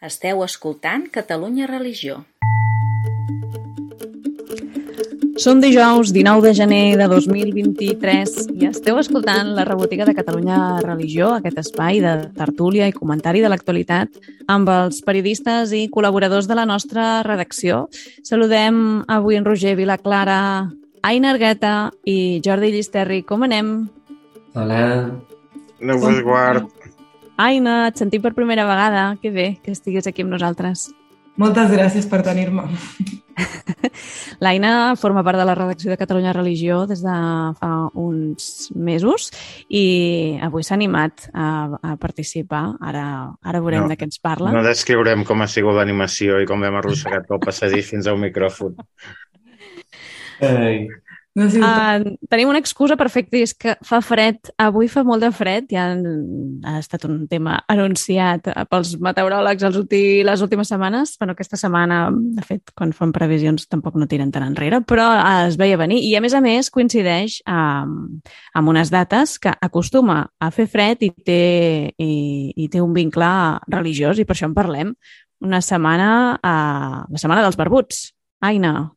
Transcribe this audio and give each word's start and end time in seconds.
Esteu 0.00 0.38
escoltant 0.40 1.10
Catalunya 1.12 1.66
Religió. 1.68 2.22
Som 5.36 5.60
dijous 5.60 6.14
19 6.16 6.40
de 6.40 6.52
gener 6.56 6.96
de 6.96 7.08
2023 7.08 8.32
i 8.56 8.70
esteu 8.70 8.96
escoltant 8.96 9.52
la 9.58 9.66
rebotiga 9.68 10.06
de 10.08 10.14
Catalunya 10.16 10.80
Religió, 10.80 11.34
aquest 11.34 11.60
espai 11.60 12.00
de 12.00 12.14
tertúlia 12.32 12.88
i 12.88 12.96
comentari 12.96 13.44
de 13.44 13.52
l'actualitat 13.52 14.16
amb 14.48 14.72
els 14.72 15.04
periodistes 15.04 15.76
i 15.76 15.84
col·laboradors 15.92 16.48
de 16.48 16.56
la 16.56 16.64
nostra 16.64 17.20
redacció. 17.28 17.84
Saludem 18.24 19.02
avui 19.04 19.36
en 19.36 19.44
Roger 19.44 19.76
Vilaclara, 19.76 20.40
Aina 21.04 21.34
Argueta 21.36 21.90
i 22.08 22.40
Jordi 22.40 22.72
Llisterri. 22.72 23.20
Com 23.20 23.44
anem? 23.44 23.90
Hola. 24.56 24.84
No 25.80 26.00
vos 26.00 26.24
guard. 26.24 26.79
Aina, 27.40 27.86
et 27.88 28.00
sentim 28.00 28.20
per 28.20 28.34
primera 28.36 28.66
vegada. 28.68 29.14
Que 29.22 29.32
bé 29.32 29.46
que 29.64 29.72
estiguis 29.72 30.08
aquí 30.10 30.26
amb 30.26 30.34
nosaltres. 30.34 30.90
Moltes 31.40 31.70
gràcies 31.72 32.04
per 32.10 32.20
tenir-me. 32.26 32.66
L'Aina 34.44 34.96
forma 35.00 35.22
part 35.24 35.40
de 35.40 35.46
la 35.48 35.54
redacció 35.56 35.88
de 35.92 35.96
Catalunya 35.96 36.34
Religió 36.36 36.82
des 36.90 37.00
de 37.04 37.16
fa 37.56 37.70
uns 37.96 38.68
mesos 38.76 39.30
i 39.68 40.36
avui 40.44 40.66
s'ha 40.66 40.76
animat 40.76 41.30
a, 41.32 41.46
a 41.80 41.94
participar. 42.02 42.64
Ara, 42.80 43.06
ara 43.40 43.62
veurem 43.64 43.86
No, 43.86 43.92
de 43.92 43.96
què 43.96 44.08
ens 44.10 44.20
parla. 44.20 44.52
No 44.52 44.64
descriurem 44.66 45.24
com 45.28 45.40
ha 45.40 45.48
sigut 45.48 45.78
l'animació 45.78 46.42
i 46.42 46.48
com 46.50 46.64
hem 46.66 46.76
arrossegat 46.82 47.28
pel 47.30 47.40
passadís 47.46 47.88
fins 47.88 48.10
al 48.10 48.20
micròfon. 48.20 48.76
Ai. 50.44 50.88
No 51.38 51.46
sé, 51.46 51.60
uh, 51.62 52.16
tenim 52.26 52.48
una 52.50 52.58
excusa 52.58 52.96
perfecta 52.98 53.38
i 53.38 53.44
és 53.46 53.52
que 53.54 53.76
fa 53.86 54.00
fred. 54.02 54.50
Avui 54.58 54.88
fa 54.90 55.04
molt 55.06 55.22
de 55.22 55.30
fred. 55.34 55.68
Ja 55.70 55.86
ha 55.94 56.74
estat 56.80 57.06
un 57.06 57.22
tema 57.30 57.60
anunciat 57.70 58.48
pels 58.70 58.96
meteoròlegs 58.98 59.62
els 59.68 59.78
ulti, 59.78 60.02
les 60.26 60.42
últimes 60.42 60.72
setmanes. 60.72 61.14
Bueno, 61.20 61.36
aquesta 61.38 61.60
setmana, 61.60 62.02
de 62.10 62.46
fet, 62.46 62.74
quan 62.74 62.94
fan 62.96 63.14
previsions 63.14 63.68
tampoc 63.70 63.94
no 64.00 64.10
tiren 64.10 64.34
tan 64.34 64.48
enrere, 64.48 64.82
però 64.82 65.06
uh, 65.14 65.46
es 65.46 65.58
veia 65.60 65.78
venir. 65.78 66.02
I, 66.08 66.16
a 66.18 66.24
més 66.24 66.34
a 66.34 66.42
més, 66.42 66.72
coincideix 66.74 67.40
amb, 67.46 68.26
amb 68.58 68.74
unes 68.74 68.90
dates 68.90 69.38
que 69.38 69.54
acostuma 69.54 70.24
a 70.40 70.50
fer 70.54 70.66
fred 70.70 71.06
i 71.06 71.14
té, 71.14 71.42
i, 71.94 72.12
i 72.58 72.70
té 72.72 72.82
un 72.82 72.94
vincle 72.96 73.30
religiós, 73.70 74.18
i 74.18 74.26
per 74.26 74.34
això 74.34 74.50
en 74.50 74.56
parlem. 74.58 74.96
Una 75.46 75.62
setmana, 75.64 76.10
uh, 76.42 77.04
la 77.06 77.20
setmana 77.22 77.46
dels 77.46 77.56
barbuts. 77.60 78.08
Aina, 78.42 78.90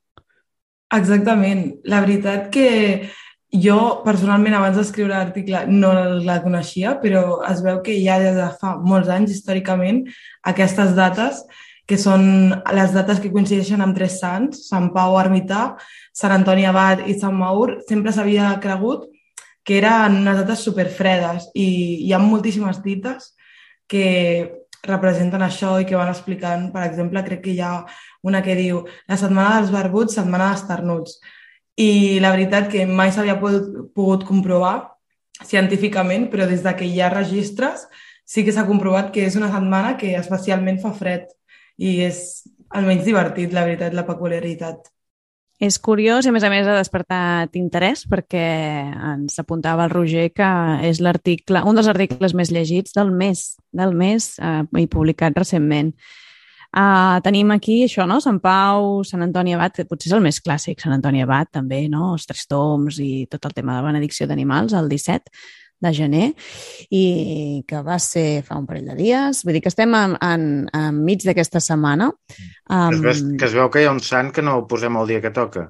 exactament. 0.98 1.68
La 1.90 2.02
veritat 2.04 2.50
que 2.54 3.10
jo, 3.54 3.78
personalment, 4.06 4.56
abans 4.58 4.78
d'escriure 4.80 5.14
l'article 5.14 5.66
no 5.70 5.92
la 6.26 6.40
coneixia, 6.42 6.96
però 7.02 7.44
es 7.50 7.62
veu 7.66 7.82
que 7.86 8.00
ja 8.02 8.18
des 8.22 8.38
de 8.40 8.50
fa 8.62 8.78
molts 8.82 9.12
anys, 9.14 9.36
històricament, 9.36 10.04
aquestes 10.50 10.96
dates, 10.98 11.44
que 11.86 11.98
són 12.00 12.54
les 12.74 12.94
dates 12.96 13.20
que 13.20 13.32
coincideixen 13.32 13.82
amb 13.84 13.96
tres 13.98 14.18
sants, 14.22 14.64
Sant 14.70 14.90
Pau 14.96 15.18
Ermità, 15.20 15.74
Sant 16.16 16.34
Antoni 16.34 16.66
Abat 16.66 17.04
i 17.12 17.18
Sant 17.20 17.36
Maur, 17.36 17.80
sempre 17.90 18.14
s'havia 18.16 18.56
cregut 18.64 19.10
que 19.64 19.78
eren 19.80 20.22
unes 20.24 20.40
dates 20.42 20.64
superfredes 20.66 21.50
i 21.56 21.68
hi 22.08 22.12
ha 22.14 22.20
moltíssimes 22.24 22.82
dites 22.84 23.34
que 23.88 24.63
representen 24.88 25.42
això 25.42 25.78
i 25.80 25.86
que 25.88 25.96
van 25.96 26.12
explicant, 26.12 26.68
per 26.74 26.84
exemple, 26.86 27.24
crec 27.24 27.44
que 27.46 27.54
hi 27.54 27.62
ha 27.64 27.74
una 28.28 28.42
que 28.44 28.56
diu 28.60 28.84
la 29.08 29.18
setmana 29.20 29.58
dels 29.58 29.72
barbuts, 29.72 30.18
setmana 30.20 30.52
dels 30.52 30.66
ternuts. 30.68 31.20
I 31.80 32.20
la 32.22 32.34
veritat 32.36 32.70
que 32.72 32.86
mai 32.86 33.12
s'havia 33.12 33.40
pogut, 33.42 33.70
pogut 33.96 34.26
comprovar 34.28 34.76
científicament, 35.44 36.28
però 36.32 36.48
des 36.48 36.62
de 36.64 36.76
que 36.78 36.86
hi 36.86 37.00
ha 37.02 37.12
registres 37.14 37.88
sí 38.26 38.44
que 38.44 38.52
s'ha 38.52 38.68
comprovat 38.68 39.12
que 39.12 39.26
és 39.26 39.36
una 39.36 39.52
setmana 39.52 39.96
que 39.98 40.14
especialment 40.20 40.80
fa 40.84 40.94
fred 40.96 41.28
i 41.78 42.02
és 42.06 42.44
almenys 42.74 43.06
divertit, 43.06 43.54
la 43.54 43.66
veritat, 43.66 43.94
la 43.94 44.06
peculiaritat. 44.08 44.93
És 45.62 45.78
curiós 45.80 46.26
i, 46.26 46.32
a 46.32 46.34
més 46.34 46.44
a 46.44 46.50
més, 46.52 46.66
ha 46.68 46.80
despertat 46.80 47.54
interès 47.56 48.04
perquè 48.10 48.48
ens 49.14 49.38
apuntava 49.40 49.86
el 49.86 49.94
Roger 49.94 50.28
que 50.34 50.50
és 50.90 51.00
l'article, 51.00 51.62
un 51.70 51.78
dels 51.78 51.92
articles 51.92 52.34
més 52.34 52.52
llegits 52.52 52.96
del 52.98 53.14
mes, 53.14 53.46
del 53.72 53.94
mes 53.96 54.34
eh, 54.42 54.64
i 54.82 54.90
publicat 54.90 55.38
recentment. 55.38 55.94
Uh, 56.74 57.20
tenim 57.22 57.52
aquí 57.54 57.84
això, 57.86 58.08
no? 58.10 58.18
Sant 58.18 58.40
Pau, 58.42 59.04
Sant 59.06 59.22
Antoni 59.22 59.54
Abat, 59.54 59.76
que 59.78 59.86
potser 59.86 60.10
és 60.10 60.16
el 60.18 60.24
més 60.26 60.40
clàssic, 60.42 60.80
Sant 60.82 60.96
Antoni 60.96 61.22
Abat 61.22 61.52
també, 61.54 61.84
no? 61.86 62.16
Els 62.16 62.26
tres 62.26 62.48
toms 62.50 62.98
i 62.98 63.28
tot 63.30 63.46
el 63.46 63.54
tema 63.54 63.76
de 63.78 63.84
benedicció 63.86 64.26
d'animals, 64.26 64.74
el 64.74 64.90
17 64.90 65.30
de 65.84 65.94
gener, 65.96 66.32
i 66.90 67.04
que 67.68 67.84
va 67.86 68.00
ser 68.02 68.42
fa 68.48 68.58
un 68.60 68.68
parell 68.70 68.90
de 68.94 68.98
dies. 69.00 69.44
Vull 69.44 69.58
dir 69.58 69.64
que 69.66 69.72
estem 69.74 69.94
en, 70.00 70.18
en, 70.24 70.50
enmig 70.80 71.28
d'aquesta 71.28 71.62
setmana. 71.64 72.12
Um... 72.70 72.90
Es, 72.90 73.06
veu, 73.06 73.38
que 73.38 73.50
es 73.52 73.56
veu 73.60 73.72
que 73.72 73.84
hi 73.84 73.90
ha 73.90 73.96
un 73.96 74.04
sant 74.04 74.34
que 74.34 74.46
no 74.46 74.60
el 74.60 74.68
posem 74.70 75.00
el 75.00 75.10
dia 75.14 75.24
que 75.24 75.34
toca. 75.36 75.70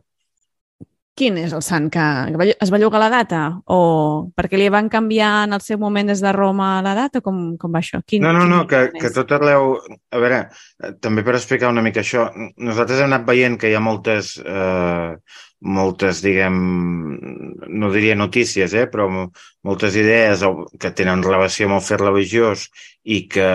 Quin 1.13 1.35
és 1.37 1.51
el 1.53 1.61
sant 1.61 1.91
que, 1.93 2.03
que 2.33 2.45
es 2.65 2.71
va 2.73 2.79
llogar 2.81 2.97
la 3.03 3.09
data? 3.13 3.41
O 3.69 4.31
perquè 4.33 4.57
li 4.57 4.69
van 4.73 4.87
canviar 4.89 5.43
en 5.45 5.53
el 5.53 5.61
seu 5.61 5.77
moment 5.77 6.09
des 6.09 6.23
de 6.25 6.31
Roma 6.33 6.81
la 6.81 6.95
data? 6.97 7.21
Com, 7.21 7.51
com 7.61 7.75
va 7.75 7.83
això? 7.83 7.99
Quin, 8.01 8.25
no, 8.25 8.31
no, 8.33 8.47
no, 8.49 8.63
que, 8.69 8.87
que 8.97 9.11
tot 9.13 9.29
arreu... 9.37 9.75
A 10.09 10.21
veure, 10.23 10.39
eh, 10.81 10.91
també 11.03 11.21
per 11.25 11.35
explicar 11.37 11.69
una 11.69 11.85
mica 11.85 12.01
això, 12.01 12.25
nosaltres 12.57 13.03
hem 13.03 13.11
anat 13.11 13.27
veient 13.29 13.59
que 13.61 13.69
hi 13.69 13.77
ha 13.77 13.83
moltes, 13.85 14.39
eh, 14.41 15.13
moltes, 15.63 16.21
diguem, 16.23 16.55
no 17.71 17.91
diria 17.93 18.15
notícies, 18.19 18.73
eh, 18.75 18.87
però 18.91 19.07
moltes 19.63 19.95
idees 19.95 20.43
que 20.79 20.91
tenen 20.91 21.23
relació 21.23 21.69
amb 21.69 21.77
el 21.77 21.85
fer 21.85 21.99
religiós 22.01 22.67
i 23.03 23.21
que, 23.31 23.47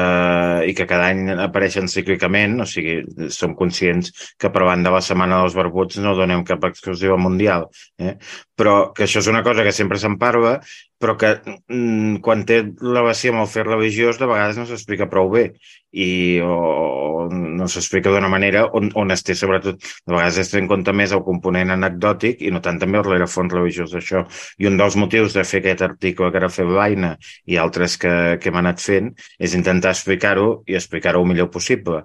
i 0.68 0.74
que 0.76 0.86
cada 0.88 1.10
any 1.12 1.32
apareixen 1.44 1.88
cíclicament, 1.88 2.58
o 2.64 2.66
sigui, 2.68 3.02
som 3.32 3.54
conscients 3.56 4.12
que 4.40 4.50
per 4.52 4.64
banda 4.64 4.90
de 4.90 4.96
la 4.96 5.04
Setmana 5.04 5.42
dels 5.42 5.56
Barbuts 5.56 6.00
no 6.04 6.16
donem 6.16 6.44
cap 6.48 6.64
exclusiva 6.68 7.16
mundial, 7.20 7.68
eh? 8.00 8.16
però 8.56 8.90
que 8.96 9.06
això 9.06 9.22
és 9.22 9.30
una 9.32 9.44
cosa 9.46 9.64
que 9.64 9.72
sempre 9.76 10.00
se'n 10.00 10.18
parla, 10.20 10.58
però 10.98 11.14
que 11.18 11.32
mm, 11.46 12.18
quan 12.26 12.44
té 12.48 12.62
relació 12.82 13.32
amb 13.32 13.44
el 13.44 13.50
fer 13.52 13.64
religiós 13.66 14.18
de 14.18 14.26
vegades 14.30 14.58
no 14.58 14.66
s'explica 14.66 15.06
prou 15.10 15.30
bé 15.30 15.44
i 15.92 16.08
o, 16.44 17.28
no 17.32 17.68
s'explica 17.70 18.12
d'una 18.12 18.30
manera 18.32 18.64
on, 18.76 18.90
on 18.98 19.14
es 19.14 19.22
té 19.26 19.36
sobretot, 19.38 19.78
de 19.80 20.14
vegades 20.14 20.38
es 20.42 20.50
té 20.52 20.60
en 20.60 20.68
compte 20.70 20.92
més 20.92 21.14
el 21.16 21.22
component 21.26 21.72
anecdòtic 21.74 22.42
i 22.44 22.52
no 22.54 22.60
tant 22.64 22.80
també 22.82 23.00
el 23.00 23.06
rerefons 23.06 23.54
religiós 23.54 23.94
d'això. 23.94 24.24
I 24.58 24.68
un 24.70 24.78
dels 24.80 24.98
motius 25.00 25.36
de 25.36 25.44
fer 25.48 25.62
aquest 25.62 25.84
article 25.86 26.30
que 26.32 26.40
ara 26.42 26.50
fer 26.52 26.66
l'Aina 26.68 27.14
i 27.46 27.58
altres 27.62 27.96
que, 28.02 28.12
que 28.42 28.50
hem 28.50 28.60
anat 28.62 28.82
fent 28.84 29.12
és 29.38 29.54
intentar 29.58 29.94
explicar-ho 29.96 30.48
i 30.66 30.76
explicar-ho 30.78 31.22
el 31.22 31.30
millor 31.32 31.50
possible. 31.54 32.04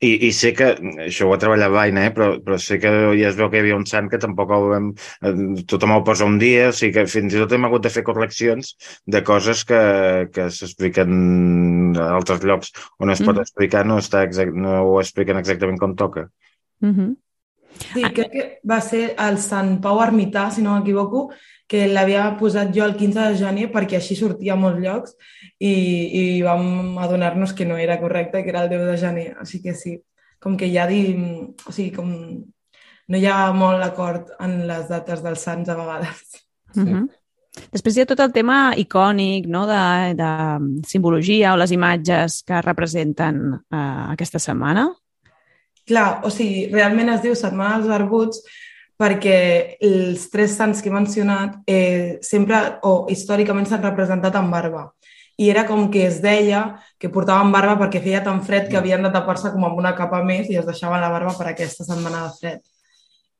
I, 0.00 0.10
I 0.28 0.30
sé 0.32 0.54
que, 0.56 0.66
això 1.04 1.26
ho 1.28 1.32
ha 1.34 1.38
treballat 1.40 1.72
l'Aina, 1.74 2.06
eh? 2.08 2.12
però, 2.16 2.30
però 2.40 2.56
sé 2.56 2.78
que 2.80 2.88
ja 3.18 3.28
es 3.28 3.36
veu 3.36 3.50
que 3.52 3.58
hi 3.58 3.60
havia 3.60 3.76
un 3.76 3.84
sant 3.84 4.08
que 4.08 4.20
tampoc 4.22 4.52
el 4.56 4.64
vam, 4.70 4.86
eh, 5.28 5.32
tothom 5.68 5.92
el 5.92 6.04
posa 6.06 6.24
un 6.24 6.38
dia, 6.40 6.70
o 6.70 6.72
sigui 6.72 6.94
que 6.94 7.04
fins 7.06 7.36
i 7.36 7.42
tot 7.42 7.52
hem 7.52 7.66
hagut 7.68 7.84
de 7.84 7.92
fer 7.92 8.02
correccions 8.06 8.72
de 9.04 9.20
coses 9.28 9.64
que, 9.68 9.80
que 10.32 10.48
s'expliquen 10.56 11.98
a 12.00 12.06
altres 12.16 12.40
llocs 12.48 12.72
on 12.98 13.12
es 13.12 13.20
pot 13.20 13.34
Mhm. 13.36 13.44
explicar, 13.44 13.84
no, 13.86 13.98
està 14.00 14.24
exact, 14.24 14.56
no 14.56 14.80
ho 14.88 15.00
expliquen 15.00 15.36
exactament 15.36 15.78
com 15.78 15.94
toca. 15.94 16.30
Uh 16.80 16.88
-huh. 16.88 17.16
Sí, 17.92 18.02
crec 18.02 18.32
que 18.32 18.60
va 18.68 18.80
ser 18.80 19.14
el 19.18 19.38
Sant 19.38 19.80
Pau 19.80 20.00
Ermità, 20.00 20.50
si 20.50 20.62
no 20.62 20.78
m'equivoco, 20.78 21.30
que 21.70 21.86
l'havia 21.86 22.24
posat 22.38 22.72
jo 22.74 22.82
el 22.82 22.96
15 22.98 23.28
de 23.28 23.38
gener 23.38 23.68
perquè 23.70 24.00
així 24.00 24.16
sortia 24.18 24.56
a 24.56 24.58
molts 24.58 24.80
llocs 24.82 25.12
i, 25.62 25.70
i 25.70 26.22
vam 26.42 26.98
adonar-nos 26.98 27.52
que 27.54 27.66
no 27.68 27.76
era 27.78 28.00
correcte, 28.00 28.42
que 28.42 28.50
era 28.50 28.64
el 28.64 28.72
10 28.72 28.88
de 28.88 28.96
gener. 28.98 29.26
Així 29.38 29.60
que 29.62 29.76
sí, 29.78 30.00
com 30.42 30.56
que 30.58 30.70
ja 30.72 30.88
di... 30.90 31.04
O 31.62 31.70
sigui, 31.70 31.92
com 31.94 32.10
no 33.10 33.18
hi 33.18 33.26
ha 33.26 33.52
molt 33.54 33.82
acord 33.86 34.32
en 34.42 34.64
les 34.66 34.90
dates 34.90 35.22
dels 35.22 35.46
sants 35.46 35.70
a 35.70 35.76
vegades. 35.78 36.42
Uh 36.76 36.82
-huh. 36.82 37.06
Després 37.70 37.96
hi 37.96 38.00
ha 38.02 38.06
tot 38.06 38.20
el 38.20 38.32
tema 38.32 38.74
icònic, 38.76 39.46
no?, 39.46 39.66
de, 39.66 40.14
de 40.14 40.30
simbologia 40.86 41.52
o 41.52 41.56
les 41.56 41.70
imatges 41.70 42.42
que 42.46 42.62
representen 42.62 43.54
uh, 43.54 44.10
aquesta 44.10 44.38
setmana. 44.38 44.88
Clar, 45.86 46.20
o 46.22 46.30
sigui, 46.30 46.68
realment 46.72 47.08
es 47.08 47.22
diu 47.22 47.34
Setmana 47.34 47.78
dels 47.78 47.88
Barbuts 47.88 48.42
perquè 49.00 49.78
els 49.80 50.26
tres 50.28 50.58
sants 50.58 50.82
que 50.82 50.90
he 50.90 50.92
mencionat 50.92 51.60
eh, 51.64 52.18
sempre 52.24 52.58
o 52.84 53.06
històricament 53.08 53.68
s'han 53.68 53.84
representat 53.86 54.34
amb 54.36 54.52
barba. 54.52 54.90
I 55.40 55.48
era 55.48 55.64
com 55.64 55.86
que 55.92 56.02
es 56.04 56.18
deia 56.20 56.66
que 57.00 57.08
portaven 57.08 57.48
barba 57.54 57.78
perquè 57.80 58.02
feia 58.04 58.20
tan 58.26 58.42
fred 58.44 58.68
que 58.68 58.76
havien 58.76 59.00
de 59.06 59.12
tapar-se 59.14 59.54
com 59.54 59.64
amb 59.64 59.78
una 59.80 59.94
capa 59.96 60.20
més 60.26 60.50
i 60.52 60.58
es 60.60 60.66
deixaven 60.68 61.00
la 61.00 61.08
barba 61.08 61.32
per 61.38 61.46
aquesta 61.48 61.86
setmana 61.86 62.26
de 62.26 62.34
fred. 62.36 62.60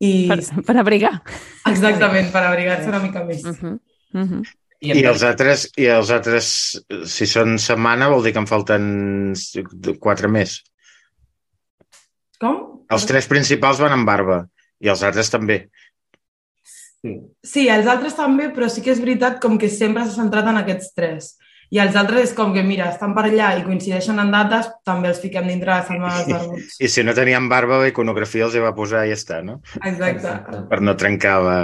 I 0.00 0.12
Per, 0.30 0.38
per 0.64 0.76
abrigar. 0.80 1.12
exactament, 1.68 2.30
per 2.32 2.42
abrigar-se 2.46 2.88
una 2.88 3.02
mica 3.02 3.24
més. 3.24 3.44
Uh 3.44 3.52
-huh. 3.52 3.74
Uh 4.14 4.24
-huh. 4.30 4.42
I, 4.80 4.94
I 4.96 5.04
els 5.04 5.22
altres, 5.22 5.68
i 5.76 5.84
els 5.92 6.10
altres, 6.10 6.46
si 7.04 7.26
són 7.26 7.58
setmana, 7.58 8.08
vol 8.08 8.22
dir 8.24 8.32
que 8.32 8.38
en 8.38 8.46
falten 8.46 9.34
quatre 10.00 10.28
més. 10.28 10.62
Com? 12.40 12.80
Els 12.88 13.04
tres 13.06 13.26
principals 13.26 13.78
van 13.78 13.92
amb 13.92 14.06
barba 14.06 14.48
i 14.80 14.90
els 14.92 15.04
altres 15.06 15.30
també. 15.32 15.62
Sí. 17.00 17.14
Sí, 17.44 17.68
els 17.72 17.88
altres 17.88 18.16
també, 18.16 18.50
però 18.52 18.68
sí 18.68 18.82
que 18.84 18.92
és 18.92 19.00
veritat 19.00 19.38
com 19.40 19.56
que 19.60 19.70
sempre 19.72 20.04
s'ha 20.04 20.18
centrat 20.18 20.50
en 20.50 20.60
aquests 20.60 20.92
tres. 20.96 21.30
I 21.70 21.78
els 21.78 21.94
altres 21.94 22.30
és 22.30 22.32
com 22.34 22.50
que, 22.50 22.64
mira, 22.66 22.88
estan 22.90 23.12
per 23.14 23.28
allà 23.28 23.52
i 23.56 23.62
coincideixen 23.62 24.18
en 24.18 24.32
dates, 24.34 24.72
també 24.86 25.12
els 25.12 25.20
fiquem 25.22 25.46
dintre 25.46 25.70
la 25.70 25.84
setmana 25.86 26.16
dels 26.18 26.32
barbuts. 26.34 26.80
I 26.82 26.90
si 26.90 27.04
no 27.06 27.14
tenien 27.14 27.46
barba, 27.48 27.78
la 27.78 27.92
iconografia 27.92 28.48
els 28.48 28.56
hi 28.58 28.64
va 28.64 28.74
posar 28.74 29.04
i 29.06 29.12
ja 29.12 29.18
està, 29.20 29.38
no? 29.46 29.60
Exacte. 29.78 30.64
Per 30.72 30.80
no 30.82 30.96
trencar 30.98 31.36
la... 31.46 31.60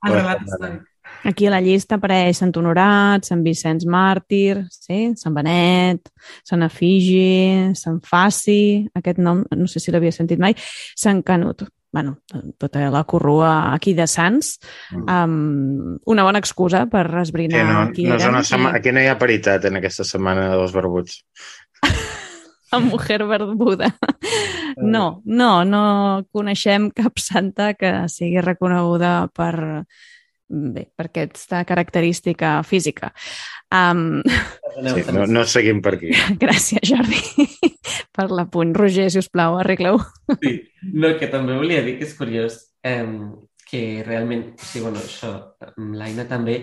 El 0.00 0.16
la 0.16 0.22
relat 0.22 0.40
setmana. 0.40 0.56
històric. 0.56 0.88
Aquí 1.28 1.46
a 1.46 1.52
la 1.52 1.60
llista 1.62 1.98
apareix 2.00 2.40
Sant 2.40 2.50
Honorat, 2.58 3.28
Sant 3.28 3.44
Vicenç 3.44 3.84
Màrtir, 3.86 4.64
sí? 4.72 5.12
Sant 5.20 5.36
Benet, 5.36 6.08
Sant 6.48 6.64
Efigi, 6.66 7.74
Sant 7.78 8.00
Faci, 8.08 8.88
aquest 8.98 9.20
nom 9.22 9.44
no 9.52 9.68
sé 9.70 9.84
si 9.84 9.94
l'havia 9.94 10.14
sentit 10.16 10.40
mai, 10.42 10.56
Sant 10.98 11.22
Canut. 11.22 11.68
Bueno, 11.92 12.16
tota 12.58 12.86
la 12.90 13.04
corrua 13.04 13.72
aquí 13.74 13.92
de 13.94 14.06
Sants, 14.08 14.58
um, 14.96 15.98
una 16.06 16.24
bona 16.24 16.40
excusa 16.40 16.86
per 16.88 17.04
esbrinar 17.20 17.60
Sí, 17.60 17.72
no, 17.72 17.82
qui 17.92 18.04
no 18.08 18.14
eren. 18.16 18.30
una 18.30 18.42
setmana... 18.42 18.78
i- 18.78 18.80
Aquí 18.80 18.92
no 18.96 19.00
hi 19.04 19.10
ha 19.12 19.18
paritat 19.20 19.64
en 19.68 19.76
aquesta 19.76 20.04
setmana 20.08 20.48
dels 20.56 20.72
barbuts. 20.72 21.20
La 22.72 22.78
mujer 22.80 23.26
barbuda. 23.28 23.90
No, 24.80 25.20
no, 25.26 25.50
no 25.68 25.82
coneixem 26.32 26.86
cap 26.96 27.18
santa 27.20 27.74
que 27.76 27.90
sigui 28.08 28.40
reconeguda 28.40 29.28
per, 29.36 29.84
bé, 30.52 30.86
per 30.94 31.08
aquesta 31.08 31.64
característica 31.64 32.58
física. 32.62 33.12
Um, 33.72 34.20
Sí, 34.72 35.02
no, 35.12 35.26
no 35.28 35.44
seguim 35.44 35.82
per 35.84 35.96
aquí. 35.98 36.12
gràcies, 36.42 36.80
Jordi, 36.88 37.20
per 38.16 38.28
l'apunt. 38.32 38.72
Roger, 38.76 39.10
si 39.12 39.20
us 39.20 39.28
plau, 39.32 39.58
arregla-ho. 39.60 40.00
Sí, 40.40 40.54
no, 40.94 41.12
que 41.20 41.28
també 41.32 41.58
volia 41.58 41.82
dir 41.84 41.98
que 41.98 42.06
és 42.08 42.14
curiós 42.16 42.58
eh, 42.86 43.04
que 43.68 43.82
realment, 44.06 44.46
sigui, 44.60 44.86
bueno, 44.86 45.02
això, 45.02 45.34
l'Aina 45.76 46.24
també, 46.30 46.62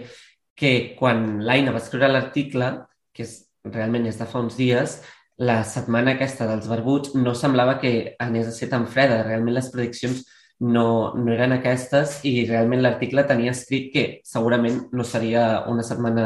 que 0.57 0.95
quan 0.97 1.39
l'Aina 1.45 1.73
va 1.75 1.81
escriure 1.83 2.09
l'article, 2.11 2.71
que 3.13 3.25
és, 3.27 3.37
realment 3.69 4.09
és 4.09 4.17
de 4.19 4.27
fa 4.29 4.41
uns 4.41 4.57
dies, 4.57 4.99
la 5.39 5.61
setmana 5.63 6.17
aquesta 6.17 6.47
dels 6.49 6.67
barbuts 6.67 7.13
no 7.15 7.35
semblava 7.37 7.77
que 7.79 8.15
anés 8.19 8.49
a 8.49 8.55
ser 8.55 8.67
tan 8.71 8.89
freda. 8.91 9.21
Realment 9.23 9.55
les 9.55 9.69
prediccions 9.71 10.25
no, 10.59 11.13
no 11.15 11.31
eren 11.31 11.53
aquestes 11.55 12.17
i 12.27 12.43
realment 12.49 12.81
l'article 12.83 13.23
tenia 13.27 13.53
escrit 13.55 13.87
que 13.93 14.03
segurament 14.27 14.81
no 14.91 15.05
seria 15.07 15.63
una 15.71 15.85
setmana 15.87 16.25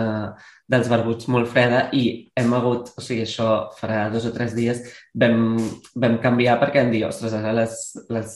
dels 0.73 0.89
barbuts 0.89 1.27
molt 1.29 1.51
freda 1.51 1.83
i 1.93 2.31
hem 2.39 2.55
hagut, 2.57 2.89
o 2.97 3.03
sigui, 3.03 3.27
això 3.27 3.49
farà 3.77 4.07
dos 4.13 4.25
o 4.25 4.33
tres 4.33 4.55
dies, 4.57 4.81
vam, 5.13 5.57
vam 5.93 6.17
canviar 6.23 6.57
perquè 6.61 6.81
vam 6.81 6.93
dir, 6.93 7.03
ostres, 7.05 7.35
ara 7.37 7.53
les, 7.59 7.77
les 8.09 8.35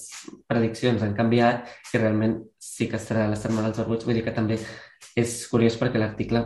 prediccions 0.50 1.02
han 1.02 1.16
canviat 1.18 1.66
i 1.94 2.02
realment 2.04 2.38
sí 2.62 2.90
que 2.92 3.02
serà 3.02 3.26
la 3.32 3.40
setmana 3.40 3.72
dels 3.72 3.82
barbuts. 3.82 4.06
Vull 4.06 4.20
dir 4.20 4.26
que 4.28 4.36
també 4.36 4.60
és 5.18 5.38
curiós 5.50 5.80
perquè 5.82 5.98
l'article 5.98 6.44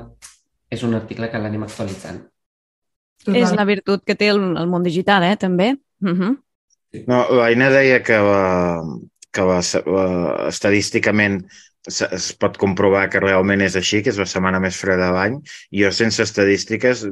és 0.71 0.83
un 0.88 0.95
article 0.95 1.27
que 1.27 1.42
l'anem 1.42 1.68
actualitzant. 1.68 2.21
Total. 3.21 3.42
És 3.42 3.51
la 3.54 3.68
virtut 3.68 4.06
que 4.07 4.15
té 4.18 4.31
el, 4.31 4.39
el 4.57 4.69
món 4.71 4.86
digital, 4.88 5.27
eh, 5.27 5.36
també. 5.38 5.75
Uh 6.01 6.15
-huh. 6.15 6.31
No, 7.07 7.25
l'Aina 7.38 7.69
deia 7.69 8.01
que, 8.04 8.18
que 9.31 9.45
la, 9.48 9.60
la, 9.95 10.06
estadísticament 10.50 11.42
es, 11.88 12.01
es 12.06 12.30
pot 12.38 12.57
comprovar 12.62 13.07
que 13.10 13.22
realment 13.24 13.63
és 13.66 13.78
així, 13.80 14.01
que 14.04 14.12
és 14.13 14.19
la 14.22 14.30
setmana 14.30 14.62
més 14.63 14.78
freda 14.78 15.10
de 15.10 15.18
l'any. 15.18 15.38
Jo, 15.81 15.92
sense 15.95 16.24
estadístiques, 16.28 17.06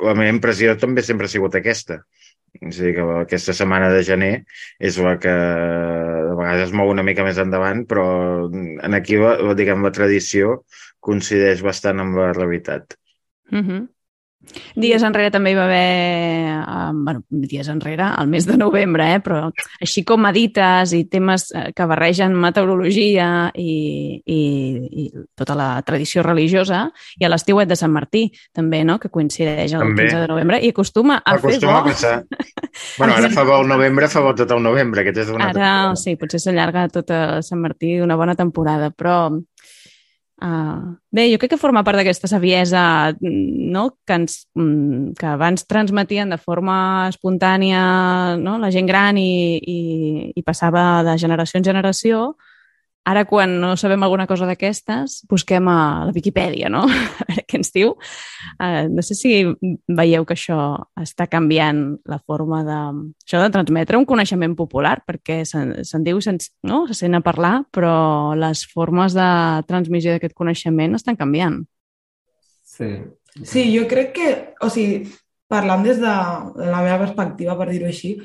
la 0.00 0.14
meva 0.14 0.32
impressió 0.32 0.76
també 0.80 1.04
sempre 1.06 1.28
ha 1.28 1.32
sigut 1.32 1.58
aquesta. 1.58 2.00
És 2.56 2.78
a 2.80 2.86
dir, 2.86 2.94
que 2.96 3.04
aquesta 3.20 3.52
setmana 3.56 3.90
de 3.92 4.02
gener 4.06 4.32
és 4.80 4.96
la 5.02 5.16
que 5.20 5.32
de 5.32 6.36
vegades 6.38 6.70
es 6.70 6.76
mou 6.76 6.88
una 6.88 7.04
mica 7.04 7.24
més 7.26 7.40
endavant, 7.42 7.84
però 7.88 8.06
en 8.48 8.96
aquí, 8.96 9.18
la, 9.20 9.52
diguem, 9.58 9.84
la 9.84 9.92
tradició 9.92 10.62
coincideix 11.04 11.60
bastant 11.66 12.00
amb 12.02 12.16
la 12.16 12.32
realitat. 12.32 12.96
Uh 13.52 13.60
-huh. 13.60 13.82
Dies 14.76 15.02
enrere 15.06 15.30
també 15.32 15.52
hi 15.52 15.56
va 15.56 15.64
haver, 15.64 16.56
eh, 16.60 16.90
bueno, 16.94 17.22
dies 17.28 17.68
enrere, 17.72 18.04
al 18.16 18.28
mes 18.28 18.46
de 18.46 18.56
novembre, 18.56 19.08
eh, 19.14 19.20
però 19.24 19.50
així 19.82 20.04
com 20.04 20.26
edites 20.30 20.92
i 20.96 21.04
temes 21.12 21.48
eh, 21.52 21.70
que 21.76 21.86
barregen 21.88 22.34
meteorologia 22.36 23.28
i, 23.54 24.20
i, 24.24 24.40
i 25.04 25.06
tota 25.36 25.56
la 25.58 25.68
tradició 25.86 26.24
religiosa, 26.26 26.86
i 27.18 27.26
a 27.26 27.32
l'estiuet 27.32 27.68
de 27.68 27.78
Sant 27.78 27.92
Martí, 27.92 28.26
també, 28.54 28.82
no?, 28.84 28.98
que 29.02 29.10
coincideix 29.12 29.76
el 29.76 29.84
També. 29.84 30.06
15 30.08 30.22
de 30.24 30.30
novembre, 30.32 30.60
i 30.62 30.72
acostuma 30.74 31.20
a 31.22 31.36
fer 31.36 31.56
Acostuma 31.56 31.78
a 31.78 31.82
bo. 31.82 31.90
passar. 31.90 32.16
bueno, 32.98 33.16
ara 33.16 33.32
fa 33.32 33.44
bo 33.48 33.60
el 33.60 33.68
novembre, 33.68 34.08
fa 34.12 34.24
bo 34.24 34.34
tot 34.36 34.56
el 34.56 34.62
novembre, 34.64 35.04
aquest 35.04 35.24
és 35.26 35.34
una 35.34 35.50
Ara, 35.52 35.74
sí, 36.00 36.16
potser 36.20 36.40
s'allarga 36.42 36.88
tota 36.92 37.42
Sant 37.46 37.60
Martí 37.62 37.96
una 38.00 38.16
bona 38.16 38.36
temporada, 38.38 38.90
però 38.90 39.16
Uh, 40.36 40.98
bé, 41.08 41.30
jo 41.32 41.38
crec 41.40 41.54
que 41.54 41.56
forma 41.56 41.80
part 41.80 41.96
d'aquesta 41.96 42.28
saviesa 42.28 43.14
no? 43.22 43.86
que, 44.04 44.18
ens, 44.18 44.42
mm, 44.52 45.14
que 45.16 45.30
abans 45.30 45.64
transmetien 45.64 46.28
de 46.28 46.36
forma 46.36 47.08
espontània 47.08 48.36
no? 48.36 48.58
la 48.60 48.68
gent 48.74 48.84
gran 48.84 49.16
i, 49.16 49.56
i, 49.56 49.78
i 50.36 50.44
passava 50.44 51.00
de 51.08 51.16
generació 51.16 51.62
en 51.62 51.64
generació. 51.70 52.20
Ara, 53.06 53.22
quan 53.24 53.60
no 53.62 53.76
sabem 53.78 54.02
alguna 54.02 54.26
cosa 54.26 54.48
d'aquestes, 54.48 55.20
busquem 55.30 55.68
a 55.70 55.78
la 56.08 56.14
Viquipèdia, 56.14 56.66
no? 56.72 56.80
A 57.22 57.26
veure 57.28 57.44
què 57.46 57.60
ens 57.60 57.70
diu. 57.70 57.92
Uh, 58.58 58.88
no 58.90 59.04
sé 59.06 59.14
si 59.14 59.30
veieu 59.86 60.26
que 60.26 60.34
això 60.34 60.58
està 60.98 61.28
canviant 61.30 61.84
la 62.10 62.18
forma 62.18 62.64
de, 62.66 62.80
això 63.22 63.44
de 63.44 63.52
transmetre 63.54 64.00
un 64.00 64.08
coneixement 64.10 64.56
popular, 64.58 64.96
perquè 65.06 65.44
se'n 65.46 65.76
se 65.86 66.02
diu, 66.02 66.18
se, 66.24 66.34
no? 66.66 66.82
se 66.90 66.98
sent 66.98 67.14
a 67.14 67.22
parlar, 67.22 67.60
però 67.70 68.34
les 68.34 68.64
formes 68.74 69.14
de 69.14 69.30
transmissió 69.70 70.16
d'aquest 70.16 70.34
coneixement 70.34 70.98
estan 70.98 71.20
canviant. 71.20 71.62
Sí. 72.66 72.90
Sí, 73.44 73.68
jo 73.70 73.86
crec 73.86 74.14
que, 74.16 74.28
o 74.64 74.72
sigui, 74.72 75.04
parlant 75.46 75.86
des 75.86 76.02
de 76.02 76.10
la 76.10 76.82
meva 76.82 76.98
perspectiva, 77.04 77.54
per 77.54 77.70
dir-ho 77.70 77.86
així, 77.86 78.16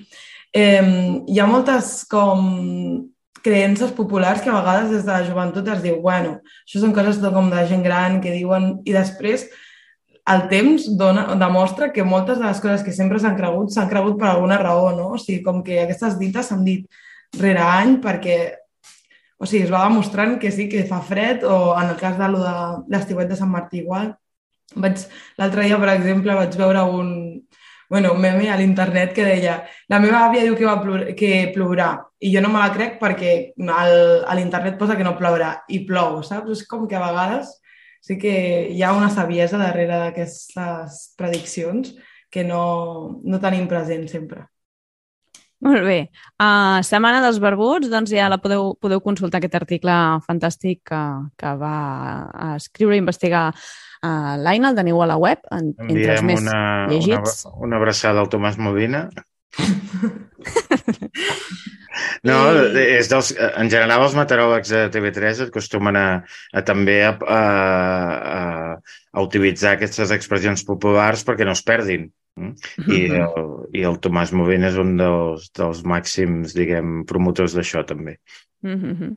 eh, 0.58 1.22
hi 1.28 1.40
ha 1.40 1.50
moltes 1.50 2.00
com 2.10 3.11
creences 3.44 3.92
populars 3.98 4.42
que 4.42 4.50
a 4.50 4.60
vegades 4.60 4.92
des 4.92 5.04
de 5.06 5.12
la 5.12 5.26
joventut 5.28 5.68
es 5.74 5.82
diu, 5.84 6.00
bueno, 6.02 6.40
això 6.66 6.82
són 6.82 6.96
coses 6.96 7.20
de, 7.22 7.32
com 7.34 7.50
de 7.52 7.66
gent 7.70 7.84
gran 7.84 8.20
que 8.24 8.34
diuen, 8.36 8.80
i 8.86 8.96
després 8.96 9.48
el 10.32 10.48
temps 10.52 10.86
dona, 10.98 11.26
demostra 11.36 11.90
que 11.92 12.06
moltes 12.06 12.40
de 12.40 12.46
les 12.46 12.62
coses 12.62 12.84
que 12.86 12.94
sempre 12.94 13.20
s'han 13.20 13.38
cregut 13.40 13.74
s'han 13.74 13.90
cregut 13.90 14.20
per 14.20 14.30
alguna 14.30 14.60
raó, 14.62 14.92
no? 14.96 15.12
O 15.16 15.22
sigui, 15.22 15.42
com 15.44 15.64
que 15.66 15.82
aquestes 15.82 16.20
dites 16.20 16.52
s'han 16.52 16.66
dit 16.68 16.86
rere 17.40 17.64
any 17.66 17.98
perquè 18.04 18.40
o 19.42 19.48
sigui, 19.50 19.66
es 19.66 19.72
va 19.74 19.88
demostrant 19.88 20.36
que 20.40 20.52
sí, 20.54 20.68
que 20.70 20.86
fa 20.86 21.00
fred, 21.02 21.44
o 21.44 21.74
en 21.74 21.90
el 21.90 21.98
cas 21.98 22.18
de, 22.20 22.28
de 22.94 23.26
de 23.26 23.36
Sant 23.40 23.50
Martí 23.50 23.80
igual, 23.80 24.12
l'altre 24.76 25.64
dia, 25.66 25.80
per 25.82 25.90
exemple, 25.96 26.36
vaig 26.36 26.56
veure 26.60 26.84
un, 26.84 27.10
bueno, 27.92 28.14
un 28.14 28.22
meme 28.24 28.48
a 28.48 28.56
l'internet 28.56 29.12
que 29.12 29.26
deia 29.28 29.58
la 29.92 29.98
meva 30.00 30.22
àvia 30.30 30.46
diu 30.46 30.54
que, 30.56 30.64
va 30.64 30.78
plor 30.80 31.10
que 31.20 31.50
plourà 31.52 31.90
i 32.24 32.30
jo 32.32 32.40
no 32.40 32.48
me 32.54 32.62
la 32.62 32.70
crec 32.72 32.96
perquè 33.02 33.34
al, 33.68 34.24
a 34.24 34.38
l'internet 34.40 34.78
posa 34.80 34.96
que 34.96 35.04
no 35.04 35.18
plourà 35.20 35.58
i 35.68 35.82
plou, 35.90 36.22
saps? 36.24 36.54
És 36.56 36.64
com 36.72 36.88
que 36.88 36.96
a 36.96 37.04
vegades 37.04 37.52
sí 38.00 38.16
que 38.22 38.32
hi 38.72 38.80
ha 38.80 38.94
una 38.96 39.12
saviesa 39.12 39.60
darrere 39.60 40.00
d'aquestes 40.06 41.02
prediccions 41.20 41.92
que 42.32 42.48
no, 42.48 42.64
no 43.28 43.44
tenim 43.44 43.68
present 43.68 44.08
sempre. 44.08 44.48
Molt 45.62 45.84
bé. 45.84 46.00
Uh, 46.40 46.80
Setmana 46.88 47.20
dels 47.22 47.44
Barbuts, 47.44 47.92
doncs 47.92 48.16
ja 48.16 48.32
la 48.32 48.40
podeu, 48.42 48.72
podeu 48.80 49.04
consultar 49.04 49.44
aquest 49.44 49.60
article 49.60 50.00
fantàstic 50.24 50.80
que, 50.88 51.04
que 51.38 51.52
va 51.60 51.76
escriure 52.56 52.96
i 52.96 53.04
investigar 53.04 53.50
uh, 54.06 54.34
l'Aina, 54.42 54.72
el 54.72 54.80
teniu 54.80 55.02
a 55.02 55.10
la 55.10 55.18
web, 55.22 55.40
en, 55.52 55.74
entre 55.88 56.12
els 56.18 56.26
més 56.28 56.42
una, 56.42 56.54
una, 56.54 56.94
llegits. 56.94 57.46
una 57.58 57.82
abraçada 57.82 58.18
al 58.24 58.32
Tomàs 58.34 58.58
Molina. 58.62 59.02
No, 62.28 62.36
és 62.78 63.10
dels, 63.12 63.32
en 63.36 63.70
general 63.72 64.06
els 64.06 64.16
meteoròlegs 64.18 64.72
de 64.72 64.82
TV3 64.94 65.46
acostumen 65.48 65.98
a, 65.98 66.08
a 66.54 66.64
també 66.66 66.98
a, 67.06 67.14
a, 67.18 67.42
a, 68.32 68.44
a 69.12 69.26
utilitzar 69.26 69.76
aquestes 69.76 70.14
expressions 70.16 70.64
populars 70.68 71.26
perquè 71.28 71.48
no 71.48 71.56
es 71.58 71.64
perdin. 71.68 72.10
Mm? 72.40 72.54
I, 72.88 73.02
el, 73.20 73.50
I 73.76 73.84
el 73.90 74.00
Tomàs 74.04 74.32
Movent 74.38 74.70
és 74.70 74.78
un 74.82 74.96
dels, 75.00 75.50
dels 75.58 75.84
màxims, 75.88 76.56
diguem, 76.58 77.02
promotors 77.10 77.58
d'això 77.58 77.84
també. 77.88 78.18
Mm 78.64 78.80
-hmm. 78.80 79.12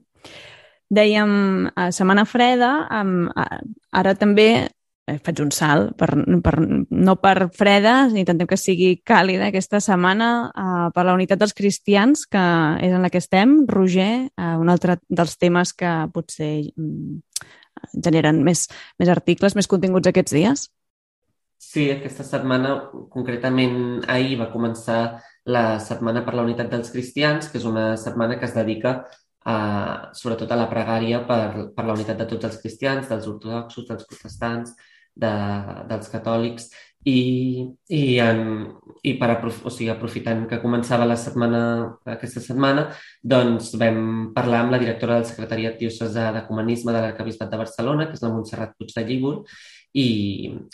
Dèiem 0.93 1.71
a 1.75 1.91
Setmana 1.95 2.27
Freda, 2.29 2.73
um, 3.01 3.29
ara 3.95 4.15
també 4.19 4.49
eh, 5.09 5.17
faig 5.25 5.41
un 5.45 5.51
salt, 5.55 5.95
per, 6.01 6.11
per, 6.45 6.55
no 6.61 7.17
per 7.21 7.49
freda, 7.57 7.95
intentem 8.13 8.49
que 8.51 8.59
sigui 8.61 8.91
càlida 9.07 9.49
aquesta 9.49 9.81
setmana 9.85 10.31
uh, 10.51 10.87
per 10.95 11.07
la 11.09 11.17
unitat 11.17 11.41
dels 11.41 11.57
cristians, 11.57 12.27
que 12.31 12.45
és 12.85 12.93
en 12.93 13.05
la 13.05 13.11
que 13.13 13.23
estem. 13.23 13.63
Roger, 13.71 14.29
uh, 14.37 14.55
un 14.61 14.73
altre 14.73 14.99
dels 15.09 15.37
temes 15.41 15.75
que 15.77 15.93
potser 16.15 16.53
um, 16.77 17.21
generen 17.93 18.43
més, 18.45 18.69
més 19.01 19.13
articles, 19.13 19.57
més 19.57 19.71
continguts 19.71 20.11
aquests 20.11 20.37
dies. 20.37 20.69
Sí, 21.65 21.89
aquesta 21.91 22.25
setmana, 22.27 22.75
concretament 23.11 24.05
ahir, 24.11 24.37
va 24.39 24.51
començar 24.53 24.99
la 25.49 25.79
Setmana 25.81 26.23
per 26.25 26.35
la 26.37 26.45
Unitat 26.45 26.71
dels 26.73 26.91
Cristians, 26.93 27.49
que 27.51 27.59
és 27.59 27.65
una 27.69 27.95
setmana 28.01 28.37
que 28.39 28.47
es 28.49 28.55
dedica 28.57 28.99
a, 29.45 29.57
sobretot 30.17 30.51
a 30.51 30.59
la 30.59 30.71
pregària 30.71 31.23
per, 31.29 31.71
per 31.77 31.85
la 31.85 31.95
unitat 31.97 32.19
de 32.21 32.29
tots 32.31 32.49
els 32.49 32.59
cristians, 32.63 33.09
dels 33.11 33.29
ortodoxos, 33.31 33.87
dels 33.91 34.09
protestants, 34.09 34.75
de, 35.15 35.31
dels 35.89 36.11
catòlics 36.11 36.73
i, 37.05 37.19
i, 37.93 38.03
en, 38.25 38.41
i 39.05 39.13
per 39.21 39.29
aprof 39.35 39.61
o 39.69 39.73
sigui, 39.73 39.91
aprofitant 39.93 40.47
que 40.51 40.61
començava 40.63 41.07
la 41.07 41.19
setmana, 41.21 41.61
aquesta 42.17 42.43
setmana, 42.43 42.87
doncs 43.21 43.75
vam 43.81 44.33
parlar 44.35 44.65
amb 44.65 44.75
la 44.75 44.81
directora 44.83 45.19
del 45.19 45.29
Secretariat 45.29 45.77
Diocesà 45.81 46.31
d'Ecumenisme 46.35 46.95
de 46.95 47.05
l'Arcabisbat 47.05 47.53
de 47.53 47.61
Barcelona, 47.61 48.09
que 48.09 48.17
és 48.17 48.25
la 48.25 48.33
Montserrat 48.33 48.75
Puig 48.79 48.95
de 48.97 49.07
Llíbol, 49.07 49.43
i, 49.95 50.09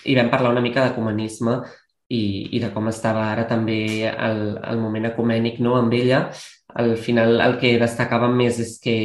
i 0.07 0.17
vam 0.17 0.31
parlar 0.33 0.55
una 0.55 0.65
mica 0.65 0.87
d'ecumenisme 0.87 1.59
i, 2.11 2.23
i 2.57 2.63
de 2.63 2.71
com 2.75 2.89
estava 2.91 3.27
ara 3.33 3.45
també 3.51 3.83
el, 4.11 4.41
el 4.57 4.81
moment 4.81 5.11
ecumènic 5.11 5.61
no, 5.63 5.77
amb 5.79 5.95
ella. 5.99 6.25
Al 6.75 6.97
final 6.97 7.41
el 7.41 7.59
que 7.61 7.75
destacava 7.81 8.29
més 8.31 8.61
és 8.63 8.77
que 8.83 8.97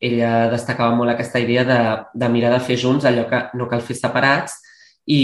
ella 0.00 0.48
destacava 0.52 0.94
molt 0.96 1.12
aquesta 1.12 1.40
idea 1.42 1.64
de, 1.68 1.78
de 2.14 2.28
mirar 2.32 2.52
de 2.54 2.64
fer 2.64 2.78
junts 2.78 3.06
allò 3.08 3.26
que 3.30 3.44
no 3.58 3.68
cal 3.70 3.84
fer 3.84 3.96
separats, 3.98 4.58
i, 5.08 5.22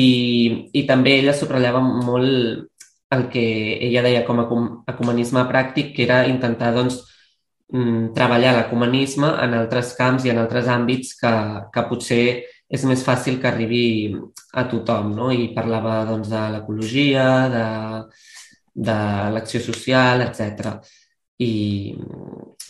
i 0.73 0.85
també 0.89 1.19
ella 1.21 1.35
subratllava 1.37 1.83
molt 1.85 2.71
el 3.15 3.27
que 3.31 3.45
ella 3.87 4.03
deia 4.07 4.25
com 4.27 4.41
a 4.41 4.47
ecumenisme 4.93 5.45
pràctic, 5.51 5.93
que 5.97 6.07
era 6.07 6.25
intentar 6.31 6.73
doncs, 6.75 6.99
mm, 7.73 8.13
treballar 8.17 8.55
l'ecumenisme 8.57 9.31
en 9.45 9.55
altres 9.61 9.95
camps 9.99 10.25
i 10.25 10.33
en 10.33 10.41
altres 10.43 10.69
àmbits 10.73 11.15
que, 11.21 11.35
que 11.75 11.87
potser 11.91 12.25
és 12.75 12.85
més 12.89 13.05
fàcil 13.07 13.39
que 13.41 13.51
arribi 13.51 13.85
a 14.57 14.65
tothom, 14.71 15.13
no? 15.15 15.31
I 15.31 15.53
parlava 15.55 16.03
doncs, 16.09 16.31
de 16.33 16.43
l'ecologia, 16.57 17.27
de, 17.53 17.67
de 18.89 18.99
l'acció 19.37 19.61
social, 19.63 20.25
etc. 20.25 20.79
I, 21.43 21.95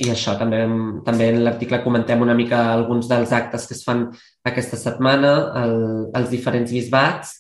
i 0.00 0.09
això, 0.09 0.38
també, 0.40 0.62
també 1.04 1.28
en 1.35 1.42
l'article 1.44 1.83
comentem 1.85 2.23
una 2.25 2.37
mica 2.37 2.62
alguns 2.73 3.11
dels 3.11 3.33
actes 3.37 3.66
que 3.68 3.76
es 3.76 3.85
fan 3.85 4.06
aquesta 4.49 4.78
setmana 4.80 5.35
el, 5.61 5.75
els 6.16 6.30
diferents 6.33 6.73
bisbats 6.73 7.35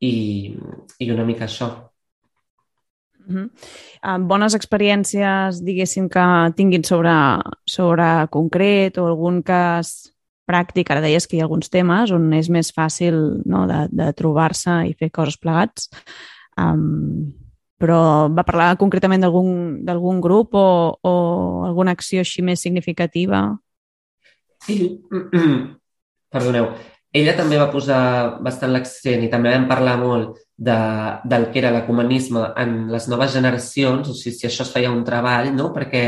i, 0.00 0.54
i 0.98 1.10
una 1.12 1.26
mica 1.28 1.44
això. 1.44 1.70
Mm 3.22 3.36
-hmm. 3.36 3.50
uh, 4.02 4.26
bones 4.26 4.54
experiències, 4.54 5.60
diguéssim, 5.62 6.08
que 6.08 6.52
tinguin 6.56 6.84
sobre, 6.84 7.12
sobre 7.64 8.26
concret 8.30 8.98
o 8.98 9.06
algun 9.06 9.42
cas 9.42 10.12
pràctic, 10.46 10.90
ara 10.90 11.00
deies 11.00 11.26
que 11.26 11.36
hi 11.36 11.40
ha 11.40 11.44
alguns 11.44 11.68
temes 11.68 12.10
on 12.10 12.32
és 12.32 12.48
més 12.48 12.72
fàcil 12.72 13.42
no, 13.46 13.66
de, 13.66 13.88
de 13.90 14.12
trobar-se 14.12 14.88
i 14.88 14.94
fer 14.94 15.10
coses 15.10 15.38
plegats. 15.38 15.88
Um, 16.58 17.32
però 17.82 18.30
va 18.30 18.46
parlar 18.46 18.76
concretament 18.78 19.24
d'algun 19.26 20.22
grup 20.22 20.54
o, 20.54 20.66
o 21.02 21.14
alguna 21.66 21.96
acció 21.96 22.22
així 22.22 22.44
més 22.46 22.62
significativa? 22.62 23.42
Sí, 24.62 24.78
perdoneu. 26.34 26.70
Ella 27.12 27.34
també 27.36 27.58
va 27.60 27.68
posar 27.72 28.38
bastant 28.40 28.70
l'accent 28.72 29.26
i 29.26 29.28
també 29.32 29.50
vam 29.52 29.66
parlar 29.68 29.98
molt 30.00 30.38
de, 30.56 30.76
del 31.28 31.48
que 31.52 31.60
era 31.60 31.72
l'ecumenisme 31.74 32.46
en 32.62 32.86
les 32.92 33.08
noves 33.10 33.34
generacions, 33.34 34.08
o 34.08 34.14
sigui, 34.16 34.38
si 34.38 34.48
això 34.48 34.64
es 34.64 34.70
feia 34.72 34.94
un 34.94 35.02
treball, 35.04 35.50
no? 35.52 35.72
perquè 35.74 36.04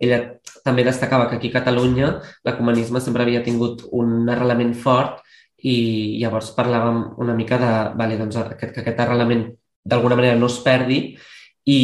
ella 0.00 0.18
també 0.64 0.82
destacava 0.88 1.28
que 1.28 1.36
aquí 1.38 1.52
a 1.52 1.58
Catalunya 1.60 2.10
l'ecumenisme 2.48 3.04
sempre 3.04 3.22
havia 3.22 3.44
tingut 3.44 3.84
un 3.92 4.26
arrelament 4.32 4.74
fort 4.74 5.20
i 5.62 5.76
llavors 6.22 6.50
parlàvem 6.56 7.04
una 7.22 7.36
mica 7.38 7.60
de 7.60 7.72
vale, 8.00 8.18
doncs, 8.18 8.40
que, 8.58 8.72
que 8.72 8.82
aquest 8.82 9.04
arrelament 9.04 9.46
d'alguna 9.88 10.18
manera 10.18 10.38
no 10.38 10.50
es 10.52 10.58
perdi 10.64 11.00
i, 11.68 11.80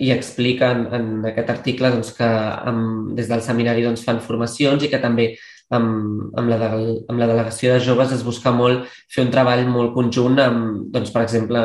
i 0.00 0.10
explica 0.14 0.70
en, 0.74 0.86
en 0.96 1.08
aquest 1.30 1.50
article 1.52 1.92
doncs, 1.94 2.12
que 2.16 2.28
amb, 2.72 3.14
des 3.18 3.28
del 3.30 3.42
seminari 3.44 3.84
doncs, 3.84 4.04
fan 4.06 4.22
formacions 4.24 4.84
i 4.84 4.92
que 4.92 5.00
també 5.02 5.32
amb, 5.76 6.30
amb, 6.38 6.48
la 6.50 6.58
de, 6.58 6.68
amb 7.10 7.20
la 7.20 7.28
delegació 7.30 7.74
de 7.74 7.82
joves 7.84 8.14
es 8.16 8.24
busca 8.26 8.52
molt 8.54 8.88
fer 9.12 9.24
un 9.26 9.32
treball 9.34 9.62
molt 9.70 9.92
conjunt 9.94 10.40
amb, 10.42 10.86
doncs, 10.94 11.12
per 11.14 11.22
exemple, 11.26 11.60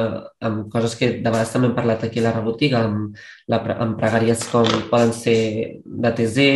amb 0.45 0.67
coses 0.73 0.97
que 0.99 1.09
de 1.15 1.23
vegades 1.31 1.53
també 1.53 1.71
hem 1.71 1.77
parlat 1.77 2.05
aquí 2.05 2.21
a 2.21 2.27
la 2.27 2.35
rebotiga, 2.35 2.83
amb, 2.89 3.15
la, 3.51 3.61
amb 3.79 3.97
pregàries 4.01 4.45
com 4.51 4.69
poden 4.91 5.15
ser 5.15 5.39
de 5.85 6.13
TZ 6.19 6.49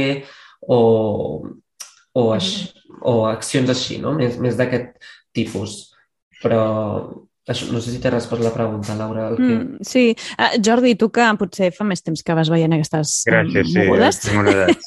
o, 0.67 0.81
o, 2.13 2.27
aix, 2.35 2.51
o 3.01 3.15
accions 3.31 3.71
així, 3.73 3.97
no? 4.03 4.13
més, 4.19 4.37
més 4.41 4.59
d'aquest 4.59 4.93
tipus. 5.35 5.79
Però 6.43 6.61
això, 7.49 7.67
no 7.73 7.81
sé 7.83 7.93
si 7.93 7.99
t'he 8.01 8.11
respost 8.13 8.43
la 8.45 8.53
pregunta, 8.55 8.95
Laura. 8.99 9.27
El 9.31 9.37
que... 9.39 9.49
Mm, 9.57 9.85
sí. 9.85 10.05
Uh, 10.37 10.55
Jordi, 10.65 10.95
tu 10.99 11.09
que 11.13 11.27
potser 11.39 11.71
fa 11.75 11.87
més 11.87 12.03
temps 12.05 12.23
que 12.25 12.37
vas 12.37 12.51
veient 12.53 12.75
aquestes 12.77 13.21
Gràcies, 13.29 13.73
mogudes. 13.75 14.21
sí, 14.23 14.35
una 14.37 14.55
edat. 14.55 14.77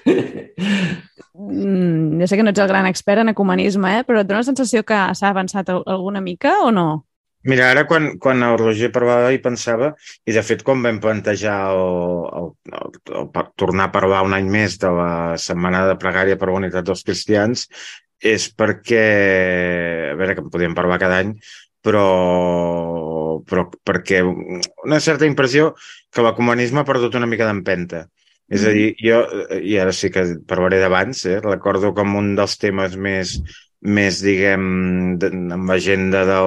mm, 1.34 2.20
ja 2.20 2.30
sé 2.30 2.38
que 2.38 2.44
no 2.46 2.52
ets 2.54 2.62
el 2.62 2.72
gran 2.72 2.88
expert 2.90 3.24
en 3.24 3.32
ecumenisme, 3.32 3.98
eh? 3.98 4.08
però 4.08 4.22
et 4.22 4.28
dona 4.28 4.42
la 4.44 4.50
sensació 4.50 4.84
que 4.86 4.98
s'ha 5.16 5.32
avançat 5.32 5.72
alguna 5.80 6.22
mica 6.24 6.60
o 6.66 6.70
no? 6.74 6.88
Mira, 7.48 7.70
ara 7.72 7.86
quan, 7.88 8.18
quan 8.20 8.42
el 8.44 8.58
Roger 8.60 8.90
parlava 8.92 9.30
i 9.32 9.38
pensava, 9.40 9.94
i 10.28 10.34
de 10.36 10.42
fet 10.44 10.60
quan 10.66 10.82
vam 10.84 10.98
plantejar 11.00 11.56
el, 11.72 11.86
el, 12.36 12.50
el, 12.68 12.98
el, 13.14 13.30
el 13.32 13.46
tornar 13.56 13.86
a 13.88 13.92
parlar 13.94 14.20
un 14.26 14.36
any 14.36 14.50
més 14.52 14.76
de 14.82 14.90
la 14.92 15.12
Setmana 15.40 15.86
de 15.88 15.96
Pregària 16.02 16.36
per 16.36 16.50
la 16.50 16.58
Unitat 16.58 16.84
dels 16.84 17.04
Cristians, 17.06 17.64
és 18.20 18.48
perquè, 18.52 19.02
a 20.12 20.16
veure, 20.18 20.36
que 20.36 20.44
en 20.44 20.52
podíem 20.52 20.76
parlar 20.76 21.00
cada 21.00 21.20
any, 21.24 21.34
però, 21.80 23.40
però 23.48 23.66
perquè 23.86 24.20
una 24.24 25.00
certa 25.00 25.28
impressió 25.28 25.72
que 26.12 26.24
l'ecumenisme 26.24 26.82
ha 26.82 26.88
perdut 26.88 27.16
una 27.16 27.28
mica 27.30 27.48
d'empenta. 27.48 28.06
És 28.50 28.64
a 28.66 28.72
dir, 28.74 28.88
jo, 28.98 29.20
i 29.62 29.76
ara 29.78 29.92
sí 29.94 30.10
que 30.10 30.24
parlaré 30.50 30.80
d'abans, 30.82 31.22
eh, 31.30 31.38
recordo 31.44 31.92
com 31.94 32.16
un 32.18 32.32
dels 32.34 32.56
temes 32.58 32.96
més 32.98 33.36
més, 33.80 34.18
diguem, 34.20 34.64
amb 35.54 35.70
l'agenda 35.70 36.22
de, 36.28 36.38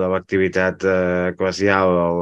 de 0.00 0.08
l'activitat 0.12 0.84
eh, 0.84 0.96
eclesial, 1.32 1.94
el, 2.04 2.20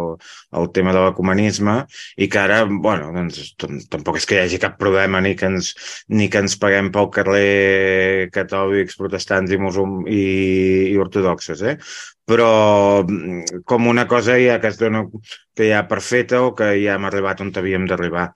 el 0.60 0.68
tema 0.76 0.94
de 0.94 1.02
l'ecumenisme, 1.02 1.76
i 2.16 2.28
que 2.30 2.38
ara, 2.42 2.60
bueno, 2.66 3.10
doncs, 3.16 3.56
tampoc 3.90 4.20
és 4.20 4.28
que 4.28 4.38
hi 4.38 4.44
hagi 4.44 4.60
cap 4.62 4.76
problema 4.78 5.20
ni 5.24 5.34
que 5.38 5.50
ens, 5.50 5.72
ni 6.08 6.28
que 6.30 6.44
ens 6.44 6.58
paguem 6.62 6.92
pel 6.94 7.10
carrer 7.16 8.28
catòlics, 8.34 8.98
protestants 9.00 9.50
i, 9.50 9.58
musulm, 9.58 10.04
i, 10.06 10.22
i 10.92 10.96
ortodoxes, 11.02 11.66
eh? 11.66 11.76
però 12.26 13.02
mm, 13.02 13.64
com 13.64 13.90
una 13.90 14.06
cosa 14.10 14.38
ja 14.42 14.60
que 14.62 14.70
es 14.72 14.78
dona 14.78 15.04
que 15.56 15.70
ja 15.70 15.84
per 15.90 16.00
feta 16.02 16.42
o 16.46 16.54
que 16.58 16.72
ja 16.82 16.96
hem 16.96 17.06
arribat 17.08 17.42
on 17.42 17.52
havíem 17.54 17.86
d'arribar. 17.90 18.30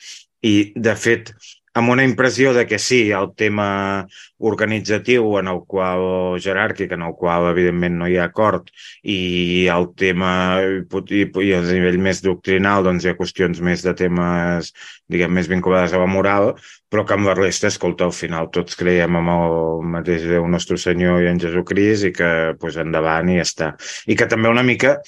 I, 0.46 0.72
de 0.74 0.94
fet, 0.96 1.34
amb 1.74 1.90
una 1.92 2.04
impressió 2.04 2.52
de 2.52 2.64
que 2.66 2.78
sí, 2.82 3.10
el 3.14 3.30
tema 3.38 4.06
organitzatiu 4.50 5.36
en 5.38 5.50
el 5.52 5.60
qual, 5.70 6.02
jeràrquic, 6.42 6.90
en 6.96 7.04
el 7.06 7.14
qual 7.18 7.46
evidentment 7.52 7.98
no 8.00 8.08
hi 8.10 8.16
ha 8.18 8.26
acord, 8.26 8.72
i 9.02 9.68
el 9.70 9.90
tema, 9.98 10.32
i, 10.64 11.22
i 11.22 11.52
a 11.54 11.60
nivell 11.68 12.00
més 12.02 12.22
doctrinal, 12.26 12.82
doncs 12.86 13.06
hi 13.06 13.12
ha 13.12 13.16
qüestions 13.18 13.62
més 13.62 13.86
de 13.86 13.94
temes, 13.94 14.72
diguem, 15.10 15.32
més 15.38 15.50
vinculades 15.52 15.94
a 15.94 16.02
la 16.02 16.10
moral, 16.10 16.54
però 16.90 17.06
que 17.06 17.14
amb 17.14 17.30
la 17.30 17.38
resta, 17.38 17.70
escolta, 17.70 18.08
al 18.08 18.16
final 18.16 18.50
tots 18.50 18.78
creiem 18.78 19.20
en 19.20 19.30
el 19.30 19.58
mateix 19.94 20.26
Déu 20.26 20.48
nostre 20.50 20.78
Senyor 20.80 21.22
i 21.22 21.30
en 21.30 21.38
Jesucrist 21.38 22.10
i 22.10 22.14
que, 22.16 22.30
pues, 22.58 22.80
endavant 22.82 23.30
i 23.30 23.38
ja 23.38 23.46
està. 23.46 23.74
I 24.10 24.18
que 24.18 24.26
també 24.26 24.50
una 24.50 24.66
mica 24.66 24.98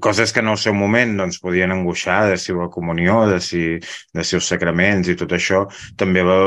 coses 0.00 0.32
que 0.32 0.40
en 0.40 0.48
el 0.48 0.58
seu 0.60 0.74
moment 0.76 1.14
doncs, 1.18 1.38
podien 1.42 1.72
angoixar, 1.74 2.18
de 2.30 2.36
si 2.40 2.54
la 2.56 2.68
comunió, 2.72 3.24
de 3.28 3.40
si, 3.44 3.62
de 4.14 4.24
si 4.24 4.36
els 4.38 4.48
sacraments 4.48 5.10
i 5.12 5.16
tot 5.20 5.32
això, 5.36 5.64
també 6.00 6.24
la, 6.24 6.38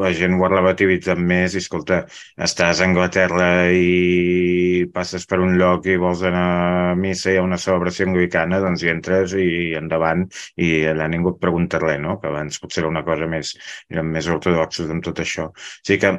la 0.00 0.12
gent 0.16 0.36
ho 0.38 0.46
ha 0.46 0.52
relativitzat 0.52 1.20
més 1.20 1.54
i, 1.54 1.62
escolta, 1.64 2.02
estàs 2.48 2.80
a 2.80 2.86
Anglaterra 2.88 3.50
i 3.76 4.86
passes 4.94 5.26
per 5.28 5.40
un 5.44 5.58
lloc 5.60 5.86
i 5.90 5.98
vols 6.00 6.24
anar 6.26 6.46
a 6.92 6.96
missa 6.98 7.34
i 7.34 7.40
a 7.40 7.44
una 7.44 7.60
celebració 7.60 8.08
anglicana, 8.08 8.62
doncs 8.64 8.84
hi 8.84 8.92
entres 8.92 9.36
i 9.36 9.50
endavant 9.78 10.24
i 10.56 10.72
allà 10.90 11.10
ningú 11.12 11.34
et 11.34 11.42
pregunta 11.42 11.82
res, 11.82 12.00
no? 12.00 12.18
que 12.22 12.30
abans 12.30 12.60
potser 12.62 12.84
era 12.84 12.90
una 12.92 13.04
cosa 13.04 13.28
més, 13.30 13.52
eren 13.92 14.08
més 14.14 14.28
ortodoxos 14.32 14.90
amb 14.90 15.04
tot 15.04 15.20
això. 15.20 15.50
O 15.50 15.84
sigui 15.84 16.00
que, 16.00 16.14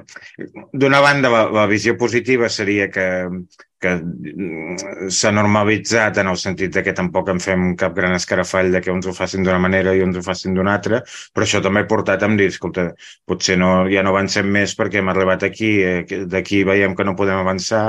d'una 0.78 1.02
banda, 1.02 1.34
la, 1.34 1.44
la 1.62 1.68
visió 1.72 1.98
positiva 1.98 2.50
seria 2.50 2.90
que 2.94 3.08
que 3.82 3.96
mm, 3.98 5.10
s'ha 5.10 5.32
normalitzat 5.34 6.20
en 6.22 6.30
el 6.32 6.38
sentit 6.40 6.74
de 6.76 6.84
que 6.86 6.94
tampoc 6.98 7.32
en 7.34 7.42
fem 7.44 7.72
cap 7.80 7.96
gran 7.98 8.14
escarafall 8.18 8.72
de 8.76 8.82
que 8.86 8.94
uns 8.94 9.08
ho 9.10 9.14
facin 9.18 9.44
d'una 9.46 9.60
manera 9.64 9.96
i 9.98 10.04
uns 10.06 10.20
ho 10.20 10.24
facin 10.26 10.56
d'una 10.58 10.76
altra, 10.78 11.02
però 11.34 11.48
això 11.48 11.64
també 11.66 11.84
ha 11.84 11.90
portat 11.90 12.24
a 12.24 12.30
dir, 12.38 12.50
escolta, 12.54 12.92
potser 13.28 13.58
no, 13.60 13.72
ja 13.92 14.04
no 14.06 14.14
avancem 14.14 14.48
més 14.58 14.76
perquè 14.78 15.02
hem 15.02 15.12
arribat 15.14 15.44
aquí, 15.48 15.74
eh, 15.82 16.24
d'aquí 16.36 16.64
veiem 16.68 16.96
que 16.96 17.08
no 17.08 17.18
podem 17.18 17.42
avançar, 17.42 17.84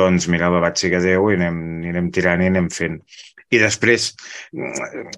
doncs 0.00 0.28
mira, 0.32 0.50
l'abat 0.50 0.80
siga 0.80 1.02
Déu 1.04 1.30
i 1.30 1.38
anem, 1.38 1.62
i 1.84 1.94
anem 1.94 2.10
tirant 2.14 2.42
i 2.42 2.50
anem 2.52 2.72
fent. 2.72 3.00
I 3.54 3.58
després, 3.60 4.08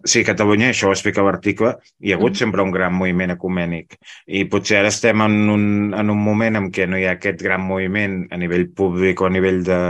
sí, 0.05 0.23
Catalunya, 0.27 0.71
això 0.73 0.91
ho 0.91 0.95
explica 0.95 1.25
l'article, 1.25 1.77
hi 2.03 2.13
ha 2.13 2.19
hagut 2.19 2.35
mm. 2.35 2.41
sempre 2.43 2.65
un 2.65 2.73
gran 2.75 2.95
moviment 2.97 3.33
ecumènic 3.37 3.97
i 4.27 4.45
potser 4.51 4.81
ara 4.81 4.91
estem 4.93 5.23
en 5.25 5.37
un, 5.53 5.67
en 5.97 6.13
un 6.13 6.21
moment 6.23 6.59
en 6.61 6.69
què 6.75 6.87
no 6.91 6.99
hi 6.99 7.07
ha 7.07 7.15
aquest 7.17 7.43
gran 7.43 7.65
moviment 7.65 8.19
a 8.33 8.41
nivell 8.41 8.67
públic 8.77 9.21
o 9.23 9.29
a 9.29 9.33
nivell 9.33 9.63
de, 9.67 9.81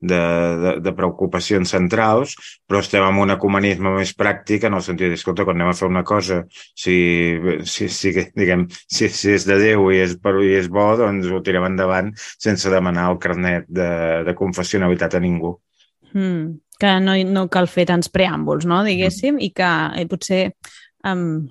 de, 0.00 0.20
de, 0.64 0.74
de 0.84 0.94
preocupacions 0.96 1.74
centrals, 1.76 2.34
però 2.68 2.82
estem 2.82 3.04
en 3.06 3.22
un 3.24 3.34
ecumenisme 3.34 3.94
més 3.98 4.14
pràctic 4.18 4.66
en 4.68 4.78
el 4.78 4.84
sentit 4.86 5.12
d'escolta, 5.12 5.46
quan 5.46 5.60
anem 5.60 5.72
a 5.72 5.78
fer 5.78 5.88
una 5.90 6.04
cosa, 6.06 6.42
si, 6.50 6.96
si, 7.68 7.88
si, 7.88 8.14
diguem, 8.34 8.66
si, 8.84 9.08
si 9.08 9.34
és 9.38 9.48
de 9.48 9.60
Déu 9.62 9.88
i 9.94 10.02
és, 10.04 10.18
per, 10.20 10.36
i 10.42 10.54
és 10.58 10.68
bo, 10.72 10.90
doncs 10.98 11.30
ho 11.30 11.40
tirem 11.44 11.68
endavant 11.70 12.12
sense 12.18 12.72
demanar 12.72 13.08
el 13.12 13.20
carnet 13.22 13.70
de, 13.70 13.90
de 14.26 14.36
confessionalitat 14.38 15.16
a 15.16 15.24
ningú. 15.24 15.56
Mm 16.14 16.63
que 16.80 16.94
no, 17.00 17.16
no 17.30 17.46
cal 17.52 17.68
fer 17.70 17.86
tants 17.90 18.10
preàmbuls, 18.12 18.66
no, 18.66 18.82
diguéssim, 18.86 19.38
i 19.42 19.50
que 19.54 19.70
i 20.00 20.06
potser, 20.10 20.42
um, 21.06 21.44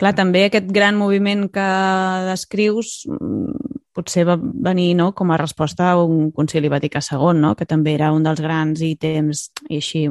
clar, 0.00 0.14
també 0.18 0.46
aquest 0.46 0.70
gran 0.74 0.98
moviment 0.98 1.46
que 1.52 1.68
descrius 2.30 3.04
mm, 3.10 3.74
potser 3.94 4.24
va 4.26 4.36
venir 4.38 4.92
no, 4.98 5.12
com 5.14 5.30
a 5.30 5.38
resposta 5.38 5.92
a 5.92 6.02
un 6.02 6.30
concili 6.34 6.70
Vaticà 6.72 7.02
II, 7.04 7.38
no? 7.38 7.54
que 7.54 7.66
també 7.66 7.94
era 7.94 8.10
un 8.12 8.26
dels 8.26 8.42
grans 8.42 8.82
ítems 8.82 9.46
i 9.68 9.78
així 9.78 10.08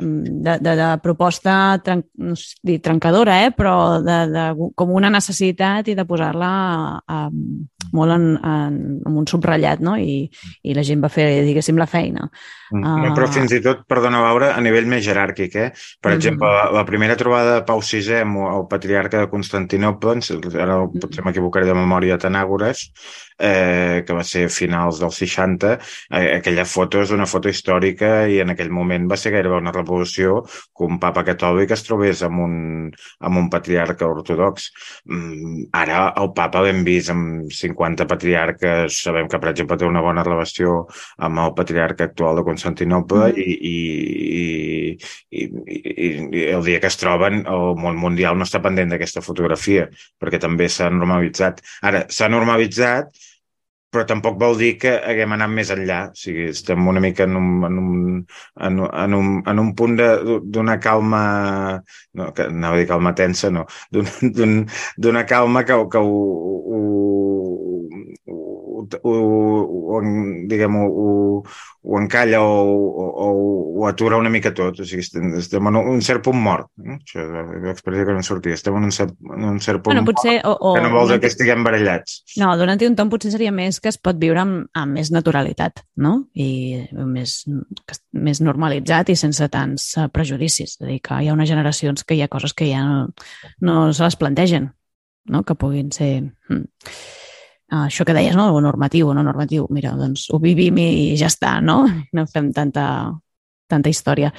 de, 0.00 0.56
de, 0.58 0.72
de 0.74 0.88
proposta 1.02 1.78
tren, 1.84 2.02
no 2.18 2.34
sé 2.38 2.58
dir 2.66 2.80
trencadora, 2.82 3.38
eh? 3.46 3.52
però 3.54 4.00
de, 4.02 4.18
de, 4.32 4.46
com 4.74 4.90
una 4.90 5.12
necessitat 5.14 5.88
i 5.88 5.94
de 5.94 6.06
posar-la 6.08 6.50
molt 7.94 8.14
en, 8.14 8.26
en, 8.38 8.78
en 9.06 9.18
un 9.20 9.26
subratllat, 9.30 9.82
no? 9.84 9.96
I, 10.00 10.24
i 10.62 10.76
la 10.76 10.84
gent 10.86 11.02
va 11.04 11.10
fer, 11.12 11.26
diguéssim, 11.46 11.78
la 11.80 11.88
feina. 11.90 12.28
Mm. 12.72 12.82
No, 12.82 13.12
però 13.16 13.28
fins 13.30 13.54
i 13.54 13.60
tot, 13.64 13.84
perdona, 13.90 14.22
Laura, 14.24 14.52
a 14.56 14.62
nivell 14.64 14.88
més 14.90 15.04
jeràrquic, 15.06 15.54
eh? 15.60 15.68
Per 15.74 16.10
mm. 16.10 16.16
exemple, 16.16 16.50
la, 16.50 16.66
la 16.74 16.84
primera 16.88 17.16
trobada 17.20 17.58
de 17.58 17.66
Pau 17.68 17.82
VI 17.84 18.20
amb 18.22 18.42
el 18.48 18.66
patriarca 18.70 19.22
de 19.22 19.30
Constantinople, 19.32 20.18
ara 20.64 20.80
potser 21.00 21.26
m'equivocaré 21.26 21.70
de 21.70 21.78
memòria, 21.78 22.18
Tanàgores, 22.20 22.88
eh, 23.38 24.02
que 24.06 24.14
va 24.14 24.22
ser 24.24 24.46
finals 24.52 25.00
dels 25.02 25.18
60, 25.18 25.72
eh, 26.10 26.36
aquella 26.38 26.64
foto 26.68 27.02
és 27.02 27.12
una 27.14 27.26
foto 27.26 27.50
històrica 27.50 28.26
i 28.30 28.40
en 28.42 28.52
aquell 28.54 28.70
moment 28.74 29.08
va 29.10 29.18
ser 29.18 29.32
gairebé 29.34 29.58
una 29.58 29.72
revolució 29.74 30.42
que 30.46 30.86
un 30.86 31.00
papa 31.02 31.24
catòlic 31.26 31.74
es 31.74 31.84
trobés 31.86 32.22
amb 32.26 32.44
un, 32.44 32.54
amb 33.20 33.40
un 33.40 33.50
patriarca 33.50 34.06
ortodox. 34.06 34.70
Mm, 35.10 35.68
ara 35.74 36.06
el 36.20 36.30
papa 36.36 36.62
l'hem 36.64 36.84
vist 36.86 37.10
amb 37.14 37.50
50 37.52 38.06
patriarques, 38.10 39.00
sabem 39.08 39.28
que 39.28 39.40
per 39.42 39.50
exemple 39.52 39.78
té 39.78 39.88
una 39.88 40.04
bona 40.04 40.24
relació 40.26 40.84
amb 41.18 41.42
el 41.44 41.54
patriarca 41.58 42.08
actual 42.10 42.38
de 42.38 42.46
Constantinople 42.46 43.32
mm. 43.32 43.38
i, 43.38 43.74
i, 43.74 43.76
i, 45.30 45.44
i, 45.44 46.08
i 46.30 46.46
el 46.54 46.64
dia 46.66 46.80
que 46.80 46.90
es 46.90 46.98
troben 47.00 47.42
el 47.50 47.74
món 47.80 47.98
mundial 47.98 48.38
no 48.38 48.46
està 48.46 48.60
pendent 48.62 48.92
d'aquesta 48.92 49.22
fotografia 49.24 49.88
perquè 50.20 50.40
també 50.42 50.68
s'ha 50.70 50.90
normalitzat. 50.92 51.62
Ara, 51.82 52.04
s'ha 52.10 52.30
normalitzat 52.30 53.10
però 53.94 54.04
tampoc 54.10 54.38
vol 54.40 54.58
dir 54.58 54.72
que 54.82 54.92
haguem 55.10 55.34
anat 55.36 55.52
més 55.54 55.70
enllà. 55.74 56.00
O 56.10 56.18
sigui, 56.18 56.48
estem 56.50 56.88
una 56.90 57.02
mica 57.04 57.26
en 57.28 57.38
un, 57.40 57.50
en 57.68 57.78
un, 57.82 57.92
en, 58.68 58.80
en 59.04 59.18
un, 59.20 59.30
en 59.52 59.62
un 59.62 59.72
punt 59.78 59.96
d'una 59.98 60.78
calma, 60.82 61.22
no, 62.18 62.30
que 62.34 62.48
anava 62.50 62.78
a 62.78 62.82
dir 62.82 62.88
calma 62.90 63.14
tensa, 63.18 63.50
no, 63.54 63.64
d'una 63.94 65.22
un, 65.22 65.26
calma 65.30 65.64
que, 65.68 65.78
que 65.92 66.02
ho, 66.02 66.18
ho, 66.74 66.80
ho, 69.02 69.14
ho, 69.94 70.00
diguem, 70.50 70.76
ho, 70.80 71.08
ho 71.84 72.00
encalla 72.00 72.40
o, 72.42 72.64
o, 72.64 73.28
o 73.80 73.86
atura 73.88 74.16
una 74.20 74.30
mica 74.32 74.52
tot. 74.54 74.80
O 74.80 74.86
sigui, 74.88 75.04
estem, 75.04 75.32
estem 75.40 75.70
en 75.70 75.78
un 75.80 76.02
cert 76.04 76.24
punt 76.24 76.40
mort. 76.40 76.70
Eh? 76.82 76.96
Això 76.96 77.24
és 77.24 77.64
l'expressió 77.64 78.06
que 78.08 78.16
no 78.16 78.24
sortia. 78.26 78.58
Estem 78.58 78.78
en 78.78 78.88
un 78.88 78.94
cert, 78.94 79.16
en 79.36 79.48
un 79.50 79.58
cert 79.64 79.82
punt 79.84 79.92
bueno, 79.92 80.06
potser, 80.08 80.36
mort, 80.40 80.48
o, 80.50 80.70
o, 80.72 80.74
que 80.76 80.84
no 80.84 80.92
vol 80.94 81.14
que 81.18 81.30
estiguem 81.32 81.66
barallats. 81.66 82.20
No, 82.40 82.52
donant-hi 82.60 82.88
un 82.90 82.96
tom 82.98 83.12
potser 83.12 83.34
seria 83.34 83.52
més 83.54 83.80
que 83.82 83.92
es 83.92 84.00
pot 84.00 84.20
viure 84.20 84.44
amb, 84.44 84.62
amb 84.72 84.98
més 85.00 85.12
naturalitat, 85.14 85.84
no? 86.00 86.14
I 86.34 86.84
més, 86.94 87.36
més 88.12 88.40
normalitzat 88.44 89.12
i 89.12 89.18
sense 89.18 89.50
tants 89.52 89.90
eh, 89.98 90.08
prejudicis. 90.12 90.78
És 90.78 90.80
a 90.80 90.88
dir, 90.88 91.00
que 91.04 91.20
hi 91.20 91.28
ha 91.28 91.36
unes 91.36 91.50
generacions 91.50 92.04
que 92.04 92.16
hi 92.16 92.24
ha 92.24 92.32
coses 92.32 92.56
que 92.56 92.70
ja 92.70 92.84
no, 92.86 93.04
no 93.60 93.92
se 93.92 94.06
les 94.06 94.16
plantegen, 94.16 94.72
no? 95.28 95.44
que 95.44 95.54
puguin 95.54 95.92
ser... 95.92 96.14
Uh, 96.48 96.64
això 97.70 98.04
que 98.04 98.14
deies, 98.14 98.36
no? 98.36 98.50
o 98.54 98.60
normatiu 98.60 99.08
o 99.08 99.14
no 99.16 99.22
normatiu, 99.24 99.66
mira, 99.70 99.94
doncs 99.96 100.28
ho 100.30 100.40
vivim 100.42 100.78
i 100.82 100.88
ja 101.18 101.30
està, 101.32 101.58
no? 101.64 101.84
No 102.16 102.26
fem 102.30 102.52
tanta, 102.52 102.86
tanta 103.70 103.90
història. 103.90 104.32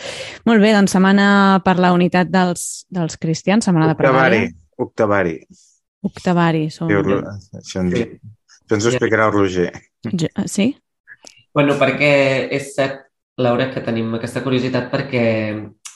Molt 0.46 0.62
bé, 0.64 0.74
doncs 0.76 0.96
setmana 0.96 1.62
per 1.66 1.78
la 1.82 1.92
unitat 1.96 2.30
dels, 2.32 2.86
dels 2.90 3.18
cristians, 3.22 3.66
setmana 3.66 3.92
de 3.92 3.98
pregària. 4.00 4.52
Octavari. 4.78 5.40
Octavari. 6.06 6.68
Som... 6.72 6.92
Sí, 6.92 6.98
això, 7.60 7.82
ens, 7.82 7.96
sí. 7.96 8.06
això 8.66 8.78
ens 8.78 8.86
ho 8.86 8.94
explicarà 8.94 9.30
el 9.30 9.36
Roger. 9.36 9.72
Ja, 10.12 10.46
sí? 10.52 10.70
Bueno, 11.56 11.78
perquè 11.80 12.12
és 12.54 12.74
cert, 12.76 13.06
Laura, 13.42 13.70
que 13.72 13.84
tenim 13.84 14.14
aquesta 14.16 14.44
curiositat 14.44 14.90
perquè, 14.92 15.26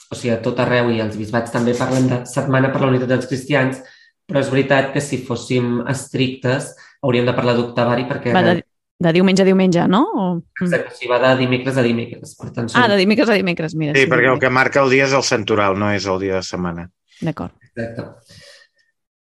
o 0.10 0.17
sigui, 0.17 0.34
a 0.34 0.41
tot 0.43 0.60
arreu 0.63 0.89
i 0.91 1.01
els 1.03 1.17
bisbats 1.19 1.53
també 1.53 1.75
parlen 1.77 2.08
de 2.10 2.21
setmana 2.27 2.71
per 2.73 2.82
la 2.84 2.91
unitat 2.91 3.12
dels 3.12 3.27
cristians, 3.30 3.84
però 4.29 4.43
és 4.43 4.49
veritat 4.53 4.91
que 4.93 5.01
si 5.03 5.23
fóssim 5.25 5.79
estrictes 5.89 6.75
hauríem 7.01 7.25
de 7.29 7.35
parlar 7.37 7.55
d'octavari 7.57 8.05
perquè... 8.09 8.33
Va 8.35 8.43
de, 8.45 8.59
de 8.99 9.13
diumenge 9.15 9.43
a 9.43 9.47
diumenge, 9.47 9.87
no? 9.89 10.03
O... 10.13 10.27
Exacte, 10.61 10.93
si 10.99 11.09
va 11.09 11.17
de 11.23 11.33
dimecres 11.39 11.79
a 11.79 11.85
dimecres. 11.85 12.35
Per 12.37 12.51
tant, 12.51 12.69
són... 12.69 12.83
Ah, 12.83 12.89
de 12.91 12.99
dimecres 12.99 13.31
a 13.31 13.39
dimecres, 13.39 13.75
mira. 13.79 13.95
Sí, 13.97 14.05
sí 14.05 14.11
perquè 14.11 14.29
el 14.33 14.41
que 14.43 14.51
marca 14.53 14.83
el 14.83 14.93
dia 14.93 15.07
és 15.07 15.15
el 15.17 15.25
santoral, 15.25 15.79
no 15.79 15.89
és 15.95 16.05
el 16.09 16.21
dia 16.21 16.37
de 16.37 16.45
setmana. 16.45 16.85
D'acord. 17.23 17.55
Exacte. 17.71 18.05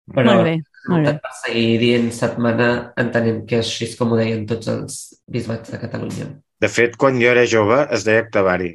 Però 0.09 0.33
molt 0.33 0.47
bé, 0.47 0.55
molt 0.89 1.05
bé. 1.05 1.13
per 1.21 1.33
seguir 1.37 1.79
dient 1.83 2.07
setmana 2.17 2.69
entenem 3.01 3.43
que 3.49 3.59
és 3.61 3.69
així 3.69 3.91
com 3.99 4.15
ho 4.15 4.21
deien 4.21 4.47
tots 4.49 4.71
els 4.73 5.01
bisbats 5.29 5.75
de 5.75 5.81
Catalunya. 5.83 6.31
De 6.65 6.71
fet, 6.73 6.97
quan 6.97 7.21
jo 7.21 7.29
era 7.31 7.45
jove 7.47 7.83
es 7.95 8.07
deia 8.09 8.25
octavari. 8.25 8.73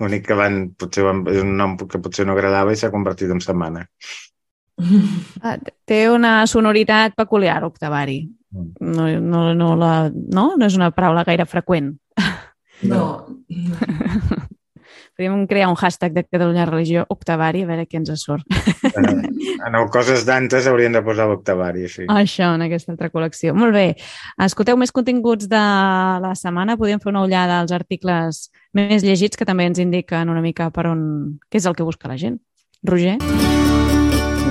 L'únic 0.00 0.24
que 0.28 0.36
van, 0.38 0.60
potser 0.78 1.04
van, 1.04 1.20
és 1.30 1.42
un 1.42 1.52
nom 1.58 1.76
que 1.76 2.00
potser 2.00 2.24
no 2.24 2.32
agradava 2.32 2.72
i 2.72 2.78
s'ha 2.80 2.92
convertit 2.94 3.32
en 3.34 3.42
setmana. 3.44 3.84
Ah, 5.44 5.58
té 5.86 6.08
una 6.10 6.46
sonoritat 6.50 7.14
peculiar, 7.18 7.62
octavari. 7.64 8.22
Mm. 8.54 8.94
No, 8.94 9.08
no, 9.20 9.44
no, 9.54 9.74
la, 9.76 9.94
no? 10.10 10.54
no 10.58 10.66
és 10.66 10.78
una 10.78 10.90
paraula 10.94 11.24
gaire 11.26 11.46
freqüent. 11.46 11.94
No. 12.82 13.04
Podríem 15.14 15.46
crear 15.46 15.68
un 15.70 15.76
hashtag 15.78 16.12
de 16.12 16.24
Catalunya 16.24 16.66
Religió 16.66 17.04
Octavari, 17.08 17.62
a 17.62 17.68
veure 17.68 17.84
què 17.86 18.00
ens 18.00 18.10
surt. 18.18 18.42
En 18.90 19.76
el 19.78 19.86
Coses 19.94 20.24
d'Antes 20.26 20.66
haurien 20.66 20.92
de 20.92 21.04
posar 21.06 21.28
l'Octavari, 21.30 21.86
sí. 21.88 22.08
Això, 22.10 22.50
en 22.58 22.66
aquesta 22.66 22.90
altra 22.92 23.12
col·lecció. 23.14 23.54
Molt 23.54 23.76
bé. 23.78 23.86
Escolteu 24.42 24.76
més 24.80 24.92
continguts 24.92 25.46
de 25.48 25.62
la 26.26 26.34
setmana. 26.34 26.74
Podríem 26.80 27.00
fer 27.00 27.12
una 27.14 27.22
ullada 27.28 27.60
als 27.62 27.72
articles 27.72 28.48
més 28.74 29.06
llegits 29.06 29.38
que 29.38 29.46
també 29.46 29.70
ens 29.70 29.78
indiquen 29.78 30.34
una 30.34 30.42
mica 30.42 30.68
per 30.74 30.88
on... 30.90 31.06
què 31.46 31.62
és 31.62 31.70
el 31.70 31.78
que 31.78 31.86
busca 31.86 32.10
la 32.10 32.18
gent. 32.18 32.42
Roger? 32.82 33.20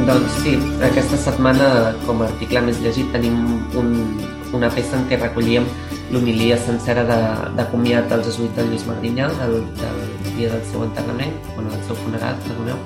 Doncs 0.01 0.34
sí, 0.41 0.58
aquesta 0.82 1.15
setmana 1.21 1.93
com 2.03 2.23
a 2.23 2.27
article 2.27 2.63
més 2.65 2.79
llegit 2.82 3.12
tenim 3.13 3.38
un, 3.79 3.91
una 4.58 4.71
peça 4.73 4.97
en 4.97 5.06
què 5.08 5.19
recollíem 5.21 5.67
l'homilia 6.12 6.58
sencera 6.65 7.06
de, 7.08 7.19
de 7.58 7.65
comiat 7.71 8.10
dels 8.10 8.25
jesuïtes 8.27 8.67
Lluís 8.67 8.84
Magrinyà 8.89 9.29
del, 9.38 9.60
del 9.79 10.01
dia 10.34 10.49
del 10.51 10.63
seu 10.71 10.84
enterrament, 10.86 11.38
bueno, 11.53 11.69
del 11.71 11.86
seu 11.88 11.97
funeral, 12.01 12.36
perdoneu. 12.47 12.82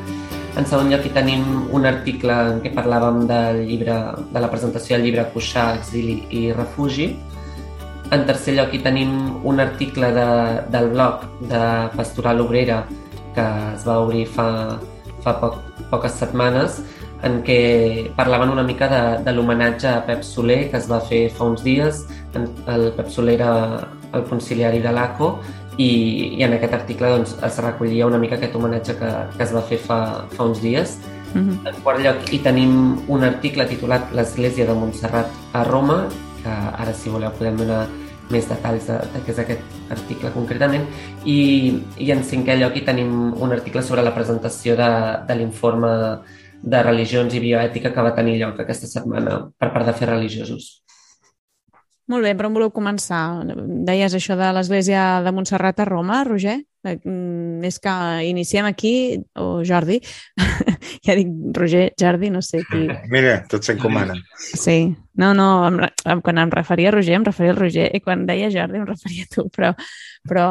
En 0.58 0.68
segon 0.68 0.92
lloc 0.92 1.08
hi 1.08 1.14
tenim 1.16 1.48
un 1.78 1.88
article 1.88 2.36
en 2.52 2.60
què 2.64 2.74
parlàvem 2.76 3.24
del 3.30 3.64
llibre, 3.70 3.98
de 4.34 4.44
la 4.44 4.52
presentació 4.52 4.98
del 4.98 5.08
llibre 5.08 5.28
Cuixà, 5.34 5.70
Exili 5.80 6.20
i 6.34 6.44
Refugi. 6.58 7.12
En 8.16 8.28
tercer 8.28 8.56
lloc 8.60 8.76
hi 8.76 8.84
tenim 8.84 9.16
un 9.48 9.64
article 9.64 10.12
de, 10.16 10.28
del 10.74 10.92
blog 10.94 11.26
de 11.48 11.64
Pastoral 11.96 12.44
Obrera 12.44 12.84
que 13.36 13.48
es 13.74 13.84
va 13.86 14.00
obrir 14.02 14.26
fa, 14.34 14.48
fa 15.22 15.36
poc, 15.42 15.60
poques 15.92 16.16
setmanes 16.18 16.82
en 17.26 17.42
què 17.46 18.12
parlaven 18.16 18.52
una 18.54 18.64
mica 18.64 18.88
de, 18.92 19.02
de 19.26 19.34
l'homenatge 19.34 19.90
a 19.90 20.02
Pep 20.06 20.24
Soler 20.24 20.68
que 20.72 20.78
es 20.78 20.90
va 20.90 21.00
fer 21.02 21.28
fa 21.34 21.48
uns 21.50 21.64
dies. 21.66 22.06
El 22.34 22.92
Pep 22.98 23.10
Soler 23.10 23.38
era 23.40 23.52
el 24.14 24.24
conciliari 24.30 24.80
de 24.84 24.94
l'ACO 24.94 25.32
i, 25.78 25.90
i 26.38 26.44
en 26.46 26.56
aquest 26.58 26.74
article 26.74 27.12
doncs, 27.14 27.36
es 27.44 27.60
recollia 27.64 28.08
una 28.10 28.20
mica 28.22 28.38
aquest 28.38 28.56
homenatge 28.58 28.98
que, 29.00 29.12
que 29.36 29.46
es 29.46 29.54
va 29.54 29.64
fer 29.66 29.80
fa, 29.82 30.00
fa 30.34 30.50
uns 30.50 30.62
dies. 30.62 30.98
Mm 31.34 31.42
-hmm. 31.42 31.68
En 31.70 31.76
quart 31.84 32.00
lloc 32.00 32.34
hi 32.34 32.40
tenim 32.40 32.74
un 33.08 33.24
article 33.24 33.66
titulat 33.66 34.14
L'Església 34.14 34.66
de 34.66 34.74
Montserrat 34.74 35.28
a 35.54 35.64
Roma, 35.64 36.08
que 36.44 36.50
ara 36.50 36.94
si 36.94 37.10
voleu 37.10 37.32
podem 37.32 37.58
donar 37.58 37.88
més 38.30 38.48
detalls 38.50 38.88
de, 38.88 38.98
de 39.14 39.20
què 39.26 39.32
és 39.32 39.40
aquest 39.40 39.62
article 39.92 40.32
concretament. 40.32 40.86
I, 41.26 41.40
I 41.98 42.12
en 42.12 42.24
cinquè 42.24 42.58
lloc 42.60 42.76
hi 42.76 42.84
tenim 42.88 43.34
un 43.34 43.52
article 43.52 43.84
sobre 43.84 44.04
la 44.04 44.14
presentació 44.16 44.76
de, 44.76 44.90
de 45.28 45.36
l'informe 45.36 46.20
de 46.64 46.82
religions 46.84 47.34
i 47.34 47.42
bioètica 47.44 47.94
que 47.94 48.04
va 48.04 48.16
tenir 48.16 48.38
lloc 48.42 48.60
aquesta 48.62 48.90
setmana 48.90 49.40
per 49.58 49.72
part 49.74 49.88
de 49.88 49.96
fer 49.98 50.10
religiosos. 50.10 50.70
Molt 52.08 52.24
bé, 52.24 52.32
però 52.40 52.48
on 52.48 52.56
voleu 52.56 52.72
començar? 52.72 53.44
Deies 53.88 54.14
això 54.16 54.38
de 54.40 54.48
l'Església 54.56 55.20
de 55.26 55.34
Montserrat 55.36 55.82
a 55.84 55.88
Roma, 55.90 56.22
Roger? 56.24 56.62
Eh, 56.88 56.98
mm, 57.04 57.64
És 57.68 57.80
que 57.84 57.94
iniciem 58.30 58.66
aquí, 58.70 58.94
o 59.36 59.62
Jordi, 59.66 60.00
ja 61.06 61.16
dic 61.18 61.28
Roger, 61.58 61.92
Jordi, 62.00 62.30
no 62.32 62.42
sé 62.46 62.62
qui. 62.70 62.86
Mira, 63.14 63.42
tot 63.50 63.66
s'encomana. 63.68 64.16
Sí, 64.38 64.96
no, 65.20 65.34
no, 65.36 65.48
em, 65.68 65.80
em- 66.06 66.22
quan 66.24 66.38
em 66.40 66.52
referia 66.54 66.90
a 66.90 66.96
Roger, 66.96 67.16
em 67.18 67.26
referia 67.26 67.52
al 67.56 67.60
Roger, 67.60 67.88
i 67.98 68.02
quan 68.06 68.26
deia 68.30 68.52
Jordi 68.54 68.80
em 68.80 68.86
referia 68.88 69.26
a 69.26 69.32
tu, 69.34 69.48
però, 69.54 69.74
però 70.28 70.48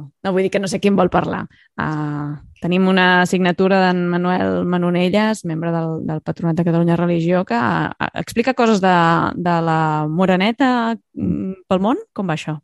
no 0.00 0.32
vull 0.32 0.42
dir 0.46 0.50
que 0.50 0.62
no 0.62 0.68
sé 0.70 0.80
qui 0.80 0.90
en 0.90 0.96
vol 0.98 1.10
parlar. 1.12 1.44
Uh, 1.80 2.34
tenim 2.60 2.88
una 2.90 3.24
signatura 3.26 3.78
d'en 3.86 4.02
Manuel 4.10 4.64
Manonelles, 4.68 5.44
membre 5.48 5.70
del, 5.72 6.00
del 6.08 6.20
Patronat 6.20 6.58
de 6.58 6.64
Catalunya 6.66 6.96
Religió, 6.98 7.44
que 7.48 7.56
uh, 7.56 7.92
explica 8.20 8.54
coses 8.58 8.82
de, 8.82 8.96
de 9.36 9.54
la 9.64 9.78
Moreneta 10.08 10.96
mm, 11.14 11.62
pel 11.68 11.80
món. 11.80 12.00
Com 12.12 12.28
va 12.28 12.36
això? 12.36 12.58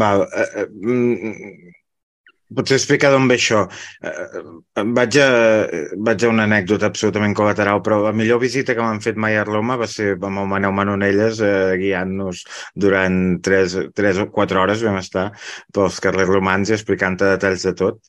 Val. 0.00 0.24
Eh, 0.32 0.66
mm, 0.72 1.74
potser 2.54 2.76
explicar 2.78 3.10
d'on 3.12 3.26
ve 3.30 3.36
això. 3.38 3.62
Eh, 4.02 4.10
eh, 4.10 4.84
vaig, 4.98 5.18
a, 5.22 5.28
vaig 6.08 6.24
a 6.24 6.30
una 6.30 6.46
anècdota 6.46 6.90
absolutament 6.90 7.34
col·lateral, 7.38 7.82
però 7.86 8.00
la 8.04 8.12
millor 8.16 8.40
visita 8.42 8.74
que 8.74 8.84
m'han 8.84 9.02
fet 9.04 9.18
mai 9.18 9.38
a 9.38 9.44
Roma 9.48 9.78
va 9.80 9.88
ser 9.90 10.12
amb 10.16 10.42
el 10.44 10.50
Maneu 10.52 10.74
Manonelles 10.76 11.40
eh, 11.44 11.74
guiant-nos 11.80 12.44
durant 12.86 13.18
3, 13.48 13.78
3 13.96 14.22
o 14.26 14.28
4 14.36 14.62
hores 14.62 14.84
vam 14.86 15.00
estar 15.00 15.30
pels 15.74 16.00
carrers 16.04 16.30
romans 16.30 16.70
i 16.70 16.76
explicant 16.78 17.18
detalls 17.20 17.66
de 17.66 17.74
tot. 17.74 18.00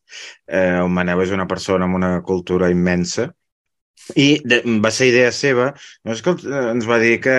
Eh, 0.47 0.77
el 0.83 0.91
Maneu 0.93 1.23
és 1.25 1.33
una 1.35 1.47
persona 1.49 1.87
amb 1.87 1.97
una 1.99 2.17
cultura 2.25 2.69
immensa 2.73 3.31
i 4.15 4.27
de, 4.45 4.61
va 4.83 4.91
ser 4.93 5.09
idea 5.09 5.31
seva, 5.35 5.71
no 6.05 6.13
és 6.15 6.21
que 6.23 6.33
ens 6.71 6.87
va 6.87 6.99
dir 7.01 7.17
que, 7.23 7.37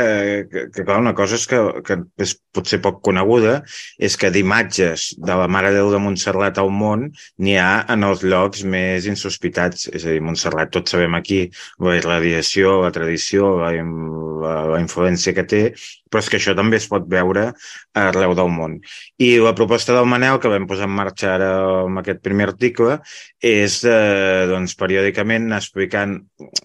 que, 0.51 0.65
que 0.75 0.85
clar, 0.85 0.99
una 1.01 1.15
cosa 1.17 1.39
és 1.39 1.47
que, 1.49 1.61
que 1.87 1.99
és 2.25 2.35
potser 2.55 2.81
poc 2.85 3.01
coneguda, 3.07 3.59
és 3.99 4.17
que 4.21 4.31
d'imatges 4.35 5.13
de 5.23 5.39
la 5.41 5.49
Mare 5.49 5.73
Déu 5.77 5.93
de 5.93 6.01
Montserrat 6.03 6.59
al 6.61 6.73
món 6.75 7.09
n'hi 7.39 7.57
ha 7.63 7.85
en 7.95 8.05
els 8.09 8.25
llocs 8.27 8.65
més 8.69 9.09
insospitats. 9.09 9.89
És 9.93 10.05
a 10.05 10.13
dir, 10.13 10.25
Montserrat 10.25 10.73
tots 10.75 10.95
sabem 10.95 11.17
aquí 11.19 11.45
la 11.85 11.97
irradiació, 12.01 12.81
la 12.85 12.93
tradició, 12.95 13.55
la, 13.63 13.73
la, 13.73 14.57
la 14.75 14.83
influència 14.83 15.35
que 15.37 15.47
té, 15.49 15.63
però 16.09 16.23
és 16.23 16.31
que 16.33 16.39
això 16.41 16.55
també 16.57 16.79
es 16.81 16.89
pot 16.89 17.07
veure 17.11 17.51
arreu 17.99 18.35
del 18.37 18.51
món. 18.53 18.79
I 19.21 19.31
la 19.45 19.55
proposta 19.57 19.95
del 19.97 20.09
Manel, 20.09 20.39
que 20.41 20.51
vam 20.53 20.67
posar 20.69 20.89
en 20.89 20.95
marxa 20.97 21.35
ara 21.35 21.51
amb 21.85 22.01
aquest 22.01 22.23
primer 22.25 22.49
article, 22.49 22.99
és 23.45 23.81
eh, 23.89 24.47
doncs, 24.51 24.77
periòdicament 24.79 25.53
explicant 25.57 26.19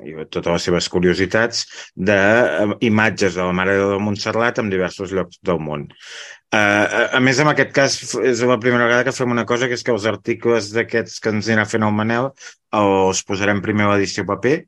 i 0.03 0.15
totes 0.25 0.51
les 0.51 0.67
seves 0.69 0.89
curiositats 0.91 1.65
d'imatges 1.95 3.37
de 3.37 3.43
la 3.43 3.55
Mare 3.55 3.77
de 3.79 3.99
Montserrat 4.03 4.61
en 4.61 4.71
diversos 4.73 5.13
llocs 5.15 5.41
del 5.43 5.61
món. 5.63 5.87
Uh, 6.53 7.15
a, 7.17 7.19
més, 7.23 7.39
en 7.41 7.49
aquest 7.49 7.71
cas, 7.73 7.95
és 8.21 8.43
la 8.45 8.59
primera 8.61 8.85
vegada 8.85 9.07
que 9.07 9.15
fem 9.15 9.31
una 9.33 9.47
cosa, 9.49 9.65
que 9.65 9.73
és 9.73 9.81
que 9.85 9.93
els 9.95 10.05
articles 10.05 10.69
d'aquests 10.75 11.17
que 11.23 11.33
ens 11.33 11.49
anirà 11.49 11.65
fent 11.65 11.85
el 11.87 11.95
Manel 11.97 12.29
els 12.77 13.23
posarem 13.25 13.61
primer 13.65 13.87
a 13.87 13.95
l'edició 13.95 14.25
paper, 14.29 14.59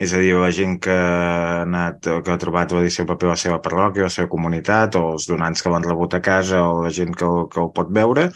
és 0.00 0.12
a 0.16 0.20
dir, 0.20 0.34
la 0.40 0.50
gent 0.56 0.78
que 0.84 0.92
ha, 0.92 1.62
anat, 1.62 2.06
que 2.24 2.32
ha 2.32 2.38
trobat 2.40 2.72
l'edició 2.72 3.04
paper 3.08 3.30
a 3.30 3.32
la 3.34 3.40
seva 3.40 3.58
parròquia, 3.64 4.04
a 4.04 4.08
la 4.08 4.14
seva 4.14 4.30
comunitat, 4.32 4.96
o 5.00 5.14
els 5.14 5.26
donants 5.28 5.60
que 5.60 5.72
l'han 5.72 5.84
rebut 5.88 6.16
a 6.16 6.22
casa, 6.24 6.62
o 6.64 6.86
la 6.86 6.92
gent 6.98 7.16
que, 7.16 7.28
que 7.52 7.60
el 7.60 7.72
pot 7.76 7.90
veure, 8.00 8.28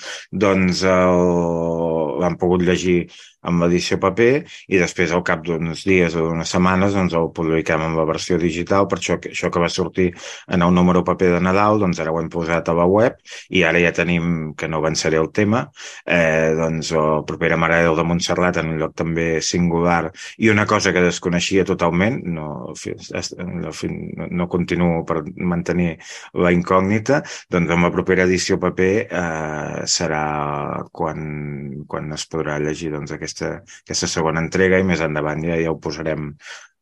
doncs 0.47 0.83
l'han 0.85 2.37
pogut 2.40 2.64
llegir 2.64 2.99
amb 3.44 3.64
l'edició 3.64 3.98
paper 4.02 4.33
i 4.68 4.80
després 4.80 5.12
al 5.12 5.24
cap 5.26 5.44
d'uns 5.46 5.85
dies 5.87 6.16
o 6.16 6.28
d'unes 6.28 6.50
setmanes 6.50 6.96
doncs 6.96 7.14
el 7.18 7.30
publiquem 7.37 7.83
en 7.85 7.96
la 7.98 8.07
versió 8.09 8.38
digital. 8.40 8.88
Per 8.88 8.98
això 9.00 9.18
això 9.18 9.50
que 9.50 9.62
va 9.62 9.68
sortir 9.68 10.11
en 10.48 10.62
el 10.62 10.74
número 10.74 11.04
paper 11.04 11.33
de 11.35 11.40
Nadal 11.44 11.80
doncs 11.83 12.00
ara 12.00 12.12
ho 12.12 12.20
hem 12.20 12.30
posat 12.33 12.68
a 12.68 12.76
la 12.76 12.87
web 12.90 13.18
i 13.50 13.64
ara 13.64 13.80
ja 13.83 13.92
tenim, 13.92 14.54
que 14.57 14.68
no 14.68 14.80
avançaré 14.80 15.18
el 15.20 15.30
tema 15.33 15.64
eh, 16.07 16.54
doncs 16.59 16.92
la 16.94 17.22
propera 17.26 17.59
Mare 17.61 17.80
de 17.80 17.88
Déu 17.88 17.96
de 17.98 18.07
Montserrat 18.09 18.59
en 18.61 18.72
un 18.74 18.80
lloc 18.80 18.94
també 18.96 19.40
singular 19.44 20.11
i 20.38 20.50
una 20.52 20.66
cosa 20.66 20.92
que 20.92 21.04
desconeixia 21.04 21.64
totalment 21.68 22.20
no, 22.24 22.48
no, 22.72 24.28
no 24.30 24.48
continuo 24.48 25.04
per 25.09 25.22
mantenir 25.37 25.94
la 26.40 26.52
incògnita 26.54 27.22
doncs 27.52 27.74
amb 27.74 27.88
la 27.88 27.92
propera 27.94 28.26
edició 28.28 28.59
paper 28.62 28.92
eh, 29.04 29.85
serà 29.90 30.24
quan, 30.92 31.85
quan 31.90 32.12
es 32.16 32.26
podrà 32.30 32.59
llegir 32.62 32.92
doncs, 32.94 33.12
aquesta, 33.14 33.34
aquesta 33.42 34.11
segona 34.11 34.42
entrega 34.44 34.79
i 34.79 34.87
més 34.87 35.03
endavant 35.05 35.42
ja, 35.44 35.59
ja 35.61 35.73
ho 35.73 35.81
posarem 35.81 36.33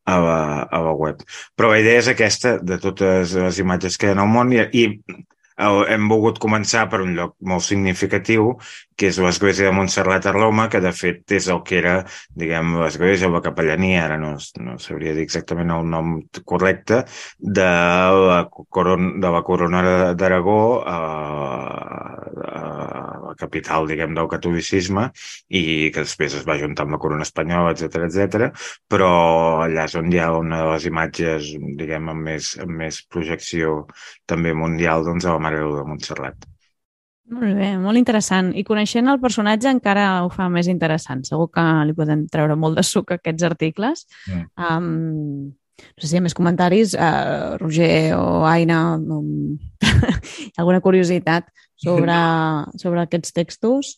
a 0.05 0.19
la, 0.19 0.39
a 0.63 0.81
la 0.83 0.93
web. 0.93 1.23
Però 1.57 1.71
la 1.71 1.81
idea 1.83 2.03
és 2.03 2.09
aquesta, 2.11 2.57
de 2.59 2.79
totes 2.83 3.37
les 3.39 3.61
imatges 3.63 3.97
que 3.97 4.11
hi 4.11 4.17
ha 4.17 4.19
el 4.19 4.33
món, 4.33 4.53
i, 4.53 4.65
i 4.75 5.23
hem 5.63 6.09
volgut 6.09 6.39
començar 6.43 6.87
per 6.91 7.03
un 7.05 7.13
lloc 7.15 7.35
molt 7.47 7.63
significatiu, 7.63 8.57
que 8.97 9.11
és 9.13 9.19
l'església 9.19 9.69
de 9.69 9.75
Montserrat 9.77 10.27
a 10.27 10.33
Roma, 10.33 10.69
que 10.73 10.81
de 10.81 10.93
fet 10.97 11.35
és 11.37 11.49
el 11.53 11.63
que 11.67 11.79
era, 11.79 11.95
diguem, 12.35 12.75
l'església 12.81 13.29
o 13.29 13.35
la 13.35 13.43
capellania, 13.45 14.05
ara 14.07 14.19
no, 14.19 14.33
no 14.65 14.79
sabria 14.83 15.15
dir 15.15 15.27
exactament 15.27 15.71
el 15.71 15.89
nom 15.93 16.15
correcte, 16.45 17.03
de 17.39 17.69
la, 18.27 18.41
coron, 18.51 19.21
de 19.21 19.33
la 19.37 19.43
corona 19.43 19.83
d'Aragó, 20.19 20.61
a, 20.87 20.99
a 22.49 23.02
capital, 23.39 23.89
diguem, 23.91 24.15
del 24.19 24.31
catolicisme, 24.31 25.09
i 25.49 25.65
que 25.95 26.05
després 26.07 26.39
es 26.39 26.47
va 26.49 26.59
juntar 26.61 26.87
amb 26.87 26.97
la 26.97 27.03
corona 27.03 27.27
espanyola, 27.27 27.75
etc 27.75 28.07
etc. 28.09 28.49
però 28.91 29.13
allà 29.67 29.87
és 29.89 29.99
on 29.99 30.13
hi 30.13 30.23
ha 30.23 30.33
una 30.39 30.63
de 30.63 30.71
les 30.73 30.89
imatges, 30.91 31.53
diguem, 31.79 32.11
amb 32.13 32.29
més, 32.31 32.55
amb 32.63 32.79
més 32.85 33.03
projecció 33.13 33.83
també 34.27 34.55
mundial, 34.55 35.07
doncs, 35.07 35.27
a 35.27 35.37
la 35.37 35.43
Mare 35.43 35.63
de 35.63 35.87
Montserrat. 35.89 36.49
Molt 37.33 37.57
bé, 37.57 37.71
molt 37.81 37.97
interessant. 37.97 38.51
I 38.59 38.65
coneixent 38.67 39.09
el 39.09 39.21
personatge 39.23 39.71
encara 39.71 40.07
ho 40.25 40.29
fa 40.33 40.49
més 40.53 40.69
interessant. 40.69 41.23
Segur 41.25 41.49
que 41.55 41.65
li 41.89 41.95
podem 41.97 42.27
treure 42.33 42.57
molt 42.59 42.77
de 42.77 42.85
suc 42.85 43.13
a 43.13 43.21
aquests 43.21 43.47
articles. 43.49 44.05
Mm. 44.29 44.49
Um, 44.67 45.53
no 45.95 46.03
sé 46.03 46.09
si 46.09 46.17
hi 46.17 46.21
ha 46.21 46.25
més 46.25 46.37
comentaris. 46.37 46.95
Uh, 46.95 47.59
Roger 47.61 48.15
o 48.19 48.45
Aina, 48.49 48.97
um, 48.97 49.59
alguna 50.61 50.83
curiositat 50.85 51.51
sobre, 51.77 52.17
sobre 52.83 53.05
aquests 53.05 53.35
textos? 53.37 53.97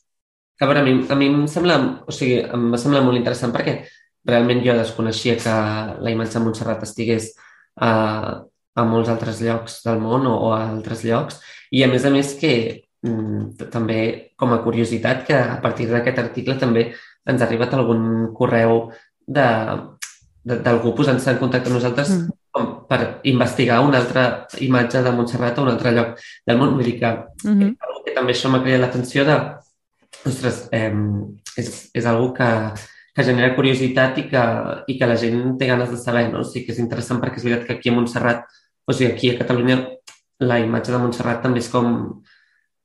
A 0.63 0.69
veure, 0.71 0.85
a 0.85 0.87
mi, 0.87 0.97
a 1.11 1.19
mi 1.19 1.29
em 1.33 1.45
sembla, 1.51 1.79
o 2.07 2.15
sigui, 2.15 2.39
em 2.47 2.71
va 2.73 2.79
semblar 2.79 3.03
molt 3.07 3.19
interessant 3.19 3.53
perquè 3.55 3.81
realment 4.29 4.63
jo 4.65 4.77
desconeixia 4.79 5.37
que 5.41 5.55
la 6.01 6.13
imatge 6.13 6.39
de 6.39 6.45
Montserrat 6.45 6.85
estigués 6.87 7.33
a, 7.77 7.91
a 8.75 8.85
molts 8.89 9.11
altres 9.13 9.43
llocs 9.45 9.81
del 9.85 10.01
món 10.03 10.29
o, 10.31 10.35
o 10.49 10.53
a 10.57 10.63
altres 10.71 11.05
llocs 11.05 11.41
i 11.75 11.85
a 11.85 11.89
més 11.91 12.07
a 12.07 12.13
més 12.15 12.35
que 12.41 12.53
mm, 13.05 13.69
també 13.73 13.99
com 14.41 14.55
a 14.55 14.63
curiositat 14.65 15.27
que 15.29 15.37
a 15.37 15.59
partir 15.65 15.89
d'aquest 15.91 16.23
article 16.23 16.57
també 16.61 16.87
ens 17.25 17.43
ha 17.43 17.49
arribat 17.49 17.75
algun 17.75 18.31
correu 18.37 18.89
de, 19.27 19.49
d'algú 20.45 20.95
posant-se 20.95 21.31
en 21.33 21.39
contacte 21.41 21.71
amb 21.71 21.79
nosaltres 21.79 22.11
Mm. 22.11 22.33
com 22.55 22.87
per 22.87 23.21
investigar 23.25 23.81
una 23.81 23.99
altra 23.99 24.47
imatge 24.61 25.03
de 25.03 25.13
Montserrat 25.13 25.59
a 25.59 25.63
un 25.63 25.69
altre 25.69 25.93
lloc 25.93 26.19
del 26.47 26.59
món. 26.59 26.75
Vull 26.75 26.85
dir 26.85 26.99
que 27.01 27.07
-huh. 27.07 27.77
algo 27.81 28.05
que 28.05 28.15
també 28.15 28.33
això 28.33 28.49
m'ha 28.49 28.63
cridat 28.63 28.81
l'atenció 28.81 29.25
de, 29.25 29.37
ostres, 30.25 30.69
eh, 30.73 30.93
és, 31.57 31.91
és 31.95 32.07
algo 32.07 32.33
que, 32.33 32.49
que 33.15 33.25
genera 33.25 33.55
curiositat 33.57 34.19
i 34.19 34.29
que, 34.31 34.45
i 34.89 34.99
que 34.99 35.07
la 35.07 35.17
gent 35.17 35.57
té 35.59 35.67
ganes 35.67 35.91
de 35.91 35.99
saber, 36.01 36.31
no? 36.33 36.41
O 36.41 36.45
sigui 36.45 36.67
que 36.67 36.73
és 36.73 36.79
interessant 36.79 37.21
perquè 37.23 37.37
és 37.37 37.45
veritat 37.45 37.67
que 37.67 37.77
aquí 37.79 37.91
a 37.91 37.93
Montserrat, 37.93 38.47
o 38.85 38.93
sigui, 38.93 39.13
aquí 39.13 39.31
a 39.31 39.39
Catalunya, 39.39 39.79
la 40.45 40.59
imatge 40.61 40.93
de 40.93 40.99
Montserrat 40.99 41.43
també 41.43 41.63
és 41.63 41.71
com... 41.73 42.23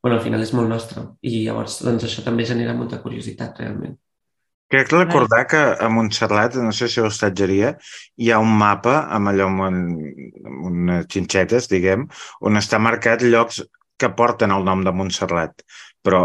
Bueno, 0.01 0.15
al 0.15 0.23
final 0.23 0.41
és 0.41 0.53
molt 0.55 0.69
nostra 0.71 1.01
i 1.27 1.41
llavors 1.43 1.81
doncs, 1.83 2.05
això 2.07 2.21
també 2.23 2.45
genera 2.47 2.73
molta 2.73 3.01
curiositat, 3.03 3.57
realment. 3.59 3.97
Crec 4.69 4.91
recordar 4.93 5.47
que 5.49 5.57
a 5.57 5.89
Montserrat, 5.89 6.53
no 6.61 6.71
sé 6.75 6.87
si 6.87 6.99
a 7.01 7.03
l'hostatgeria, 7.07 7.71
hi 8.21 8.29
ha 8.29 8.37
un 8.37 8.51
mapa 8.57 8.99
amb 9.09 9.31
allò 9.31 9.47
amb, 9.49 9.63
un, 9.65 9.79
amb 10.45 10.65
unes 10.69 11.07
xinxetes, 11.09 11.65
diguem, 11.71 12.03
on 12.45 12.59
està 12.59 12.77
marcat 12.77 13.23
llocs 13.25 13.63
que 13.99 14.11
porten 14.15 14.53
el 14.53 14.63
nom 14.67 14.83
de 14.85 14.93
Montserrat. 14.93 15.63
Però 16.05 16.19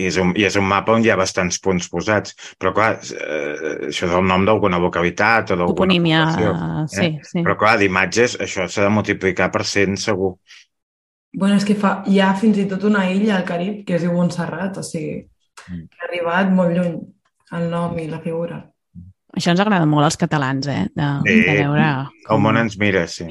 és 0.00 0.16
un, 0.18 0.32
i 0.34 0.42
és 0.48 0.56
un 0.58 0.64
mapa 0.66 0.96
on 0.96 1.04
hi 1.04 1.12
ha 1.12 1.18
bastants 1.20 1.60
punts 1.62 1.86
posats. 1.92 2.32
Però, 2.58 2.72
clar, 2.74 2.96
eh, 3.14 3.74
això 3.90 4.08
és 4.08 4.16
el 4.16 4.24
nom 4.26 4.48
d'alguna 4.48 4.80
localitat 4.82 5.52
o 5.52 5.58
d'alguna 5.60 5.76
Toponímia, 5.76 6.24
població. 6.32 6.88
sí, 6.90 7.10
sí. 7.22 7.44
Però, 7.44 7.54
clar, 7.60 7.76
d'imatges, 7.78 8.38
això 8.42 8.66
s'ha 8.66 8.88
de 8.88 8.90
multiplicar 8.96 9.52
per 9.54 9.62
100, 9.62 10.00
segur. 10.08 10.32
Bueno, 11.36 11.60
és 11.60 11.64
que 11.68 11.76
fa, 11.78 11.98
hi 12.10 12.18
ha 12.22 12.32
fins 12.38 12.58
i 12.58 12.66
tot 12.70 12.88
una 12.88 13.04
illa 13.10 13.36
al 13.36 13.46
Carib 13.46 13.84
que 13.86 13.96
es 13.98 14.02
diu 14.02 14.16
Montserrat, 14.16 14.80
o 14.80 14.82
sigui, 14.86 15.26
Mm. 15.70 15.84
que 15.88 16.00
ha 16.02 16.06
arribat 16.08 16.50
molt 16.52 16.74
lluny 16.76 16.96
el 17.58 17.68
nom 17.72 17.98
i 17.98 18.06
la 18.10 18.20
figura. 18.24 18.60
Això 19.34 19.50
ens 19.50 19.60
agrada 19.64 19.86
molt 19.90 20.06
als 20.06 20.16
catalans, 20.20 20.66
eh? 20.70 20.84
De, 20.94 21.08
Sí. 21.26 21.40
de 21.42 21.54
veure... 21.64 21.88
El 22.30 22.38
món 22.42 22.56
ens 22.60 22.76
mira, 22.78 23.06
sí. 23.10 23.26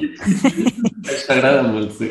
Això 1.14 1.38
agrada 1.38 1.64
molt, 1.64 1.94
sí. 1.96 2.10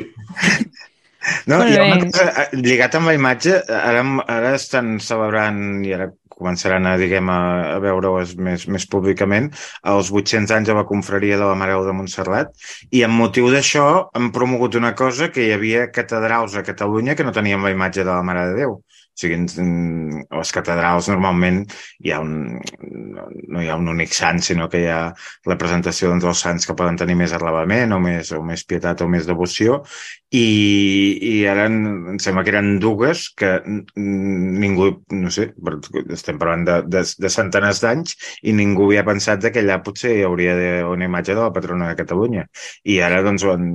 No, 1.47 1.59
Molt 1.61 1.71
hi 1.71 1.77
ha 1.79 1.85
una 1.87 1.99
cosa, 2.09 2.47
lligat 2.57 2.97
amb 2.99 3.07
la 3.07 3.15
imatge, 3.15 3.61
ara, 3.71 4.01
ara 4.33 4.55
estan 4.59 4.97
celebrant, 4.99 5.61
i 5.87 5.93
ara 5.95 6.09
començaran 6.33 6.89
a, 6.91 6.97
diguem, 6.99 7.29
a, 7.31 7.37
a 7.77 7.79
veure-les 7.85 8.33
més, 8.43 8.65
més 8.67 8.87
públicament, 8.91 9.51
els 9.93 10.11
800 10.11 10.57
anys 10.57 10.71
de 10.73 10.75
la 10.75 10.83
confraria 10.89 11.37
de 11.39 11.47
la 11.47 11.55
Mare 11.55 11.77
de 11.77 11.79
Déu 11.79 11.93
de 11.93 11.95
Montserrat, 12.01 12.51
i 12.91 13.05
amb 13.07 13.15
motiu 13.21 13.53
d'això 13.53 13.85
han 14.19 14.33
promogut 14.35 14.75
una 14.81 14.97
cosa 14.99 15.29
que 15.31 15.45
hi 15.47 15.53
havia 15.55 15.85
catedrals 15.95 16.57
a 16.59 16.65
Catalunya 16.67 17.15
que 17.15 17.29
no 17.29 17.37
tenien 17.37 17.63
la 17.63 17.71
imatge 17.71 18.03
de 18.03 18.11
la 18.11 18.25
Mare 18.27 18.49
de 18.51 18.59
Déu. 18.65 18.81
O 19.13 19.21
sigui, 19.23 19.37
a 19.37 20.39
les 20.41 20.53
catedrals 20.57 21.11
normalment 21.13 21.61
hi 22.01 22.15
ha 22.15 22.21
un, 22.25 22.33
no 23.53 23.61
hi 23.63 23.69
ha 23.69 23.77
un 23.77 23.91
únic 23.93 24.15
sant, 24.17 24.41
sinó 24.43 24.69
que 24.73 24.81
hi 24.83 24.89
ha 24.89 25.03
la 25.51 25.59
presentació 25.61 26.09
doncs, 26.11 26.25
dels 26.25 26.43
sants 26.47 26.67
que 26.69 26.77
poden 26.79 26.97
tenir 27.01 27.19
més 27.21 27.35
arrelament 27.37 27.93
o 27.93 28.01
més, 28.03 28.33
o 28.33 28.43
més 28.47 28.65
pietat 28.65 29.05
o 29.05 29.11
més 29.13 29.29
devoció 29.29 29.83
i, 30.33 31.19
i 31.29 31.33
ara 31.45 31.67
em 31.69 32.17
sembla 32.23 32.43
que 32.45 32.53
eren 32.55 32.79
dues 32.81 33.27
que 33.37 33.51
ningú, 34.01 34.87
no 35.13 35.33
sé, 35.35 35.51
estem 36.17 36.39
parlant 36.41 36.65
de, 36.69 36.77
de, 36.95 37.03
de 37.25 37.31
centenars 37.33 37.83
d'anys 37.85 38.17
i 38.49 38.55
ningú 38.57 38.87
havia 38.89 39.05
pensat 39.05 39.45
que 39.53 39.61
allà 39.61 39.77
potser 39.85 40.15
hi 40.17 40.25
hauria 40.25 40.55
de, 40.57 40.71
una 40.89 41.05
imatge 41.05 41.37
de 41.37 41.43
la 41.43 41.53
patrona 41.53 41.91
de 41.91 41.99
Catalunya. 42.01 42.47
I 42.89 42.99
ara 43.05 43.21
doncs 43.27 43.45
ho, 43.45 43.53
en, 43.59 43.69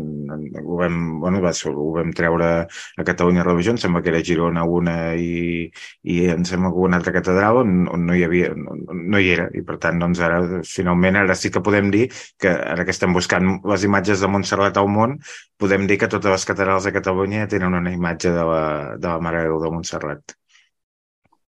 ho, 0.63 0.80
vam, 0.82 0.97
bueno, 1.21 1.43
va, 1.45 1.54
ho 1.54 1.88
vam 2.00 2.13
treure 2.17 2.50
a 2.65 3.06
Catalunya 3.06 3.45
Religió, 3.45 3.76
em 3.76 3.82
sembla 3.84 4.02
que 4.02 4.13
era 4.15 4.23
Girona 4.26 4.65
una 4.65 4.97
i, 5.13 5.26
i 5.27 6.17
em 6.33 6.45
sembla 6.47 6.71
que 6.73 6.87
altra 6.97 7.13
catedral 7.15 7.61
on, 7.63 7.75
on 7.93 8.05
no 8.07 8.15
hi 8.15 8.23
havia, 8.27 8.53
no, 8.55 8.77
no 8.93 9.21
hi 9.21 9.29
era. 9.35 9.47
I 9.57 9.63
per 9.67 9.77
tant, 9.83 9.99
doncs 10.01 10.21
ara, 10.23 10.39
finalment, 10.67 11.19
ara 11.21 11.35
sí 11.35 11.51
que 11.53 11.63
podem 11.65 11.91
dir 11.93 12.07
que 12.39 12.51
ara 12.51 12.85
que 12.87 12.95
estem 12.95 13.13
buscant 13.15 13.57
les 13.67 13.85
imatges 13.87 14.23
de 14.23 14.31
Montserrat 14.31 14.77
al 14.77 14.89
món, 14.91 15.17
podem 15.59 15.87
dir 15.89 15.99
que 16.01 16.11
totes 16.11 16.33
les 16.33 16.49
catedrals 16.49 16.87
de 16.87 16.95
Catalunya 16.95 17.47
tenen 17.51 17.77
una 17.77 17.93
imatge 17.93 18.33
de 18.33 18.49
la, 18.51 18.65
de 18.97 19.07
la 19.07 19.21
Mare 19.23 19.45
de 19.45 19.51
Déu 19.51 19.63
de 19.63 19.73
Montserrat. 19.73 20.37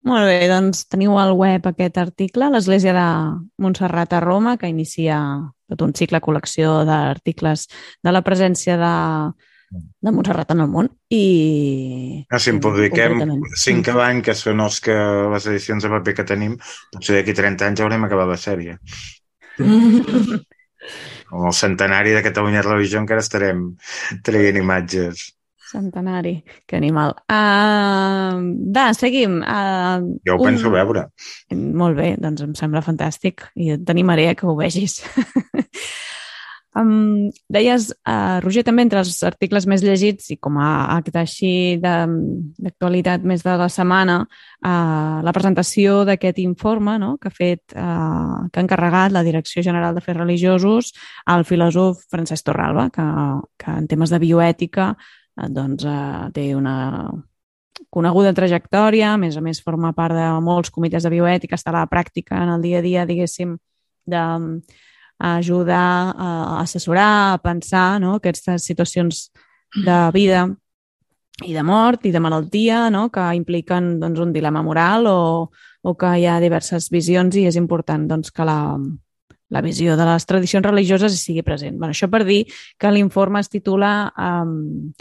Molt 0.02 0.26
bé, 0.26 0.48
doncs 0.50 0.88
teniu 0.90 1.14
al 1.22 1.36
web 1.38 1.68
aquest 1.70 2.00
article, 2.02 2.48
l'Església 2.50 2.94
de 2.96 3.08
Montserrat 3.62 4.16
a 4.18 4.22
Roma, 4.24 4.56
que 4.58 4.72
inicia 4.72 5.20
tot 5.70 5.84
un 5.86 5.94
cicle 5.94 6.20
col·lecció 6.26 6.82
d'articles 6.90 7.68
de 8.02 8.14
la 8.14 8.24
presència 8.26 8.80
de, 8.82 8.96
de 9.72 10.12
Montserrat 10.12 10.52
en 10.54 10.64
el 10.66 10.70
món 10.72 10.90
i... 11.14 12.26
No, 12.32 12.40
si 12.40 12.52
en 12.52 12.60
publiquem 12.64 13.20
cinc 13.64 13.92
a 13.92 13.98
l'any, 13.98 14.22
que 14.26 14.36
són 14.38 14.64
els 14.64 14.80
que 14.84 14.96
les 15.34 15.48
edicions 15.54 15.84
de 15.86 15.92
paper 15.94 16.16
que 16.20 16.28
tenim, 16.28 16.58
potser 16.94 17.20
d'aquí 17.20 17.36
30 17.38 17.70
anys 17.70 17.84
haurem 17.86 18.08
acabat 18.08 18.32
la 18.34 18.40
sèrie. 18.42 18.78
Com 21.32 21.46
el 21.48 21.56
centenari 21.56 22.12
de 22.16 22.24
Catalunya 22.26 22.64
Religió 22.66 23.00
encara 23.00 23.24
estarem 23.24 23.70
traient 24.26 24.58
imatges. 24.60 25.30
Centenari, 25.72 26.34
que 26.68 26.76
animal. 26.76 27.14
Uh, 27.32 28.42
va, 28.76 28.90
seguim. 28.98 29.40
Uh, 29.40 30.18
jo 30.28 30.36
ho 30.36 30.42
un... 30.42 30.50
penso 30.50 30.72
veure. 30.74 31.06
Molt 31.56 31.96
bé, 31.96 32.10
doncs 32.20 32.44
em 32.44 32.56
sembla 32.60 32.84
fantàstic 32.84 33.46
i 33.56 33.78
t'animaré 33.80 34.28
a 34.28 34.36
que 34.36 34.50
ho 34.50 34.58
vegis. 34.60 35.00
Um, 36.74 37.32
deies, 37.52 37.90
uh, 38.08 38.40
Roger, 38.40 38.62
també 38.64 38.86
entre 38.86 39.02
els 39.04 39.18
articles 39.28 39.66
més 39.68 39.82
llegits 39.84 40.30
i 40.32 40.38
com 40.40 40.56
a 40.56 40.70
acte 40.96 41.20
així 41.20 41.76
d'actualitat 41.84 43.26
més 43.28 43.42
de 43.44 43.56
la 43.60 43.68
setmana, 43.68 44.22
uh, 44.24 45.18
la 45.20 45.34
presentació 45.36 46.06
d'aquest 46.08 46.40
informe 46.40 46.96
no?, 47.02 47.18
que 47.20 47.28
ha 47.28 47.36
fet, 47.36 47.76
uh, 47.76 48.48
que 48.48 48.62
ha 48.62 48.64
encarregat 48.64 49.12
la 49.12 49.26
Direcció 49.28 49.64
General 49.68 49.98
d'Afers 49.98 50.22
Religiosos 50.22 50.94
al 51.28 51.44
filòsof 51.44 52.06
Francesc 52.08 52.48
Torralba, 52.48 52.88
que, 52.96 53.08
que 53.60 53.76
en 53.82 53.90
temes 53.92 54.14
de 54.14 54.22
bioètica 54.24 54.94
uh, 54.96 55.50
doncs, 55.52 55.84
uh, 55.84 56.30
té 56.32 56.54
una 56.56 57.10
coneguda 57.92 58.32
trajectòria, 58.32 59.12
a 59.12 59.20
més 59.20 59.36
a 59.36 59.44
més 59.44 59.60
forma 59.60 59.92
part 59.92 60.16
de 60.16 60.30
molts 60.40 60.72
comitès 60.72 61.04
de 61.04 61.12
bioètica, 61.12 61.60
està 61.60 61.76
a 61.76 61.82
la 61.82 61.92
pràctica 61.92 62.40
en 62.46 62.54
el 62.56 62.64
dia 62.64 62.80
a 62.80 62.86
dia, 62.86 63.04
diguéssim, 63.10 63.58
de, 64.08 64.24
a 65.22 65.36
ajudar 65.38 66.16
a 66.18 66.32
assessorar, 66.62 67.34
a 67.34 67.38
pensar 67.44 68.02
no? 68.02 68.16
aquestes 68.18 68.66
situacions 68.66 69.30
de 69.86 70.00
vida 70.16 70.48
i 71.46 71.54
de 71.54 71.64
mort 71.64 72.06
i 72.06 72.12
de 72.12 72.20
malaltia 72.20 72.90
no? 72.90 73.08
que 73.14 73.24
impliquen 73.38 73.94
doncs, 74.02 74.20
un 74.20 74.34
dilema 74.34 74.64
moral 74.66 75.08
o, 75.08 75.22
o 75.82 75.96
que 75.96 76.16
hi 76.18 76.26
ha 76.26 76.42
diverses 76.42 76.90
visions 76.90 77.38
i 77.38 77.46
és 77.50 77.58
important 77.62 78.10
doncs, 78.10 78.34
que 78.34 78.46
la, 78.46 78.60
la 79.52 79.62
visió 79.62 79.96
de 79.98 80.08
les 80.10 80.26
tradicions 80.26 80.66
religioses 80.66 81.22
sigui 81.22 81.46
present. 81.46 81.78
Bueno, 81.78 81.94
això 81.94 82.10
per 82.10 82.26
dir 82.26 82.44
que 82.80 82.92
l'informe 82.92 83.42
es 83.44 83.52
titula 83.54 84.12
um, 84.18 84.92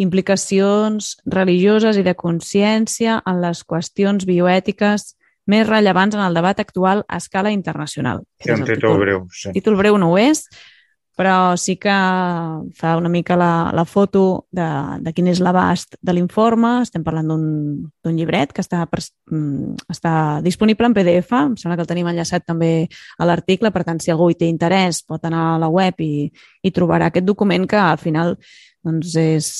Implicacions 0.00 1.18
religioses 1.28 1.98
i 2.00 2.04
de 2.06 2.14
consciència 2.16 3.18
en 3.28 3.40
les 3.42 3.60
qüestions 3.68 4.24
bioètiques 4.24 5.10
més 5.50 5.66
rellevants 5.68 6.16
en 6.16 6.24
el 6.24 6.36
debat 6.36 6.60
actual 6.62 7.04
a 7.08 7.18
escala 7.18 7.52
internacional. 7.54 8.24
Sí, 8.38 8.52
un 8.54 8.62
títol, 8.62 8.76
títol 8.76 9.00
breu, 9.02 9.24
sí. 9.34 9.54
títol 9.56 9.78
breu 9.80 9.98
no 9.98 10.12
ho 10.12 10.20
és, 10.20 10.46
però 11.20 11.52
sí 11.60 11.74
que 11.76 11.92
fa 12.80 12.94
una 12.96 13.10
mica 13.12 13.36
la, 13.36 13.70
la 13.76 13.84
foto 13.84 14.46
de, 14.56 14.66
de 15.04 15.12
quin 15.12 15.26
és 15.28 15.42
l'abast 15.44 15.98
de 16.00 16.14
l'informe. 16.16 16.78
Estem 16.86 17.04
parlant 17.04 17.28
d'un 17.28 18.14
llibret 18.16 18.54
que 18.56 18.64
està, 18.64 18.86
mm, 18.88 19.74
està 19.92 20.14
disponible 20.46 20.88
en 20.88 20.96
PDF, 20.96 21.34
em 21.36 21.58
sembla 21.60 21.76
que 21.76 21.84
el 21.84 21.90
tenim 21.90 22.08
enllaçat 22.08 22.46
també 22.48 22.88
a 23.18 23.28
l'article, 23.28 23.72
per 23.74 23.84
tant, 23.84 24.00
si 24.00 24.14
algú 24.14 24.30
hi 24.30 24.38
té 24.40 24.48
interès 24.48 25.02
pot 25.04 25.28
anar 25.28 25.42
a 25.50 25.60
la 25.60 25.68
web 25.68 26.00
i, 26.00 26.30
i 26.64 26.72
trobarà 26.72 27.10
aquest 27.10 27.28
document 27.28 27.68
que 27.68 27.76
al 27.76 28.00
final 28.00 28.38
doncs, 28.80 29.12
és, 29.20 29.52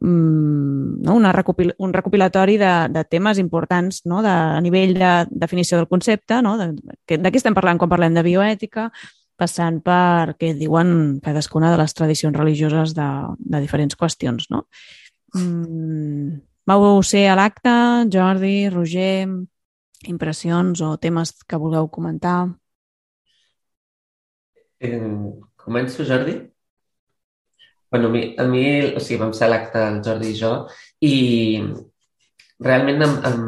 no? 0.00 1.14
Una 1.14 1.32
recopil 1.32 1.74
un 1.78 1.92
recopilatori 1.92 2.56
de, 2.58 2.72
de 2.90 3.04
temes 3.04 3.38
importants 3.38 4.02
no? 4.06 4.22
de, 4.22 4.30
a 4.30 4.60
nivell 4.60 4.94
de 4.94 5.12
definició 5.30 5.78
del 5.78 5.88
concepte, 5.88 6.40
no? 6.42 6.56
de, 6.58 6.72
de 6.74 7.30
què 7.30 7.40
estem 7.40 7.54
parlant 7.54 7.78
quan 7.78 7.92
parlem 7.92 8.16
de 8.16 8.24
bioètica, 8.26 8.90
passant 9.36 9.80
per 9.82 10.36
què 10.38 10.52
diuen 10.54 11.20
cadascuna 11.22 11.72
de 11.72 11.78
les 11.80 11.94
tradicions 11.94 12.36
religioses 12.36 12.94
de, 12.94 13.08
de 13.38 13.62
diferents 13.62 13.96
qüestions. 13.98 14.50
No? 14.50 14.64
Mm, 15.34 16.40
vau 16.70 17.02
ser 17.02 17.26
a 17.28 17.38
l'acte, 17.38 17.74
Jordi, 18.12 18.68
Roger, 18.70 19.28
impressions 20.10 20.82
o 20.84 20.94
temes 20.98 21.34
que 21.42 21.60
vulgueu 21.60 21.88
comentar? 21.90 22.38
Eh, 24.84 25.00
començo, 25.56 26.04
Jordi? 26.04 26.53
Bueno, 27.94 28.08
a 28.08 28.10
mi, 28.10 28.34
a 28.36 28.42
mi 28.42 28.64
o 28.90 28.98
sigui, 28.98 29.20
vam 29.20 29.30
ser 29.38 29.46
l'acte 29.52 29.78
el 29.78 30.00
Jordi 30.02 30.32
i 30.32 30.38
jo 30.40 30.48
i 31.06 31.14
realment 32.66 33.04
em, 33.06 33.12
em, 33.28 33.44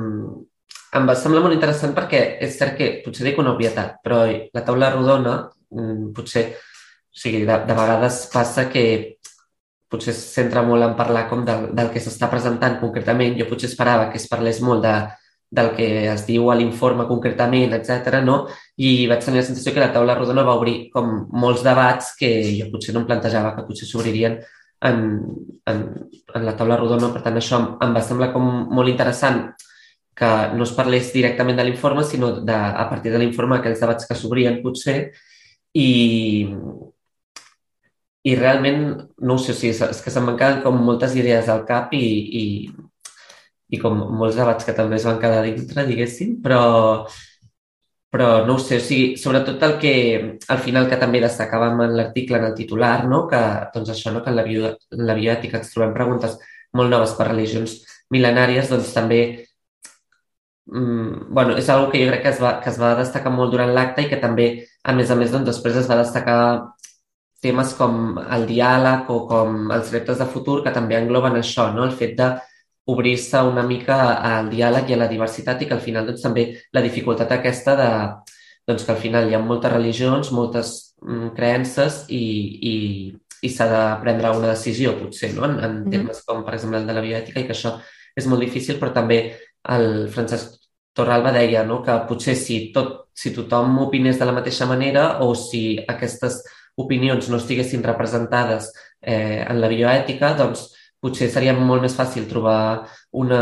em 1.00 1.08
va 1.08 1.16
semblar 1.18 1.42
molt 1.42 1.56
interessant 1.56 1.96
perquè 1.96 2.20
és 2.46 2.54
cert 2.54 2.76
que 2.78 2.90
potser 3.02 3.26
dic 3.26 3.40
una 3.42 3.56
obvietat, 3.56 3.98
però 4.04 4.20
la 4.30 4.62
taula 4.68 4.92
rodona 4.94 5.34
mm, 5.74 6.12
potser, 6.14 6.44
o 6.54 7.18
sigui, 7.24 7.42
de, 7.48 7.58
de 7.66 7.78
vegades 7.80 8.20
passa 8.30 8.68
que 8.70 8.86
potser 9.90 10.14
es 10.14 10.22
centra 10.36 10.62
molt 10.62 10.86
en 10.86 10.94
parlar 10.94 11.26
com 11.26 11.42
del, 11.48 11.72
del 11.74 11.90
que 11.90 12.02
s'està 12.02 12.30
presentant 12.30 12.78
concretament. 12.78 13.34
Jo 13.38 13.50
potser 13.50 13.72
esperava 13.72 14.12
que 14.12 14.22
es 14.22 14.30
parlés 14.30 14.62
molt 14.62 14.86
de, 14.86 14.94
del 15.56 15.72
que 15.76 15.86
es 16.12 16.26
diu 16.28 16.50
a 16.52 16.56
l'informe 16.58 17.06
concretament, 17.08 17.72
etc. 17.76 18.20
no? 18.24 18.44
I 18.76 19.06
vaig 19.10 19.24
tenir 19.24 19.40
la 19.40 19.48
sensació 19.48 19.72
que 19.74 19.82
la 19.82 19.92
taula 19.94 20.16
rodona 20.18 20.44
va 20.46 20.56
obrir 20.58 20.90
com 20.92 21.26
molts 21.32 21.64
debats 21.66 22.12
que 22.20 22.30
jo 22.58 22.70
potser 22.72 22.94
no 22.94 23.02
em 23.02 23.08
plantejava 23.08 23.54
que 23.56 23.64
potser 23.68 23.88
s'obririen 23.88 24.40
en, 24.88 24.98
en, 25.72 25.84
en 26.34 26.44
la 26.44 26.56
taula 26.56 26.76
rodona. 26.80 27.12
Per 27.14 27.24
tant, 27.24 27.38
això 27.40 27.60
em, 27.60 27.70
em 27.86 27.96
va 27.96 28.04
semblar 28.04 28.32
com 28.34 28.50
molt 28.76 28.92
interessant 28.92 29.46
que 30.16 30.28
no 30.56 30.64
es 30.64 30.72
parlés 30.72 31.12
directament 31.12 31.58
de 31.58 31.64
l'informe, 31.66 32.04
sinó 32.04 32.30
de, 32.40 32.56
a 32.56 32.86
partir 32.88 33.12
de 33.12 33.20
l'informe 33.20 33.58
aquells 33.58 33.82
debats 33.82 34.08
que 34.08 34.16
s'obrien 34.16 34.62
potser 34.64 34.96
i, 35.76 36.46
i 38.24 38.36
realment, 38.36 38.86
no 39.20 39.36
ho 39.36 39.42
sé, 39.42 39.52
o 39.52 39.58
sigui, 39.58 39.74
és 39.76 40.00
que 40.02 40.12
se'm 40.12 40.28
van 40.30 40.38
quedar 40.40 40.62
com 40.64 40.80
moltes 40.82 41.16
idees 41.20 41.50
al 41.52 41.66
cap 41.68 41.92
i, 41.96 42.06
i, 42.40 42.44
i 43.74 43.80
com 43.82 43.98
molts 44.18 44.36
debats 44.38 44.66
que 44.66 44.74
també 44.76 44.98
es 45.00 45.06
van 45.08 45.18
quedar 45.22 45.42
dintre, 45.46 45.86
diguéssim, 45.88 46.36
però, 46.42 46.60
però 48.12 48.28
no 48.46 48.56
ho 48.56 48.62
sé, 48.62 48.78
o 48.78 48.84
sigui, 48.84 49.16
sobretot 49.20 49.62
el 49.66 49.74
que 49.82 49.94
al 50.54 50.62
final 50.62 50.86
que 50.90 51.00
també 51.00 51.22
destacàvem 51.24 51.82
en 51.88 51.96
l'article, 51.98 52.38
en 52.38 52.46
el 52.50 52.54
titular, 52.58 53.00
no? 53.10 53.24
que 53.30 53.42
doncs 53.74 53.90
això, 53.94 54.14
no? 54.14 54.22
que 54.22 54.30
en 54.30 54.38
la, 54.38 54.46
la 55.10 55.18
bioètica 55.18 55.58
ens 55.60 55.74
trobem 55.74 55.96
preguntes 55.96 56.38
molt 56.76 56.92
noves 56.92 57.16
per 57.18 57.28
religions 57.32 57.80
mil·lenàries, 58.14 58.70
doncs 58.70 58.94
també 58.94 59.20
mm, 60.70 61.34
bueno, 61.34 61.58
és 61.58 61.68
una 61.68 61.90
que 61.90 62.04
jo 62.04 62.10
crec 62.12 62.22
que 62.22 62.32
es, 62.34 62.40
va, 62.42 62.56
que 62.62 62.70
es 62.70 62.80
va 62.80 62.94
destacar 62.98 63.34
molt 63.34 63.54
durant 63.54 63.74
l'acte 63.74 64.06
i 64.06 64.10
que 64.12 64.22
també, 64.22 64.48
a 64.84 64.94
més 64.94 65.10
a 65.10 65.18
més, 65.18 65.32
doncs, 65.34 65.50
després 65.50 65.78
es 65.82 65.90
va 65.90 65.98
destacar 66.02 66.40
temes 67.42 67.74
com 67.78 68.18
el 68.32 68.46
diàleg 68.48 69.10
o 69.12 69.22
com 69.28 69.72
els 69.74 69.90
reptes 69.92 70.18
de 70.22 70.26
futur 70.30 70.62
que 70.64 70.72
també 70.74 70.96
engloben 70.96 71.36
això, 71.38 71.68
no? 71.74 71.84
el 71.84 71.96
fet 71.98 72.14
de 72.18 72.30
obrir-se 72.86 73.42
una 73.42 73.64
mica 73.66 73.98
al 74.22 74.50
diàleg 74.50 74.90
i 74.90 74.94
a 74.94 75.00
la 75.00 75.10
diversitat 75.10 75.62
i 75.62 75.68
que 75.68 75.74
al 75.74 75.82
final 75.82 76.06
doncs, 76.06 76.22
també 76.22 76.46
la 76.72 76.82
dificultat 76.84 77.32
aquesta 77.34 77.74
de 77.78 77.90
doncs, 78.66 78.84
que 78.84 78.92
al 78.92 79.00
final 79.02 79.28
hi 79.28 79.34
ha 79.34 79.42
moltes 79.42 79.72
religions, 79.72 80.32
moltes 80.34 80.72
mm, 81.02 81.32
creences 81.36 82.04
i, 82.14 82.22
i, 82.70 82.74
i 83.42 83.50
s'ha 83.50 83.66
de 83.70 83.82
prendre 84.02 84.32
una 84.38 84.52
decisió, 84.52 84.96
potser, 85.00 85.32
no? 85.34 85.44
en, 85.46 85.58
en 85.58 85.72
mm 85.72 85.82
-hmm. 85.84 85.90
termes 85.90 86.22
com, 86.26 86.44
per 86.44 86.54
exemple, 86.54 86.78
el 86.78 86.86
de 86.86 86.92
la 86.92 87.06
bioètica, 87.08 87.40
i 87.40 87.46
que 87.46 87.54
això 87.54 87.78
és 88.16 88.26
molt 88.26 88.40
difícil, 88.40 88.78
però 88.78 88.92
també 88.92 89.36
el 89.68 90.08
Francesc 90.08 90.54
Torralba 90.92 91.32
deia 91.32 91.64
no? 91.64 91.82
que 91.82 91.92
potser 92.08 92.34
si, 92.34 92.72
tot, 92.72 93.08
si 93.12 93.34
tothom 93.34 93.78
opinés 93.78 94.18
de 94.18 94.24
la 94.24 94.32
mateixa 94.32 94.66
manera 94.66 95.18
o 95.20 95.34
si 95.34 95.78
aquestes 95.88 96.42
opinions 96.76 97.28
no 97.28 97.36
estiguessin 97.36 97.82
representades 97.82 98.72
eh, 99.02 99.44
en 99.48 99.60
la 99.60 99.68
bioètica, 99.68 100.34
doncs 100.36 100.75
potser 101.06 101.30
seria 101.30 101.54
molt 101.54 101.86
més 101.86 101.94
fàcil 101.94 102.26
trobar 102.28 102.58
una, 103.22 103.40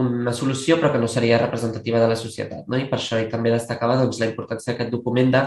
una 0.00 0.32
solució 0.32 0.80
però 0.80 0.94
que 0.94 1.00
no 1.02 1.08
seria 1.12 1.40
representativa 1.42 2.00
de 2.00 2.10
la 2.10 2.18
societat. 2.18 2.64
No? 2.66 2.80
I 2.80 2.88
per 2.90 2.98
això 2.98 3.20
i 3.20 3.28
també 3.32 3.52
destacava 3.52 3.98
doncs, 4.00 4.20
la 4.22 4.30
importància 4.32 4.72
d'aquest 4.72 4.94
document 4.96 5.34
de 5.36 5.46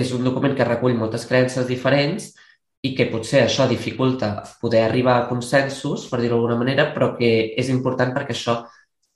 és 0.00 0.12
un 0.14 0.24
document 0.24 0.54
que 0.56 0.66
recull 0.66 0.96
moltes 0.98 1.26
creences 1.26 1.66
diferents 1.68 2.30
i 2.86 2.94
que 2.96 3.08
potser 3.12 3.42
això 3.44 3.66
dificulta 3.68 4.32
poder 4.62 4.84
arribar 4.86 5.18
a 5.18 5.26
consensos, 5.28 6.06
per 6.08 6.20
dir-ho 6.22 6.38
d'alguna 6.38 6.58
manera, 6.62 6.86
però 6.94 7.12
que 7.18 7.30
és 7.60 7.68
important 7.68 8.14
perquè 8.16 8.32
això 8.36 8.62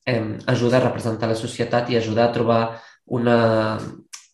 eh, 0.05 0.37
ajuda 0.53 0.81
a 0.81 0.85
representar 0.88 1.31
la 1.31 1.38
societat 1.38 1.90
i 1.90 1.96
ajuda 1.96 2.27
a 2.27 2.35
trobar 2.35 2.62
una 3.16 3.79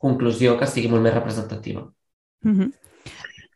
conclusió 0.01 0.57
que 0.59 0.67
sigui 0.67 0.91
molt 0.91 1.05
més 1.05 1.15
representativa. 1.15 1.85
Mm 2.43 2.57
-hmm. 2.57 2.73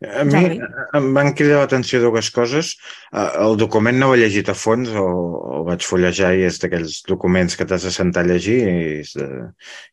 A 0.04 0.24
mi 0.28 0.58
em 0.98 1.06
van 1.16 1.32
cridar 1.36 1.62
l'atenció 1.62 2.00
dues 2.02 2.30
coses. 2.34 2.74
El 3.14 3.56
document 3.60 3.98
no 4.00 4.10
ho 4.10 4.16
he 4.16 4.20
llegit 4.22 4.50
a 4.50 4.56
fons, 4.58 4.90
o, 4.98 5.04
o 5.04 5.62
vaig 5.68 5.86
fullejar 5.86 6.32
i 6.36 6.44
és 6.48 6.60
d'aquells 6.62 7.00
documents 7.08 7.56
que 7.58 7.66
t'has 7.68 7.86
de 7.86 7.92
sentar 7.94 8.24
a 8.24 8.28
llegir 8.28 8.58
i, 8.62 8.74
és 9.04 9.14
de, 9.18 9.28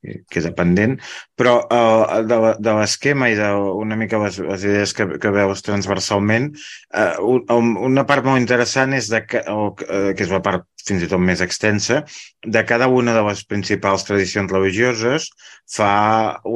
i 0.08 0.18
queda 0.32 0.54
pendent, 0.58 0.98
però 1.40 1.58
uh, 1.64 2.22
de, 2.28 2.40
de 2.60 2.76
l'esquema 2.80 3.32
i 3.32 3.38
d'una 3.40 4.00
mica 4.00 4.22
les, 4.26 4.42
les 4.46 4.68
idees 4.68 4.96
que, 4.98 5.08
que 5.22 5.34
veus 5.36 5.64
transversalment, 5.68 6.52
uh, 6.96 7.62
una 7.62 8.06
part 8.10 8.28
molt 8.28 8.42
interessant 8.42 8.98
és 8.98 9.12
de 9.14 9.24
que, 9.28 9.46
o, 9.52 9.72
uh, 9.72 10.12
que 10.18 10.28
és 10.28 10.34
la 10.34 10.44
part 10.46 10.68
fins 10.86 11.04
i 11.06 11.10
tot 11.10 11.22
més 11.22 11.42
extensa, 11.46 12.02
de 12.42 12.64
cada 12.66 12.88
una 12.90 13.14
de 13.14 13.24
les 13.28 13.44
principals 13.46 14.06
tradicions 14.08 14.52
religioses 14.52 15.30
fa 15.72 15.92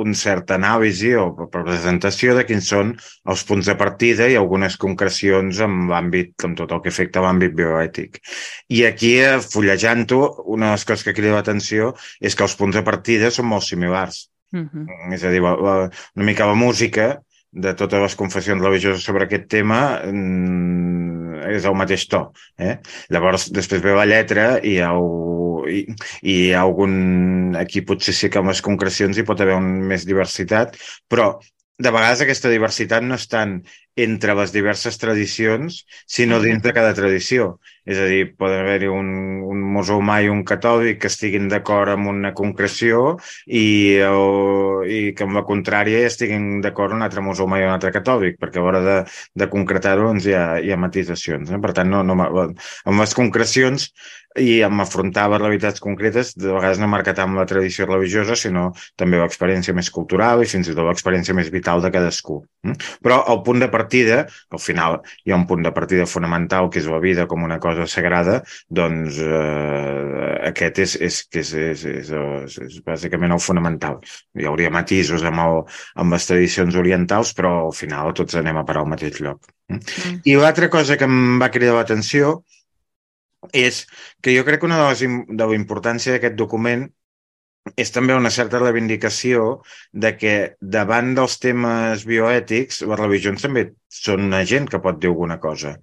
un 0.02 0.15
cert 0.18 0.52
anàlisi 0.56 1.13
o 1.20 1.30
presentació 1.54 2.36
de 2.38 2.46
quins 2.48 2.70
són 2.74 2.96
els 3.30 3.45
punts 3.48 3.70
de 3.70 3.76
partida 3.80 4.28
i 4.32 4.38
algunes 4.40 4.78
concrecions 4.82 5.60
amb 5.66 5.92
l'àmbit, 5.94 6.34
amb 6.48 6.58
tot 6.60 6.72
el 6.76 6.82
que 6.84 6.94
afecta 6.94 7.24
l'àmbit 7.24 7.56
bioètic. 7.58 8.20
I 8.70 8.86
aquí, 8.90 9.16
eh, 9.24 9.38
fullejant-ho, 9.42 10.22
una 10.58 10.72
de 10.72 10.78
les 10.78 10.86
coses 10.86 11.06
que 11.06 11.16
crida 11.18 11.38
l'atenció 11.38 11.94
és 12.20 12.36
que 12.36 12.46
els 12.48 12.58
punts 12.60 12.76
de 12.76 12.84
partida 12.84 13.32
són 13.32 13.50
molt 13.52 13.68
similars. 13.68 14.30
Uh 14.54 14.60
mm-hmm. 14.60 14.86
-huh. 14.88 15.14
És 15.14 15.24
a 15.24 15.32
dir, 15.32 15.42
la, 15.42 15.56
la, 15.56 15.76
una 16.16 16.26
mica 16.26 16.46
la 16.46 16.56
música 16.56 17.20
de 17.56 17.74
totes 17.74 18.02
les 18.02 18.16
confessions 18.20 18.62
religioses 18.62 19.04
sobre 19.04 19.26
aquest 19.26 19.48
tema 19.48 20.02
mm, 20.04 21.46
és 21.56 21.66
el 21.66 21.78
mateix 21.80 22.06
to. 22.12 22.22
Eh? 22.60 22.76
Llavors, 23.14 23.48
després 23.56 23.84
ve 23.84 23.96
la 23.96 24.08
lletra 24.10 24.60
i 24.60 24.76
hi 24.76 24.82
ha, 24.84 24.92
i, 25.72 25.82
i 26.22 26.36
hi 26.46 26.54
ha 26.54 26.66
algun... 26.66 27.56
Aquí 27.56 27.86
potser 27.88 28.14
sí 28.14 28.30
que 28.30 28.42
amb 28.42 28.52
les 28.52 28.62
concrecions 28.62 29.18
hi 29.18 29.24
pot 29.28 29.40
haver 29.40 29.56
un, 29.56 29.70
més 29.88 30.04
diversitat, 30.08 30.76
però 31.08 31.38
de 31.78 31.92
vegades 31.92 32.22
aquesta 32.24 32.52
diversitat 32.52 33.04
no 33.04 33.18
és 33.20 33.26
tant 33.28 33.58
entre 34.00 34.34
les 34.36 34.52
diverses 34.52 34.98
tradicions, 35.00 35.82
sinó 36.08 36.42
dins 36.44 36.62
de 36.64 36.72
cada 36.76 36.94
tradició. 36.96 37.56
És 37.88 38.00
a 38.02 38.08
dir, 38.10 38.22
pot 38.40 38.52
haver-hi 38.52 38.90
un, 38.92 39.10
un 39.46 39.62
musulmà 39.76 40.18
i 40.24 40.30
un 40.32 40.42
catòlic 40.48 41.00
que 41.04 41.12
estiguin 41.12 41.48
d'acord 41.52 41.94
amb 41.94 42.10
una 42.12 42.34
concreció 42.36 43.18
i, 43.46 44.00
o, 44.08 44.82
i 44.84 45.14
que 45.16 45.28
amb 45.28 45.38
la 45.38 45.46
contrària 45.48 46.04
estiguin 46.08 46.60
d'acord 46.64 46.96
un 46.96 47.06
altre 47.06 47.24
musulmà 47.24 47.62
i 47.62 47.68
un 47.68 47.76
altre 47.76 47.94
catòlic, 47.96 48.40
perquè 48.42 48.60
a 48.60 48.66
l'hora 48.66 48.84
de, 48.84 48.98
de 49.36 49.50
concretar-ho 49.52 50.10
doncs 50.10 50.28
hi 50.28 50.36
ha, 50.36 50.46
hi 50.60 50.76
ha 50.76 50.80
matisacions. 50.82 51.52
No? 51.52 51.62
Per 51.64 51.76
tant, 51.76 51.92
no, 51.92 52.04
no, 52.04 52.20
amb 52.20 53.04
les 53.04 53.16
concrecions 53.16 53.92
i 54.41 54.60
amb 54.65 54.84
afrontar 54.84 55.28
les 55.32 55.41
realitats 55.41 55.82
concretes, 55.84 56.34
de 56.36 56.52
vegades 56.52 56.80
no 56.82 56.89
marca 56.91 57.13
tant 57.15 57.36
la 57.38 57.45
tradició 57.48 57.88
religiosa, 57.88 58.36
sinó 58.39 58.67
també 59.00 59.19
l'experiència 59.19 59.76
més 59.78 59.89
cultural 59.95 60.43
i 60.43 60.50
fins 60.50 60.67
i 60.67 60.76
tot 60.76 60.88
l'experiència 60.88 61.36
més 61.38 61.52
vital 61.54 61.84
de 61.84 61.91
cadascú. 61.93 62.41
Mm? 62.67 62.76
Però 63.06 63.21
el 63.32 63.41
punt 63.48 63.63
de 63.63 63.69
partida, 63.71 64.24
que 64.26 64.60
al 64.60 64.63
final 64.63 65.00
hi 65.24 65.32
ha 65.32 65.39
un 65.39 65.48
punt 65.48 65.63
de 65.63 65.71
partida 65.76 66.08
fonamental, 66.10 66.69
que 66.69 66.82
és 66.82 66.89
la 66.91 67.00
vida 67.04 67.28
com 67.32 67.45
una 67.48 67.60
cosa 67.63 67.88
sagrada, 67.88 68.41
doncs 68.67 69.21
eh, 69.24 70.36
aquest 70.52 70.84
és, 70.84 70.98
és, 71.08 71.21
és, 71.32 71.54
és, 71.69 71.86
és, 71.93 72.12
és, 72.12 72.60
és 72.67 72.80
bàsicament 72.86 73.36
el 73.36 73.43
fonamental. 73.43 74.02
Hi 74.36 74.50
hauria 74.50 74.74
matisos 74.74 75.24
amb, 75.24 75.43
el, 75.45 75.62
amb 76.04 76.17
les 76.17 76.28
tradicions 76.28 76.76
orientals, 76.82 77.32
però 77.38 77.56
al 77.69 77.76
final 77.78 78.12
tots 78.17 78.36
anem 78.41 78.60
a 78.60 78.65
parar 78.67 78.84
al 78.84 78.91
mateix 78.91 79.21
lloc. 79.24 79.48
Mm? 79.71 79.80
Mm. 79.80 80.19
I 80.28 80.36
l'altra 80.41 80.69
cosa 80.74 81.00
que 81.00 81.08
em 81.08 81.39
va 81.41 81.52
cridar 81.54 81.80
l'atenció 81.80 82.41
és 83.54 83.86
que 84.22 84.36
jo 84.36 84.46
crec 84.48 84.62
que 84.62 84.70
una 84.70 84.80
de 84.82 84.88
les 84.90 85.04
de 85.42 85.48
la 85.52 85.58
importància 85.58 86.16
d'aquest 86.16 86.38
document 86.40 86.88
és 87.73 87.91
també 87.91 88.13
una 88.13 88.30
certa 88.30 88.60
reivindicació 88.62 89.45
de 90.06 90.12
que 90.19 90.34
davant 90.78 91.15
dels 91.17 91.39
temes 91.41 92.06
bioètics 92.06 92.84
les 92.86 93.01
religions 93.01 93.41
també 93.41 93.65
són 93.95 94.28
una 94.28 94.43
gent 94.45 94.67
que 94.69 94.82
pot 94.84 94.99
dir 94.99 95.10
alguna 95.10 95.39
cosa, 95.39 95.75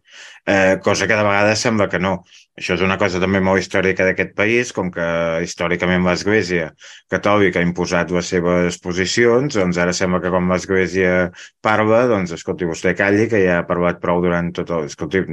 eh, 0.46 0.78
cosa 0.84 1.08
que 1.08 1.16
de 1.16 1.26
vegades 1.26 1.62
sembla 1.64 1.88
que 1.88 1.98
no. 1.98 2.20
Això 2.60 2.74
és 2.76 2.82
una 2.84 2.98
cosa 3.00 3.20
també 3.22 3.40
molt 3.40 3.62
històrica 3.62 4.04
d'aquest 4.04 4.34
país, 4.36 4.72
com 4.76 4.90
que 4.92 5.04
històricament 5.40 6.04
l'Església 6.04 6.66
catòlica 7.08 7.62
ha 7.62 7.64
imposat 7.64 8.12
les 8.12 8.28
seves 8.34 8.76
posicions, 8.84 9.56
doncs 9.56 9.78
ara 9.80 9.94
sembla 9.96 10.20
que 10.20 10.32
com 10.34 10.52
l'Església 10.52 11.30
parla, 11.64 12.02
doncs 12.10 12.34
escolti, 12.36 12.68
vostè 12.68 12.92
calli, 12.98 13.24
que 13.32 13.40
ja 13.40 13.62
ha 13.62 13.68
parlat 13.68 14.02
prou 14.04 14.20
durant 14.20 14.52
tot 14.52 14.68
el... 14.76 14.90
Escolti, 14.92 15.24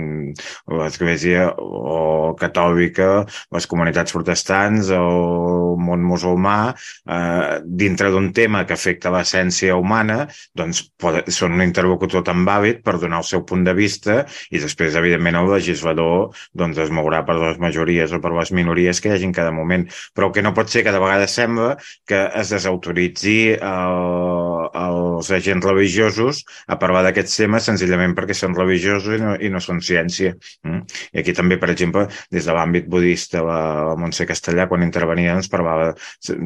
l'Església 0.71 1.49
o 1.59 2.31
catòlica, 2.39 3.09
les 3.51 3.67
comunitats 3.67 4.15
protestants 4.15 4.93
o 4.95 5.03
el 5.03 5.83
món 5.83 6.07
musulmà, 6.07 6.38
eh, 6.47 7.60
dintre 7.63 8.12
d'un 8.13 8.32
tema 8.36 8.65
que 8.67 8.75
afecta 8.78 9.12
l'essència 9.13 9.75
humana, 9.80 10.25
doncs 10.58 10.84
pot, 10.99 11.21
són 11.34 11.58
un 11.58 11.65
interlocutor 11.65 12.23
tan 12.28 12.45
vàlid 12.47 12.84
per 12.86 12.97
donar 13.02 13.21
el 13.23 13.28
seu 13.30 13.45
punt 13.47 13.65
de 13.67 13.75
vista 13.78 14.21
i 14.52 14.62
després, 14.62 14.97
evidentment, 14.99 15.39
el 15.39 15.52
legislador 15.54 16.30
doncs, 16.54 16.80
es 16.80 16.93
mourà 16.93 17.23
per 17.28 17.38
les 17.39 17.60
majories 17.62 18.13
o 18.13 18.21
per 18.23 18.34
les 18.36 18.54
minories 18.56 19.02
que 19.02 19.12
hi 19.12 19.17
hagi 19.17 19.30
en 19.30 19.36
cada 19.36 19.54
moment. 19.56 19.88
Però 20.15 20.30
el 20.30 20.36
que 20.36 20.45
no 20.45 20.56
pot 20.58 20.71
ser 20.71 20.86
que 20.86 20.95
de 20.95 21.02
vegades 21.02 21.36
sembla 21.36 21.75
que 22.10 22.25
es 22.39 22.54
desautoritzi 22.54 23.39
el, 23.56 24.59
els 24.77 25.29
agents 25.36 25.65
religiosos 25.65 26.41
a 26.67 26.77
parlar 26.82 27.03
d'aquests 27.05 27.38
temes 27.41 27.67
senzillament 27.69 28.15
perquè 28.17 28.36
són 28.38 28.55
religiosos 28.58 29.17
i 29.17 29.21
no, 29.21 29.36
i 29.36 29.51
no 29.53 29.62
són 29.63 29.82
ciència. 29.86 30.34
Mm? 30.67 30.82
I 31.13 31.21
aquí 31.23 31.36
també, 31.38 31.60
per 31.62 31.71
exemple, 31.73 32.08
des 32.34 32.47
de 32.49 32.55
l'àmbit 32.55 32.89
budista, 32.91 33.43
la, 33.45 33.60
la 33.91 33.95
Montse 33.99 34.27
Castellà, 34.29 34.67
quan 34.71 34.86
intervenia, 34.86 35.38
ens 35.38 35.51
parlava, 35.51 35.93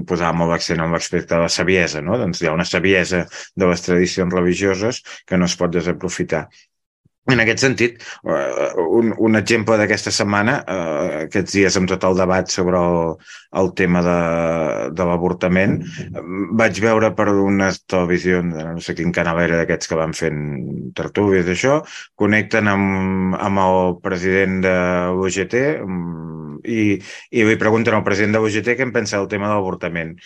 posava 0.10 0.34
molt 0.38 0.56
l'accent 0.56 0.84
en 0.84 0.94
l'aspecte 0.94 1.36
de 1.36 1.42
la 1.46 1.52
saviesa, 1.52 2.04
no? 2.06 2.20
Doncs 2.22 2.42
hi 2.42 2.50
ha 2.50 2.58
una 2.58 2.68
saviesa 2.68 3.26
de 3.56 3.72
les 3.72 3.88
tradicions 3.88 4.34
religioses 4.34 5.04
que 5.28 5.40
no 5.40 5.50
es 5.50 5.58
pot 5.60 5.74
desaprofitar. 5.74 6.48
En 7.32 7.40
aquest 7.40 7.62
sentit, 7.64 8.02
eh, 8.28 8.72
un, 9.00 9.14
un 9.16 9.40
exemple 9.40 9.78
d'aquesta 9.80 10.12
setmana, 10.12 10.58
eh, 10.68 11.22
aquests 11.22 11.56
dies 11.56 11.78
amb 11.80 11.88
tot 11.88 12.04
el 12.04 12.18
debat 12.20 12.52
sobre 12.52 12.82
el, 12.84 12.98
el 13.62 13.72
tema 13.80 14.02
de, 14.04 14.18
de 14.92 15.08
l'avortament, 15.08 15.78
vaig 16.60 16.82
veure 16.84 17.14
per 17.16 17.30
unes 17.32 17.80
televisions, 17.88 18.60
no 18.76 18.84
sé 18.84 18.98
quin 19.00 19.16
canal 19.16 19.40
era 19.46 19.62
d'aquests 19.62 19.88
que 19.88 20.02
van 20.02 20.16
fent 20.20 20.44
tertúlies 21.00 21.48
d'això, 21.48 21.80
connecten 22.20 22.68
amb, 22.74 23.40
amb 23.40 23.66
el 23.70 23.96
president 24.04 24.60
de 24.68 24.78
l'UGT 25.16 25.56
i, 25.64 26.82
i 27.00 27.48
li 27.48 27.60
pregunten 27.62 27.96
al 27.96 28.04
president 28.04 28.36
de 28.36 28.44
l'UGT 28.44 28.76
què 28.76 28.84
en 28.84 28.92
pensa 28.96 29.22
del 29.22 29.32
tema 29.32 29.48
de 29.48 29.56
l'avortament 29.56 30.18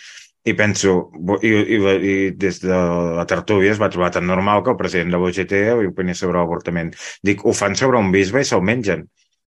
i 0.48 0.54
penso, 0.58 0.94
i, 1.42 1.50
i, 1.76 1.78
i 2.12 2.16
des 2.44 2.60
de 2.64 2.80
la 3.18 3.24
tertúlia 3.30 3.72
es 3.74 3.80
va 3.82 3.90
trobar 3.92 4.10
tan 4.14 4.26
normal 4.30 4.62
que 4.64 4.74
el 4.74 4.80
president 4.80 5.14
de 5.14 5.20
l'OGT 5.20 5.54
opinés 5.90 6.22
sobre 6.24 6.38
l'avortament. 6.40 6.92
Dic, 7.30 7.44
ho 7.44 7.54
fan 7.62 7.76
sobre 7.78 8.00
un 8.02 8.12
bisbe 8.14 8.42
i 8.42 8.48
se'l 8.48 8.64
mengen. 8.72 9.06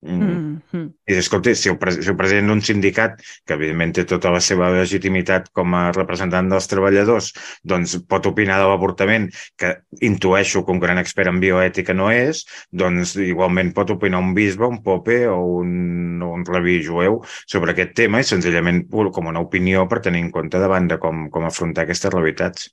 Mm. 0.02 0.60
-hmm. 0.72 0.92
I 1.06 1.14
escolta, 1.14 1.54
si 1.54 1.68
el, 1.68 1.78
si 2.02 2.08
el 2.10 2.16
president 2.16 2.48
d'un 2.48 2.60
sindicat, 2.60 3.20
que 3.46 3.54
evidentment 3.54 3.92
té 3.94 4.04
tota 4.04 4.32
la 4.34 4.40
seva 4.40 4.70
legitimitat 4.74 5.50
com 5.52 5.74
a 5.74 5.92
representant 5.92 6.48
dels 6.50 6.66
treballadors, 6.66 7.32
doncs 7.62 7.94
pot 8.08 8.26
opinar 8.26 8.58
de 8.58 8.66
l'avortament, 8.66 9.30
que 9.56 9.76
intueixo 10.00 10.64
que 10.64 10.72
un 10.72 10.80
gran 10.80 10.98
expert 10.98 11.28
en 11.28 11.38
bioètica 11.40 11.94
no 11.94 12.10
és, 12.10 12.44
doncs 12.70 13.14
igualment 13.16 13.72
pot 13.72 13.90
opinar 13.90 14.18
un 14.18 14.34
bisbe, 14.34 14.66
un 14.66 14.82
pope 14.82 15.28
o 15.28 15.38
un, 15.62 16.22
un 16.22 16.44
rabí 16.44 16.82
jueu 16.82 17.22
sobre 17.46 17.70
aquest 17.70 17.94
tema 17.94 18.20
i 18.20 18.24
senzillament 18.24 18.88
com 18.90 19.26
una 19.26 19.40
opinió 19.40 19.86
per 19.88 20.00
tenir 20.00 20.20
en 20.20 20.30
compte 20.30 20.58
davant 20.58 20.88
de 20.88 20.98
com, 20.98 21.28
com 21.30 21.44
afrontar 21.44 21.84
aquestes 21.84 22.12
realitats. 22.12 22.72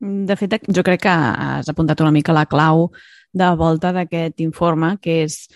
De 0.00 0.36
fet, 0.36 0.58
jo 0.68 0.82
crec 0.82 1.02
que 1.02 1.08
has 1.08 1.68
apuntat 1.68 2.00
una 2.00 2.10
mica 2.12 2.32
la 2.32 2.46
clau 2.46 2.90
de 3.32 3.48
volta 3.56 3.92
d'aquest 3.92 4.40
informe, 4.40 4.96
que 5.00 5.22
és 5.24 5.46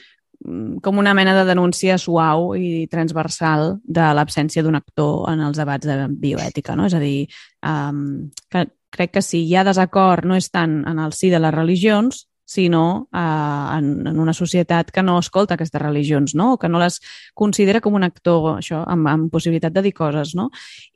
com 0.83 0.99
una 0.99 1.13
mena 1.15 1.35
de 1.37 1.45
denúncia 1.45 1.99
suau 2.01 2.55
i 2.57 2.87
transversal 2.91 3.77
de 3.85 4.07
l'absència 4.17 4.65
d'un 4.65 4.79
actor 4.79 5.29
en 5.33 5.45
els 5.45 5.61
debats 5.61 5.87
de 5.87 6.07
bioètica. 6.09 6.77
No? 6.77 6.89
És 6.89 6.97
a 6.97 7.03
dir, 7.03 7.29
um, 7.67 8.31
que 8.49 8.67
crec 8.91 9.15
que 9.19 9.23
si 9.23 9.45
hi 9.45 9.55
ha 9.57 9.67
desacord 9.67 10.27
no 10.27 10.39
és 10.39 10.51
tant 10.51 10.81
en 10.89 10.99
el 10.99 11.13
si 11.13 11.31
de 11.31 11.39
les 11.43 11.55
religions, 11.55 12.25
sinó 12.51 13.07
uh, 13.15 13.77
en, 13.77 14.09
en 14.11 14.19
una 14.19 14.33
societat 14.35 14.89
que 14.91 15.05
no 15.07 15.21
escolta 15.21 15.55
aquestes 15.55 15.81
religions, 15.81 16.35
no? 16.35 16.55
o 16.55 16.59
que 16.59 16.69
no 16.69 16.81
les 16.83 16.99
considera 17.39 17.79
com 17.81 17.95
un 17.95 18.03
actor 18.03 18.57
això, 18.57 18.81
amb, 18.91 19.07
amb 19.07 19.31
possibilitat 19.31 19.77
de 19.77 19.85
dir 19.87 19.93
coses. 19.95 20.35
No? 20.35 20.49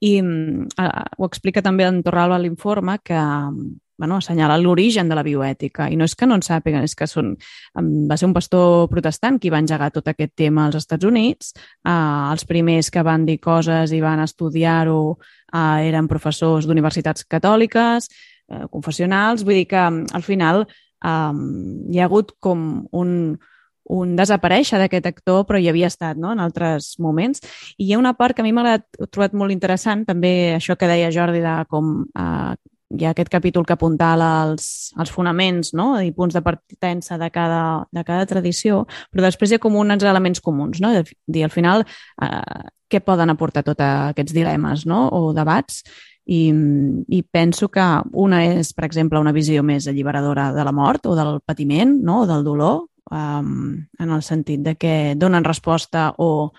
I 0.02 0.16
uh, 0.24 0.88
ho 1.18 1.28
explica 1.28 1.62
també 1.62 1.86
en 1.86 2.02
Torralba 2.02 2.40
l'informe 2.42 2.98
que, 3.04 3.20
bueno, 3.98 4.16
assenyala 4.16 4.58
l'origen 4.58 5.08
de 5.08 5.14
la 5.14 5.22
bioètica. 5.22 5.88
I 5.90 5.96
no 5.96 6.08
és 6.08 6.14
que 6.18 6.26
no 6.26 6.38
en 6.38 6.42
sàpiguen, 6.42 6.84
és 6.84 6.96
que 6.98 7.06
són, 7.06 7.34
va 7.74 8.18
ser 8.18 8.28
un 8.28 8.34
pastor 8.34 8.88
protestant 8.90 9.38
qui 9.38 9.52
va 9.54 9.60
engegar 9.62 9.92
tot 9.94 10.08
aquest 10.10 10.34
tema 10.36 10.66
als 10.66 10.80
Estats 10.82 11.06
Units. 11.06 11.54
Uh, 11.86 12.32
els 12.32 12.46
primers 12.48 12.90
que 12.90 13.04
van 13.06 13.26
dir 13.28 13.38
coses 13.42 13.94
i 13.94 14.02
van 14.02 14.24
estudiar-ho 14.24 15.00
uh, 15.14 15.78
eren 15.86 16.10
professors 16.10 16.66
d'universitats 16.66 17.26
catòliques, 17.30 18.10
uh, 18.50 18.66
confessionals. 18.72 19.46
Vull 19.46 19.62
dir 19.62 19.68
que 19.70 19.82
al 19.86 20.26
final 20.26 20.64
um, 21.04 21.42
hi 21.92 22.00
ha 22.00 22.08
hagut 22.08 22.34
com 22.42 22.84
un, 22.92 23.10
un 23.94 24.14
desaparèixer 24.16 24.80
d'aquest 24.80 25.06
actor, 25.06 25.44
però 25.46 25.60
hi 25.60 25.68
havia 25.70 25.90
estat 25.92 26.18
no? 26.18 26.32
en 26.32 26.42
altres 26.42 26.94
moments. 26.98 27.44
I 27.78 27.88
hi 27.88 27.94
ha 27.94 28.00
una 28.00 28.14
part 28.18 28.36
que 28.36 28.42
a 28.42 28.46
mi 28.46 28.52
m'ha 28.56 28.78
trobat 29.10 29.34
molt 29.36 29.54
interessant, 29.54 30.04
també 30.08 30.54
això 30.56 30.78
que 30.80 30.88
deia 30.90 31.12
Jordi 31.14 31.44
de 31.44 31.58
com 31.70 32.00
eh, 32.10 32.54
hi 32.98 33.06
ha 33.06 33.12
aquest 33.14 33.30
capítol 33.32 33.66
que 33.66 33.74
apuntala 33.76 34.28
els, 34.48 34.92
els 35.00 35.12
fonaments 35.12 35.74
no? 35.74 35.92
i 36.02 36.12
punts 36.12 36.36
de 36.36 36.42
partença 36.44 37.18
de 37.20 37.30
cada, 37.34 37.84
de 37.92 38.04
cada 38.06 38.26
tradició, 38.30 38.84
però 39.12 39.26
després 39.26 39.50
hi 39.52 39.58
ha 39.58 39.62
com 39.62 39.76
uns 39.80 40.04
elements 40.04 40.42
comuns, 40.44 40.80
no? 40.80 40.94
dir 41.26 41.44
al 41.44 41.52
final 41.54 41.84
eh, 41.84 42.64
què 42.90 43.00
poden 43.04 43.32
aportar 43.32 43.64
tots 43.66 43.82
aquests 43.84 44.34
dilemes 44.36 44.86
no? 44.86 45.06
o 45.12 45.32
debats 45.36 45.82
i, 46.24 46.48
i 47.08 47.22
penso 47.22 47.68
que 47.68 47.84
una 48.12 48.44
és, 48.46 48.72
per 48.72 48.86
exemple, 48.86 49.20
una 49.20 49.34
visió 49.36 49.62
més 49.62 49.88
alliberadora 49.90 50.50
de 50.56 50.64
la 50.64 50.72
mort 50.72 51.06
o 51.06 51.16
del 51.18 51.40
patiment 51.44 51.98
no? 52.02 52.22
o 52.22 52.28
del 52.30 52.44
dolor, 52.46 52.86
um, 53.10 53.74
en 54.00 54.14
el 54.14 54.22
sentit 54.22 54.62
de 54.64 54.76
que 54.80 54.94
donen 55.16 55.44
resposta 55.44 56.12
o 56.18 56.52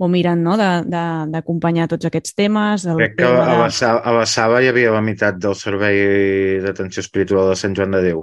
o 0.00 0.08
miren 0.08 0.40
no, 0.40 0.56
d'acompanyar 0.56 1.86
tots 1.92 2.08
aquests 2.08 2.32
temes. 2.38 2.86
El 2.88 3.00
Crec 3.02 3.18
que 3.18 3.26
a, 3.28 3.32
de... 3.36 3.56
la, 3.60 3.90
a 4.00 4.14
la 4.16 4.26
Saba 4.28 4.62
hi 4.64 4.70
havia 4.70 4.94
la 4.94 5.02
meitat 5.04 5.36
del 5.42 5.56
servei 5.58 6.00
d'atenció 6.64 7.04
espiritual 7.04 7.50
de 7.52 7.58
Sant 7.60 7.76
Joan 7.76 7.98
de 7.98 8.00
Déu. 8.06 8.22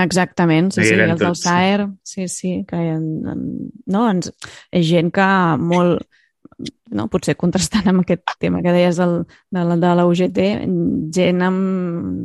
Exactament, 0.00 0.70
sí, 0.74 0.86
sí, 0.88 0.96
els 0.96 1.20
del 1.20 1.36
SAER, 1.36 1.84
sí, 2.02 2.26
sí, 2.32 2.54
que 2.68 2.80
no, 2.96 4.06
ens, 4.08 4.32
és 4.72 4.88
gent 4.88 5.12
que 5.14 5.28
molt, 5.60 6.08
no? 6.90 7.06
potser 7.12 7.36
contrastant 7.38 7.88
amb 7.90 8.02
aquest 8.02 8.34
tema 8.42 8.62
que 8.64 8.74
deies 8.74 8.98
del, 9.00 9.16
de, 9.54 9.64
de 9.82 9.92
la 9.96 10.06
UGT, 10.08 10.40
gent 11.14 11.42
amb, 11.46 11.60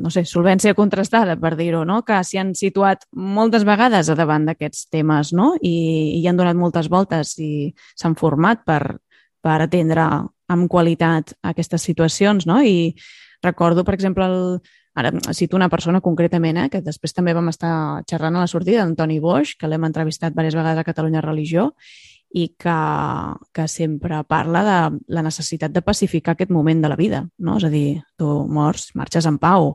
no 0.04 0.12
sé, 0.14 0.26
solvència 0.30 0.76
contrastada, 0.78 1.38
per 1.42 1.56
dir-ho, 1.60 1.84
no? 1.88 2.02
que 2.08 2.22
s'hi 2.24 2.42
han 2.42 2.54
situat 2.58 3.06
moltes 3.12 3.66
vegades 3.68 4.10
a 4.10 4.18
davant 4.18 4.48
d'aquests 4.50 4.90
temes 4.94 5.34
no? 5.38 5.54
I, 5.62 5.76
i 6.20 6.24
han 6.28 6.40
donat 6.40 6.58
moltes 6.60 6.90
voltes 6.92 7.36
i 7.40 7.74
s'han 7.96 8.18
format 8.20 8.66
per, 8.68 8.82
per 9.46 9.60
atendre 9.62 10.08
amb 10.52 10.70
qualitat 10.70 11.36
aquestes 11.46 11.86
situacions. 11.86 12.46
No? 12.50 12.62
I 12.62 12.96
recordo, 13.44 13.86
per 13.86 13.96
exemple, 13.98 14.26
el, 14.26 14.60
ara 14.96 15.12
cito 15.34 15.58
una 15.58 15.70
persona 15.70 16.02
concretament, 16.02 16.58
eh, 16.58 16.70
que 16.72 16.82
després 16.82 17.14
també 17.14 17.36
vam 17.36 17.52
estar 17.52 18.04
xerrant 18.10 18.38
a 18.38 18.46
la 18.46 18.52
sortida, 18.52 18.84
Antoni 18.84 19.20
Boix, 19.20 19.56
que 19.60 19.70
l'hem 19.70 19.88
entrevistat 19.88 20.34
diverses 20.34 20.56
vegades 20.56 20.82
a 20.82 20.88
Catalunya 20.88 21.24
Religió, 21.26 21.74
i 22.36 22.50
que, 22.60 22.76
que 23.56 23.64
sempre 23.72 24.18
parla 24.28 24.62
de 24.68 25.00
la 25.16 25.22
necessitat 25.24 25.72
de 25.72 25.82
pacificar 25.82 26.34
aquest 26.36 26.52
moment 26.52 26.82
de 26.84 26.90
la 26.92 26.98
vida, 27.00 27.22
no? 27.40 27.56
És 27.56 27.64
a 27.64 27.70
dir, 27.72 28.02
tu 28.20 28.28
mors, 28.52 28.90
marxes 29.00 29.24
en 29.30 29.38
pau 29.40 29.70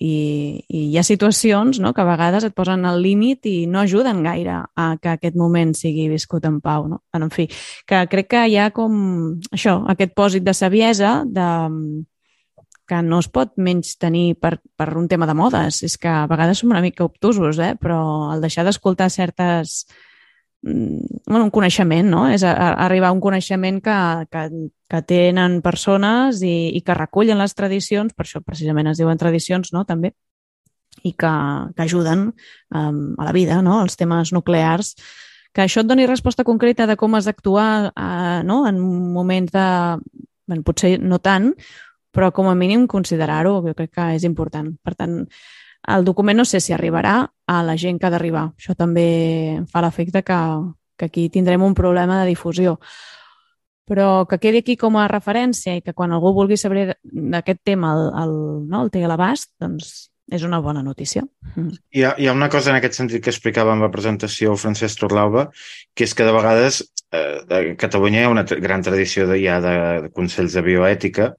i, 0.00 0.14
i 0.72 0.78
hi 0.86 0.96
ha 0.96 1.02
situacions 1.04 1.82
no? 1.84 1.92
que 1.92 2.00
a 2.00 2.08
vegades 2.08 2.46
et 2.48 2.54
posen 2.56 2.86
al 2.88 3.02
límit 3.04 3.44
i 3.48 3.66
no 3.68 3.82
ajuden 3.82 4.22
gaire 4.24 4.62
a 4.72 4.86
que 5.02 5.12
aquest 5.12 5.36
moment 5.36 5.74
sigui 5.76 6.06
viscut 6.08 6.48
en 6.48 6.62
pau, 6.64 6.86
no? 6.88 7.02
En 7.12 7.28
fi, 7.34 7.44
que 7.84 8.00
crec 8.08 8.30
que 8.32 8.46
hi 8.48 8.56
ha 8.56 8.70
com 8.72 8.96
això, 9.52 9.82
aquest 9.92 10.16
pòsit 10.16 10.46
de 10.48 10.54
saviesa 10.56 11.12
de, 11.28 11.48
que 12.88 13.02
no 13.04 13.18
es 13.20 13.28
pot 13.28 13.52
menys 13.60 13.98
tenir 14.00 14.38
per, 14.40 14.54
per 14.76 14.94
un 14.96 15.10
tema 15.12 15.28
de 15.28 15.36
modes. 15.36 15.82
És 15.84 15.98
que 16.00 16.08
a 16.08 16.24
vegades 16.30 16.64
som 16.64 16.72
una 16.72 16.80
mica 16.84 17.04
obtusos, 17.04 17.60
eh? 17.60 17.74
però 17.76 18.32
el 18.32 18.40
deixar 18.40 18.64
d'escoltar 18.64 19.10
certes 19.12 19.84
bueno, 20.62 21.44
un 21.44 21.50
coneixement, 21.50 22.08
no? 22.08 22.26
És 22.30 22.44
a, 22.46 22.52
a 22.52 22.68
arribar 22.86 23.10
a 23.10 23.16
un 23.16 23.20
coneixement 23.20 23.80
que, 23.82 23.96
que, 24.30 24.42
que 24.90 25.02
tenen 25.08 25.60
persones 25.64 26.42
i, 26.46 26.70
i 26.76 26.82
que 26.86 26.96
recullen 26.98 27.42
les 27.42 27.56
tradicions, 27.58 28.14
per 28.14 28.26
això 28.26 28.42
precisament 28.46 28.92
es 28.92 29.02
diuen 29.02 29.18
tradicions, 29.18 29.72
no?, 29.74 29.84
també, 29.88 30.12
i 31.02 31.14
que, 31.18 31.32
que 31.74 31.84
ajuden 31.84 32.28
um, 32.30 33.02
a 33.18 33.26
la 33.26 33.34
vida, 33.34 33.60
no?, 33.64 33.80
els 33.82 33.98
temes 33.98 34.32
nuclears, 34.32 34.94
que 35.52 35.64
això 35.66 35.82
et 35.82 35.88
doni 35.88 36.06
resposta 36.08 36.46
concreta 36.48 36.86
de 36.88 36.96
com 36.96 37.14
has 37.14 37.26
d'actuar 37.28 37.92
uh, 37.92 38.40
no? 38.46 38.62
en 38.68 38.78
moments 38.80 39.52
de... 39.52 39.66
Bueno, 40.48 40.64
potser 40.66 40.96
no 40.98 41.20
tant, 41.22 41.52
però 42.12 42.32
com 42.34 42.48
a 42.50 42.54
mínim 42.58 42.88
considerar-ho, 42.90 43.60
jo 43.64 43.74
crec 43.76 43.92
que 43.94 44.06
és 44.16 44.24
important. 44.26 44.72
Per 44.82 44.94
tant, 44.98 45.20
el 45.88 46.04
document 46.04 46.38
no 46.38 46.44
sé 46.44 46.60
si 46.60 46.72
arribarà 46.72 47.16
a 47.46 47.62
la 47.66 47.76
gent 47.76 47.98
que 47.98 48.06
ha 48.06 48.12
d'arribar. 48.14 48.52
Això 48.56 48.76
també 48.78 49.62
fa 49.70 49.82
l'efecte 49.82 50.22
que, 50.22 50.38
que 50.96 51.08
aquí 51.10 51.28
tindrem 51.28 51.62
un 51.62 51.74
problema 51.74 52.20
de 52.20 52.30
difusió. 52.30 52.78
Però 53.88 54.24
que 54.30 54.38
quedi 54.38 54.62
aquí 54.62 54.76
com 54.78 54.96
a 54.96 55.08
referència 55.10 55.74
i 55.76 55.82
que 55.82 55.92
quan 55.92 56.12
algú 56.14 56.30
vulgui 56.36 56.56
saber 56.56 56.94
d'aquest 57.02 57.60
tema 57.66 57.92
el, 57.96 58.06
el, 58.22 58.34
no, 58.70 58.84
el 58.84 58.92
té 58.94 59.02
a 59.02 59.10
l'abast, 59.10 59.50
doncs 59.60 60.12
és 60.32 60.44
una 60.46 60.62
bona 60.62 60.84
notícia. 60.86 61.24
Mm. 61.56 61.74
Hi 61.92 62.04
ha, 62.06 62.14
hi 62.16 62.28
ha 62.28 62.32
una 62.32 62.48
cosa 62.48 62.70
en 62.70 62.78
aquest 62.78 62.96
sentit 62.96 63.24
que 63.24 63.32
explicava 63.34 63.74
en 63.74 63.82
la 63.82 63.90
presentació 63.92 64.54
Francesc 64.56 65.02
Torlauba, 65.02 65.48
que 65.98 66.06
és 66.06 66.14
que 66.14 66.24
de 66.24 66.32
vegades 66.32 66.80
eh, 67.10 67.42
a 67.42 67.62
Catalunya 67.76 68.22
hi 68.22 68.28
ha 68.28 68.32
una 68.32 68.46
gran 68.46 68.86
tradició 68.86 69.26
de, 69.28 69.40
ja 69.42 69.58
de, 69.60 69.74
de 70.06 70.12
consells 70.14 70.54
de 70.56 70.62
bioètica 70.64 71.32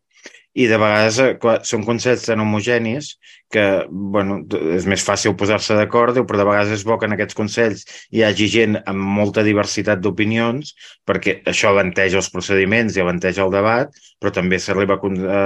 i 0.53 0.67
de 0.69 0.77
vegades 0.77 1.17
eh, 1.21 1.33
són 1.65 1.85
consells 1.87 2.27
tan 2.27 2.41
homogenis 2.43 3.15
que 3.53 3.63
bueno, 3.89 4.39
és 4.73 4.85
més 4.89 5.03
fàcil 5.05 5.35
posar-se 5.37 5.75
d'acord, 5.77 6.17
però 6.27 6.39
de 6.39 6.47
vegades 6.47 6.73
és 6.77 6.85
bo 6.87 6.97
que 7.01 7.09
en 7.09 7.15
aquests 7.15 7.37
consells 7.37 7.85
hi 8.13 8.23
hagi 8.25 8.49
gent 8.53 8.79
amb 8.79 9.01
molta 9.17 9.43
diversitat 9.45 10.01
d'opinions, 10.01 10.73
perquè 11.05 11.39
això 11.49 11.73
avanteja 11.73 12.21
els 12.21 12.31
procediments 12.33 12.97
i 12.97 13.03
avanteja 13.03 13.45
el 13.45 13.53
debat, 13.53 13.93
però 14.21 14.33
també 14.33 14.61
s'arriba 14.61 14.97
a, 14.97 15.43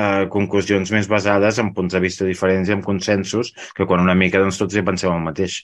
a 0.00 0.06
conclusions 0.32 0.92
més 0.96 1.08
basades 1.12 1.60
en 1.60 1.74
punts 1.76 1.96
de 1.96 2.00
vista 2.04 2.28
diferents 2.28 2.68
i 2.68 2.76
en 2.76 2.84
consensos 2.84 3.52
que 3.76 3.88
quan 3.88 4.04
una 4.04 4.16
mica 4.16 4.40
doncs, 4.40 4.60
tots 4.60 4.76
hi 4.76 4.84
pensem 4.84 5.12
el 5.12 5.24
mateix. 5.24 5.62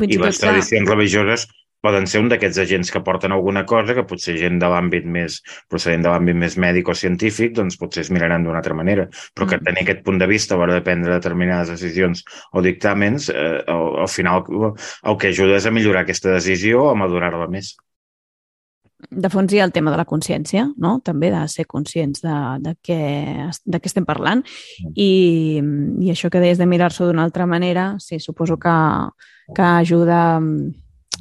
Fins 0.00 0.16
I 0.16 0.20
les 0.20 0.38
tradicions 0.40 0.88
religioses 0.88 1.48
poden 1.84 2.06
ser 2.10 2.22
un 2.22 2.30
d'aquests 2.30 2.60
agents 2.64 2.92
que 2.92 3.02
porten 3.04 3.32
alguna 3.32 3.64
cosa 3.68 3.96
que 3.96 4.06
potser 4.08 4.36
gent 4.40 4.60
de 4.62 4.70
l'àmbit 4.70 5.06
més 5.08 5.40
procedent 5.72 6.06
de 6.06 6.12
l'àmbit 6.12 6.38
més 6.42 6.56
mèdic 6.60 6.92
o 6.92 6.96
científic 6.96 7.54
doncs 7.56 7.78
potser 7.80 8.04
es 8.04 8.12
miraran 8.14 8.44
d'una 8.44 8.60
altra 8.62 8.76
manera 8.76 9.08
però 9.34 9.48
que 9.48 9.58
mm. 9.58 9.68
tenir 9.68 9.84
aquest 9.86 10.02
punt 10.06 10.20
de 10.20 10.30
vista 10.30 10.56
a 10.56 10.60
l'hora 10.60 10.78
de 10.78 10.86
prendre 10.86 11.16
determinades 11.16 11.72
decisions 11.72 12.24
o 12.52 12.64
dictàmens 12.64 13.30
eh, 13.32 13.60
al, 13.66 13.86
al 14.06 14.10
final 14.12 14.44
el 14.50 15.20
que 15.20 15.32
ajuda 15.34 15.60
és 15.60 15.68
a 15.68 15.74
millorar 15.74 16.04
aquesta 16.04 16.36
decisió 16.36 16.86
o 16.86 16.90
a 16.90 16.98
madurar-la 16.98 17.48
més 17.50 17.76
de 19.08 19.30
fons 19.32 19.52
hi 19.52 19.60
ha 19.60 19.64
el 19.64 19.72
tema 19.72 19.90
de 19.90 19.96
la 19.96 20.04
consciència, 20.04 20.66
no? 20.76 20.98
també 21.04 21.30
de 21.32 21.40
ser 21.48 21.64
conscients 21.68 22.20
de, 22.20 22.36
de, 22.60 22.74
què, 22.84 23.00
de 23.64 23.80
què 23.80 23.90
estem 23.90 24.06
parlant 24.06 24.44
mm. 24.44 24.92
i, 24.94 25.10
i 26.04 26.12
això 26.12 26.30
que 26.30 26.42
deies 26.42 26.60
de 26.60 26.68
mirar-s'ho 26.68 27.08
d'una 27.08 27.24
altra 27.24 27.48
manera, 27.48 27.94
sí, 28.02 28.20
suposo 28.20 28.58
que, 28.60 28.76
que 29.56 29.68
ajuda 29.80 30.20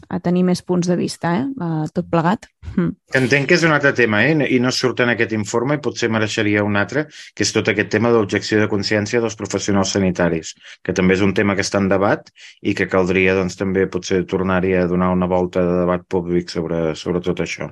a 0.10 0.20
tenir 0.24 0.44
més 0.48 0.62
punts 0.66 0.88
de 0.90 0.96
vista, 0.98 1.32
eh? 1.38 1.46
Uh, 1.60 1.86
tot 1.94 2.08
plegat. 2.10 2.48
Mm. 2.76 2.94
Entenc 3.20 3.50
que 3.50 3.58
és 3.58 3.66
un 3.68 3.74
altre 3.76 3.92
tema, 3.98 4.22
eh? 4.26 4.36
I 4.56 4.60
no 4.64 4.72
surt 4.74 5.04
en 5.04 5.14
aquest 5.14 5.34
informe 5.38 5.78
i 5.78 5.84
potser 5.84 6.10
mereixeria 6.14 6.64
un 6.66 6.80
altre, 6.80 7.06
que 7.36 7.46
és 7.46 7.54
tot 7.56 7.70
aquest 7.70 7.92
tema 7.94 8.12
d'objecció 8.14 8.62
de 8.62 8.70
consciència 8.72 9.22
dels 9.22 9.38
professionals 9.40 9.94
sanitaris, 9.98 10.56
que 10.86 10.96
també 10.98 11.18
és 11.18 11.26
un 11.26 11.36
tema 11.38 11.58
que 11.58 11.66
està 11.66 11.82
en 11.82 11.92
debat 11.92 12.32
i 12.62 12.76
que 12.78 12.90
caldria 12.90 13.38
doncs, 13.38 13.60
també 13.60 13.86
potser 13.92 14.24
tornar-hi 14.30 14.76
a 14.80 14.88
donar 14.90 15.12
una 15.14 15.30
volta 15.30 15.66
de 15.66 15.80
debat 15.84 16.06
públic 16.10 16.50
sobre, 16.54 16.96
sobre 16.96 17.22
tot 17.26 17.46
això. 17.46 17.70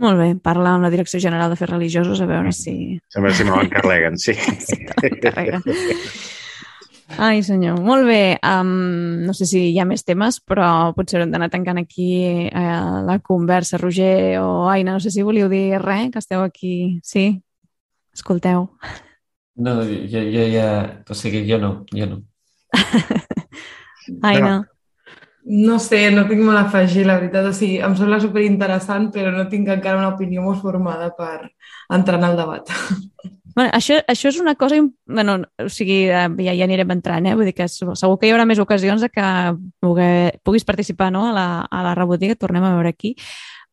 Molt 0.00 0.16
bé, 0.16 0.30
parla 0.40 0.78
amb 0.78 0.86
la 0.86 0.92
Direcció 0.92 1.20
General 1.20 1.52
de 1.52 1.60
Fers 1.60 1.74
Religiosos 1.74 2.22
a 2.24 2.28
veure 2.28 2.54
si... 2.56 2.96
A 3.12 3.20
veure 3.20 3.36
si 3.36 3.44
me 3.44 3.56
l'encarreguen, 3.58 4.16
sí. 4.16 4.32
sí 4.68 4.86
Ai, 7.18 7.42
senyor. 7.42 7.80
Molt 7.82 8.06
bé. 8.06 8.38
Um, 8.46 9.24
no 9.26 9.34
sé 9.34 9.46
si 9.48 9.60
hi 9.72 9.78
ha 9.80 9.86
més 9.88 10.04
temes, 10.06 10.38
però 10.46 10.92
potser 10.96 11.18
haurem 11.18 11.32
d'anar 11.32 11.50
tancant 11.50 11.80
aquí 11.80 12.10
uh, 12.46 13.00
la 13.06 13.18
conversa. 13.24 13.80
Roger 13.80 14.38
o 14.40 14.68
Aina, 14.70 14.94
no 14.94 15.00
sé 15.02 15.10
si 15.10 15.24
volíeu 15.26 15.48
dir 15.50 15.80
res, 15.82 16.10
que 16.12 16.22
esteu 16.22 16.44
aquí. 16.44 17.00
Sí? 17.02 17.42
Escolteu. 18.14 18.68
No, 19.60 19.80
jo, 19.84 20.22
jo 20.34 20.44
ja... 20.52 20.68
O 21.08 21.14
sigui, 21.14 21.44
jo 21.48 21.58
no, 21.58 21.72
jo 21.92 22.06
no. 22.06 22.20
Aina. 24.22 24.60
No 25.50 25.78
sé, 25.82 26.10
no 26.14 26.26
tinc 26.28 26.44
molt 26.44 26.60
a 26.60 26.64
afegir, 26.68 27.06
la 27.08 27.18
veritat. 27.18 27.48
O 27.50 27.52
sigui, 27.56 27.80
em 27.84 27.96
sembla 27.98 28.20
superinteressant, 28.22 29.10
però 29.14 29.32
no 29.34 29.48
tinc 29.50 29.68
encara 29.72 29.98
una 29.98 30.12
opinió 30.14 30.44
molt 30.44 30.62
formada 30.62 31.10
per 31.16 31.50
entrar 31.90 32.20
en 32.20 32.28
el 32.30 32.38
debat. 32.38 32.70
Bueno, 33.54 33.70
això, 33.74 33.98
això 34.08 34.30
és 34.30 34.40
una 34.40 34.54
cosa... 34.54 34.78
Bueno, 35.06 35.38
o 35.58 35.68
sigui, 35.68 36.04
eh, 36.08 36.26
ja, 36.44 36.54
ja 36.54 36.66
anirem 36.66 36.92
entrant, 36.94 37.26
eh? 37.26 37.36
Vull 37.38 37.50
dir 37.50 37.54
que 37.56 37.68
segur 37.68 38.18
que 38.18 38.28
hi 38.28 38.34
haurà 38.34 38.46
més 38.46 38.60
ocasions 38.62 39.06
que 39.12 39.30
puguis 39.80 40.66
participar 40.68 41.10
no? 41.14 41.28
a, 41.30 41.32
la, 41.34 41.46
a 41.64 41.86
la 41.86 41.94
rebotiga, 41.98 42.38
tornem 42.38 42.66
a 42.66 42.74
veure 42.76 42.94
aquí. 42.94 43.16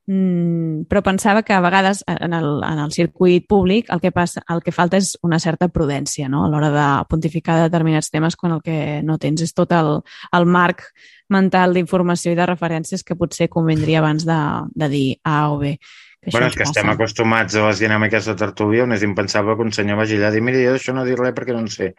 Mm, 0.08 0.86
però 0.88 1.02
pensava 1.04 1.42
que 1.44 1.52
a 1.52 1.60
vegades 1.60 2.00
en 2.08 2.32
el, 2.32 2.46
en 2.64 2.80
el 2.80 2.94
circuit 2.96 3.44
públic 3.44 3.90
el 3.92 4.00
que, 4.00 4.14
passa, 4.16 4.40
el 4.48 4.62
que 4.64 4.72
falta 4.72 4.96
és 5.02 5.18
una 5.22 5.36
certa 5.36 5.68
prudència 5.68 6.30
no? 6.32 6.46
a 6.46 6.48
l'hora 6.48 6.70
de 6.72 6.86
pontificar 7.12 7.58
determinats 7.66 8.08
temes 8.14 8.38
quan 8.40 8.54
el 8.56 8.62
que 8.64 9.02
no 9.04 9.18
tens 9.20 9.44
és 9.44 9.52
tot 9.52 9.76
el, 9.76 9.98
el 10.32 10.48
marc 10.48 10.86
mental 11.28 11.76
d'informació 11.76 12.32
i 12.32 12.40
de 12.40 12.48
referències 12.48 13.04
que 13.04 13.20
potser 13.20 13.50
convindria 13.52 14.00
abans 14.00 14.24
de, 14.24 14.40
de 14.80 14.90
dir 14.96 15.08
A 15.28 15.42
o 15.52 15.60
B. 15.60 15.76
Que 16.22 16.32
bueno, 16.34 16.48
és 16.50 16.56
que 16.58 16.66
passa. 16.66 16.74
estem 16.74 16.90
acostumats 16.92 17.56
a 17.56 17.68
les 17.68 17.80
dinàmiques 17.84 18.26
de 18.28 18.34
tertúlia 18.36 18.84
on 18.84 18.96
és 18.96 19.04
impensable 19.06 19.56
que 19.56 19.64
un 19.68 19.72
senyor 19.76 20.00
vagi 20.02 20.18
allà 20.18 20.32
a 20.32 20.36
dir 20.36 20.42
mira, 20.44 20.60
jo 20.60 20.74
d'això 20.74 20.96
no 20.96 21.06
dir 21.06 21.16
res 21.20 21.36
perquè 21.38 21.56
no 21.56 21.62
en 21.64 21.70
sé. 21.72 21.94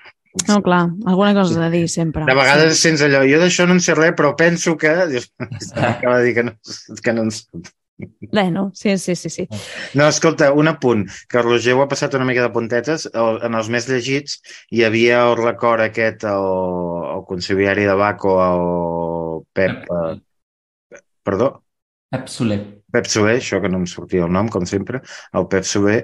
No, 0.48 0.58
clar, 0.62 0.82
alguna 1.06 1.32
cosa 1.38 1.64
a 1.64 1.70
dir 1.72 1.86
sempre. 1.88 2.26
De 2.28 2.36
vegades 2.36 2.76
sí. 2.76 2.88
sents 2.88 3.06
allò, 3.06 3.22
jo 3.30 3.40
d'això 3.40 3.66
no 3.66 3.78
en 3.78 3.82
sé 3.84 3.96
res, 3.96 4.12
però 4.18 4.34
penso 4.36 4.76
que... 4.76 4.92
Dius, 5.12 5.30
acaba 5.74 6.18
de 6.18 6.24
dir 6.26 6.34
que 6.36 6.46
no, 6.50 6.56
que 7.02 7.14
no 7.14 7.26
en 7.28 7.34
sé. 7.34 7.46
Bueno, 8.30 8.70
sí, 8.74 8.96
sí, 8.98 9.16
sí, 9.16 9.28
sí. 9.28 9.48
No, 9.94 10.06
escolta, 10.06 10.52
un 10.52 10.68
apunt, 10.68 11.08
que 11.28 11.42
Roger 11.42 11.74
ho 11.74 11.82
ha 11.82 11.88
passat 11.90 12.14
una 12.14 12.26
mica 12.28 12.44
de 12.44 12.52
puntetes. 12.54 13.08
En 13.10 13.58
els 13.58 13.70
més 13.74 13.88
llegits 13.90 14.38
hi 14.70 14.84
havia 14.86 15.24
el 15.26 15.34
record 15.40 15.82
aquest, 15.82 16.22
el, 16.30 16.48
el 17.16 17.24
conciliari 17.26 17.88
de 17.88 17.96
Baco, 17.98 18.38
el 18.44 19.42
Pep... 19.52 19.90
Eh, 19.90 21.00
perdó? 21.26 21.50
Pep 22.12 22.30
Soler. 22.30 22.77
Pep 22.92 23.08
Soler, 23.12 23.36
això 23.38 23.60
que 23.62 23.68
no 23.72 23.80
em 23.82 23.86
sortia 23.90 24.24
el 24.26 24.32
nom, 24.36 24.48
com 24.54 24.64
sempre, 24.68 25.02
el 25.40 25.48
Pep 25.54 25.66
Soler, 25.68 25.98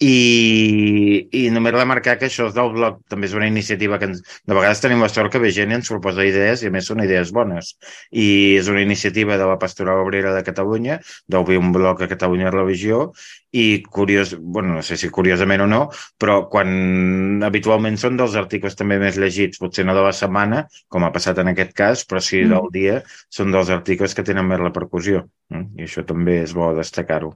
i, 0.00 1.28
i 1.36 1.40
només 1.52 1.74
remarcar 1.74 2.14
que 2.18 2.30
això 2.30 2.46
del 2.56 2.70
blog, 2.72 3.00
també 3.12 3.28
és 3.28 3.34
una 3.36 3.48
iniciativa 3.50 3.98
que 4.00 4.08
ens, 4.08 4.22
de 4.48 4.56
vegades 4.56 4.80
tenim 4.80 5.02
la 5.04 5.10
sort 5.12 5.32
que 5.32 5.40
ve 5.42 5.50
gent 5.52 5.74
i 5.74 5.76
ens 5.76 5.90
proposa 5.92 6.24
idees 6.24 6.62
i 6.64 6.70
a 6.70 6.72
més 6.72 6.88
són 6.88 7.02
idees 7.04 7.32
bones. 7.36 7.74
I 8.08 8.56
és 8.56 8.70
una 8.72 8.80
iniciativa 8.80 9.36
de 9.36 9.48
la 9.50 9.58
Pastoral 9.60 10.00
Obrera 10.00 10.32
de 10.32 10.44
Catalunya, 10.46 10.96
d'obrir 11.28 11.60
un 11.60 11.74
blog 11.76 12.00
a 12.00 12.08
Catalunya 12.08 12.52
Religió 12.54 13.10
i 13.52 13.82
curiós, 13.82 14.32
bueno, 14.40 14.78
no 14.78 14.86
sé 14.86 14.96
si 14.96 15.12
curiosament 15.12 15.66
o 15.66 15.68
no, 15.68 15.82
però 16.16 16.38
quan 16.48 17.44
habitualment 17.44 18.00
són 18.00 18.16
dels 18.16 18.38
articles 18.40 18.78
també 18.80 18.96
més 19.02 19.20
llegits, 19.20 19.60
potser 19.60 19.84
no 19.84 19.98
de 19.98 20.06
la 20.06 20.16
setmana, 20.16 20.64
com 20.88 21.04
ha 21.04 21.12
passat 21.12 21.44
en 21.44 21.52
aquest 21.52 21.76
cas, 21.76 22.06
però 22.08 22.24
sí 22.24 22.40
mm. 22.40 22.54
del 22.56 22.72
dia, 22.72 22.98
són 23.28 23.52
dels 23.52 23.68
articles 23.76 24.16
que 24.16 24.24
tenen 24.24 24.48
més 24.48 24.64
repercussió. 24.64 25.26
Mm? 25.52 25.70
I 25.76 25.90
això 25.90 26.08
també 26.08 26.40
és 26.46 26.56
bo 26.56 26.72
destacar-ho. 26.78 27.34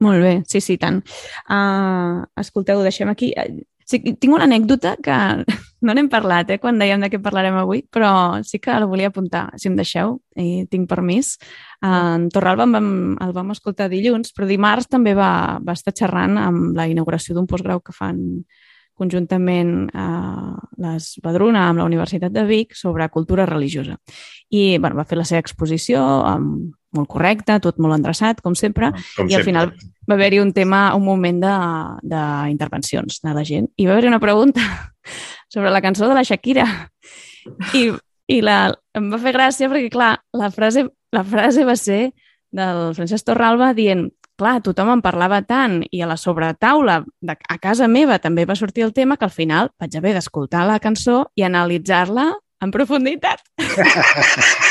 Molt 0.00 0.22
bé, 0.24 0.32
sí, 0.48 0.62
sí, 0.64 0.78
tant. 0.80 1.02
Uh, 1.44 2.24
escolteu, 2.40 2.80
ho 2.80 2.86
deixem 2.86 3.10
aquí. 3.12 3.34
Sí, 3.90 3.98
tinc 4.00 4.32
una 4.32 4.46
anècdota 4.46 4.94
que 5.02 5.16
no 5.86 5.94
n'hem 5.96 6.08
parlat, 6.12 6.52
eh, 6.54 6.60
quan 6.62 6.78
dèiem 6.80 7.02
de 7.04 7.10
què 7.12 7.20
parlarem 7.20 7.58
avui, 7.60 7.82
però 7.92 8.40
sí 8.46 8.60
que 8.62 8.78
la 8.80 8.88
volia 8.88 9.10
apuntar, 9.10 9.48
si 9.60 9.68
em 9.68 9.76
deixeu, 9.76 10.16
i 10.40 10.64
tinc 10.72 10.88
permís. 10.88 11.34
Uh, 11.82 12.16
en 12.16 12.26
Torralba 12.32 12.64
el 12.68 12.74
vam, 12.78 12.90
el 13.26 13.36
vam 13.36 13.52
escoltar 13.52 13.90
dilluns, 13.92 14.32
però 14.36 14.48
dimarts 14.48 14.88
també 14.88 15.12
va, 15.18 15.60
va 15.60 15.76
estar 15.76 15.92
xerrant 15.96 16.40
amb 16.40 16.78
la 16.78 16.88
inauguració 16.88 17.36
d'un 17.36 17.50
postgrau 17.50 17.84
que 17.84 17.96
fan 17.96 18.22
conjuntament 19.00 19.88
a 19.96 20.08
les 20.80 21.14
Badruna 21.24 21.68
amb 21.68 21.80
la 21.80 21.88
Universitat 21.88 22.32
de 22.32 22.44
Vic 22.48 22.76
sobre 22.76 23.08
cultura 23.12 23.46
religiosa. 23.48 23.96
I 24.52 24.76
bueno, 24.78 24.96
va 24.96 25.08
fer 25.08 25.16
la 25.20 25.28
seva 25.28 25.40
exposició 25.40 26.02
amb, 26.28 26.74
molt 26.96 27.08
correcta, 27.10 27.58
tot 27.62 27.78
molt 27.78 27.96
endreçat, 27.98 28.40
com 28.44 28.56
sempre, 28.58 28.90
com 29.16 29.28
i 29.30 29.34
al 29.34 29.42
sempre. 29.42 29.48
final 29.48 29.72
va 30.10 30.16
haver-hi 30.16 30.40
un 30.42 30.52
tema, 30.52 30.94
un 30.98 31.04
moment 31.06 31.40
d'intervencions 31.40 33.20
de, 33.20 33.28
de 33.28 33.34
la 33.36 33.44
gent. 33.46 33.70
I 33.76 33.86
va 33.86 33.94
haver-hi 33.94 34.10
una 34.10 34.22
pregunta 34.22 34.64
sobre 35.52 35.70
la 35.70 35.82
cançó 35.82 36.08
de 36.08 36.16
la 36.18 36.24
Shakira. 36.26 36.66
I, 37.78 37.90
i 38.30 38.40
la, 38.44 38.62
em 38.96 39.10
va 39.12 39.20
fer 39.22 39.34
gràcia 39.36 39.70
perquè, 39.70 39.90
clar, 39.92 40.16
la 40.36 40.50
frase, 40.54 40.88
la 41.14 41.24
frase 41.26 41.66
va 41.68 41.76
ser 41.78 42.02
del 42.50 42.90
Francesc 42.96 43.28
Torralba 43.28 43.70
dient 43.76 44.08
clar, 44.40 44.58
tothom 44.64 44.94
en 44.94 45.02
parlava 45.04 45.42
tant 45.44 45.80
i 45.92 46.00
a 46.00 46.08
la 46.08 46.16
sobretaula 46.18 47.02
de, 47.20 47.36
a 47.36 47.58
casa 47.60 47.88
meva 47.92 48.18
també 48.22 48.46
va 48.48 48.56
sortir 48.56 48.86
el 48.86 48.94
tema 48.96 49.18
que 49.20 49.28
al 49.28 49.34
final 49.34 49.70
vaig 49.80 49.96
haver 49.98 50.14
d'escoltar 50.16 50.64
la 50.68 50.80
cançó 50.80 51.26
i 51.36 51.44
analitzar-la 51.44 52.30
en 52.64 52.72
profunditat. 52.72 53.44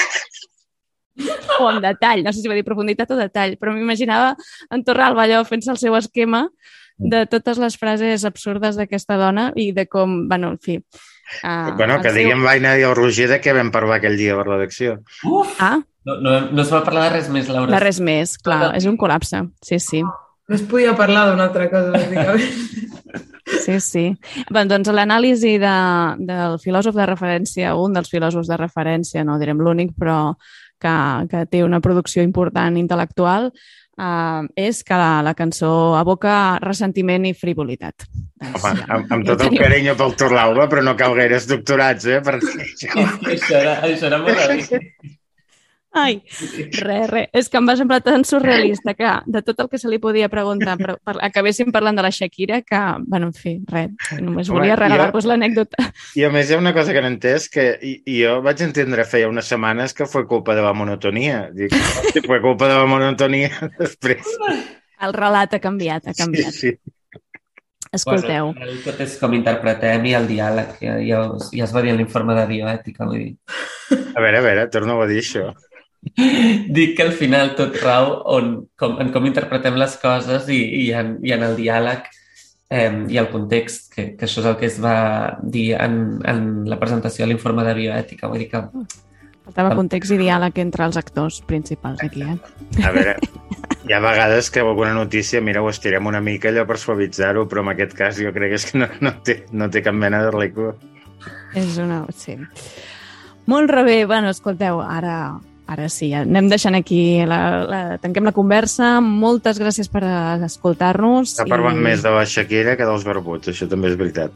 o 1.59 1.69
en 1.69 1.81
detall, 1.83 2.23
no 2.25 2.33
sé 2.33 2.41
si 2.41 2.51
va 2.51 2.57
dir 2.57 2.65
profunditat 2.67 3.11
o 3.11 3.19
detall, 3.19 3.57
però 3.59 3.73
m'imaginava 3.75 4.33
en 4.71 4.83
Torralba 4.87 5.25
allò 5.25 5.43
fent-se 5.47 5.71
el 5.73 5.81
seu 5.81 5.97
esquema 5.99 6.47
de 6.99 7.23
totes 7.31 7.59
les 7.61 7.77
frases 7.79 8.25
absurdes 8.27 8.75
d'aquesta 8.79 9.17
dona 9.19 9.49
i 9.55 9.71
de 9.75 9.87
com, 9.87 10.27
bueno, 10.27 10.55
en 10.55 10.59
fi... 10.59 10.79
Uh, 11.43 11.75
bueno, 11.77 11.99
que 12.01 12.09
seu... 12.09 12.23
diguem 12.23 12.41
Vaina 12.43 12.73
i 12.79 12.83
el 12.87 12.95
Roger 12.97 13.29
de 13.29 13.37
què 13.39 13.53
vam 13.55 13.69
parlar 13.71 13.99
aquell 13.99 14.17
dia 14.19 14.35
la 14.35 14.47
redacció. 14.47 14.97
Uf! 15.29 15.55
Ah? 15.61 15.77
No, 16.07 16.15
no, 16.23 16.33
no 16.49 16.63
es 16.63 16.71
va 16.73 16.81
parlar 16.83 17.07
de 17.07 17.17
res 17.17 17.29
més, 17.31 17.51
Laura. 17.51 17.71
De 17.75 17.79
res 17.83 17.99
més, 18.01 18.33
clar, 18.41 18.73
és 18.75 18.87
un 18.89 18.97
col·lapse, 18.97 19.43
sí, 19.63 19.79
sí. 19.83 20.01
No 20.49 20.57
es 20.57 20.63
podia 20.65 20.95
parlar 20.97 21.27
d'una 21.29 21.45
altra 21.49 21.67
cosa, 21.69 21.93
bàsicament. 21.93 22.87
Sí, 23.49 23.79
sí. 23.81 24.03
Bé, 24.53 24.63
doncs 24.69 24.89
l'anàlisi 24.93 25.55
de, 25.61 25.75
del 26.25 26.57
filòsof 26.61 26.95
de 26.97 27.05
referència, 27.09 27.75
un 27.77 27.95
dels 27.97 28.09
filòsofs 28.11 28.49
de 28.49 28.57
referència, 28.57 29.23
no 29.25 29.37
direm 29.41 29.61
l'únic, 29.61 29.95
però 29.99 30.35
que, 30.81 30.95
que 31.31 31.45
té 31.51 31.63
una 31.65 31.81
producció 31.83 32.23
important 32.25 32.79
intel·lectual, 32.79 33.49
uh, 33.99 34.47
és 34.55 34.81
que 34.87 34.97
la, 34.99 35.11
la 35.25 35.35
cançó 35.37 35.71
aboca 35.99 36.33
ressentiment 36.63 37.27
i 37.29 37.35
frivolitat. 37.37 38.07
Doncs, 38.39 38.63
Home, 38.63 38.87
amb, 38.87 39.13
amb 39.17 39.29
tot 39.29 39.45
el 39.45 39.55
carinyo 39.59 39.95
pel 39.99 40.17
Torlaura, 40.19 40.67
però 40.71 40.85
no 40.85 40.95
cal 40.99 41.17
gaires 41.19 41.47
doctorats, 41.49 42.07
eh? 42.07 42.21
Per... 42.25 42.39
això, 43.35 43.55
era, 43.59 43.79
això 43.85 44.11
era 44.11 44.21
molt 44.23 44.39
Ai, 45.99 46.19
res, 46.79 47.09
res. 47.11 47.29
És 47.35 47.49
que 47.51 47.59
em 47.59 47.67
va 47.69 47.75
semblar 47.79 47.99
tan 48.05 48.25
surrealista 48.27 48.93
que 48.97 49.13
de 49.25 49.41
tot 49.45 49.63
el 49.63 49.69
que 49.71 49.79
se 49.81 49.91
li 49.91 49.99
podia 50.01 50.29
preguntar, 50.31 50.77
però 50.79 50.95
per, 51.03 51.17
acabéssim 51.25 51.73
parlant 51.75 51.99
de 51.99 52.05
la 52.05 52.11
Shakira, 52.15 52.61
que, 52.65 52.81
bueno, 53.05 53.29
en 53.29 53.35
fi, 53.37 53.55
res, 53.71 53.95
només 54.21 54.51
volia 54.53 54.77
regalar-vos 54.79 55.27
l'anècdota. 55.29 55.89
I 56.19 56.27
a 56.27 56.33
més 56.33 56.49
hi 56.49 56.57
ha 56.57 56.61
una 56.61 56.73
cosa 56.77 56.95
que 56.95 57.03
no 57.03 57.11
entès, 57.11 57.49
que 57.53 57.71
i, 57.81 57.95
i 58.05 58.21
jo 58.23 58.39
vaig 58.45 58.63
entendre 58.65 59.07
feia 59.09 59.31
unes 59.31 59.49
setmanes 59.51 59.95
que 59.97 60.07
fue 60.09 60.25
culpa 60.27 60.55
de 60.57 60.65
la 60.65 60.73
monotonia. 60.73 61.47
Dic, 61.55 61.75
si 62.13 62.23
fue 62.25 62.41
culpa 62.41 62.69
de 62.71 62.77
la 62.79 62.87
monotonia, 62.89 63.51
després... 63.81 64.37
El 64.99 65.13
relat 65.15 65.53
ha 65.55 65.61
canviat, 65.63 66.09
ha 66.11 66.15
canviat. 66.17 66.51
Sí, 66.51 66.73
sí. 66.75 66.95
Escolteu. 67.91 68.51
Bueno, 68.53 68.75
tot 68.83 68.99
és 69.01 69.15
com 69.17 69.33
interpretem 69.33 70.03
i 70.05 70.11
el 70.17 70.27
diàleg, 70.29 70.75
ja, 70.83 70.97
ja, 71.01 71.23
ja 71.55 71.65
es 71.65 71.71
va 71.73 71.81
dir 71.81 71.93
en 71.93 71.97
l'informe 71.97 72.35
de 72.37 72.45
bioètica, 72.51 73.07
vull 73.09 73.23
dir. 73.23 73.31
A 74.13 74.21
veure, 74.21 74.41
a 74.41 74.45
veure, 74.45 74.65
torno 74.69 74.99
a 75.01 75.07
dir 75.09 75.23
això. 75.23 75.47
Dic 76.75 76.95
que 76.97 77.03
al 77.03 77.11
final 77.11 77.55
tot 77.59 77.75
rau 77.83 78.13
on, 78.31 78.53
com, 78.79 78.95
en 79.03 79.11
com 79.11 79.27
interpretem 79.27 79.75
les 79.79 79.97
coses 80.01 80.47
i, 80.51 80.61
i, 80.85 80.85
en, 80.95 81.17
i 81.25 81.33
en 81.35 81.43
el 81.43 81.57
diàleg 81.59 82.07
eh, 82.69 83.05
i 83.09 83.19
el 83.19 83.29
context, 83.33 83.89
que, 83.93 84.13
que 84.15 84.27
això 84.27 84.43
és 84.43 84.49
el 84.51 84.57
que 84.61 84.69
es 84.69 84.79
va 84.83 84.95
dir 85.43 85.73
en, 85.79 86.19
en 86.29 86.47
la 86.69 86.79
presentació 86.79 87.25
de 87.25 87.33
l'informe 87.33 87.65
de 87.67 87.75
bioètica. 87.77 88.31
Vull 88.31 88.45
dir 88.45 88.49
que... 88.53 88.63
Faltava 89.49 89.73
context 89.75 90.13
i 90.13 90.19
diàleg 90.21 90.61
entre 90.61 90.85
els 90.85 90.97
actors 90.99 91.41
principals 91.49 92.03
aquí, 92.05 92.21
eh? 92.21 92.35
A 92.85 92.93
veure, 92.93 93.15
hi 93.89 93.95
ha 93.95 94.01
vegades 94.03 94.51
que 94.53 94.61
alguna 94.61 94.93
notícia, 94.93 95.41
mira, 95.41 95.63
ho 95.65 95.71
estirem 95.71 96.05
una 96.05 96.21
mica 96.21 96.51
allò 96.51 96.67
per 96.69 96.77
suavitzar-ho, 96.77 97.47
però 97.49 97.65
en 97.65 97.73
aquest 97.73 97.97
cas 97.97 98.21
jo 98.21 98.31
crec 98.35 98.53
que, 98.53 98.61
és 98.61 98.69
que 98.69 98.83
no, 98.83 98.89
no, 99.01 99.15
té, 99.25 99.41
no 99.51 99.67
té 99.73 99.81
cap 99.83 99.97
mena 99.97 100.21
de 100.27 100.31
recu. 100.37 100.71
És 101.57 101.81
una... 101.81 102.03
sí. 102.15 102.37
Molt 103.49 103.71
rebé. 103.73 104.03
Bueno, 104.05 104.29
escolteu, 104.29 104.77
ara 104.85 105.39
Ara 105.69 105.85
sí, 105.93 106.07
anem 106.17 106.47
deixant 106.49 106.73
aquí, 106.73 107.21
la, 107.29 107.39
la, 107.69 107.79
tanquem 108.01 108.25
la 108.25 108.33
conversa. 108.33 108.95
Moltes 109.05 109.59
gràcies 109.61 109.89
per 109.91 110.01
escoltar-nos. 110.47 111.35
Està 111.35 111.45
parlant 111.49 111.77
i... 111.77 111.83
més 111.91 112.01
de 112.01 112.13
la 112.13 112.23
Shakira 112.25 112.73
que 112.79 112.87
dels 112.89 113.05
barbuts, 113.05 113.51
això 113.53 113.69
també 113.69 113.91
és 113.91 113.99
veritat. 113.99 114.33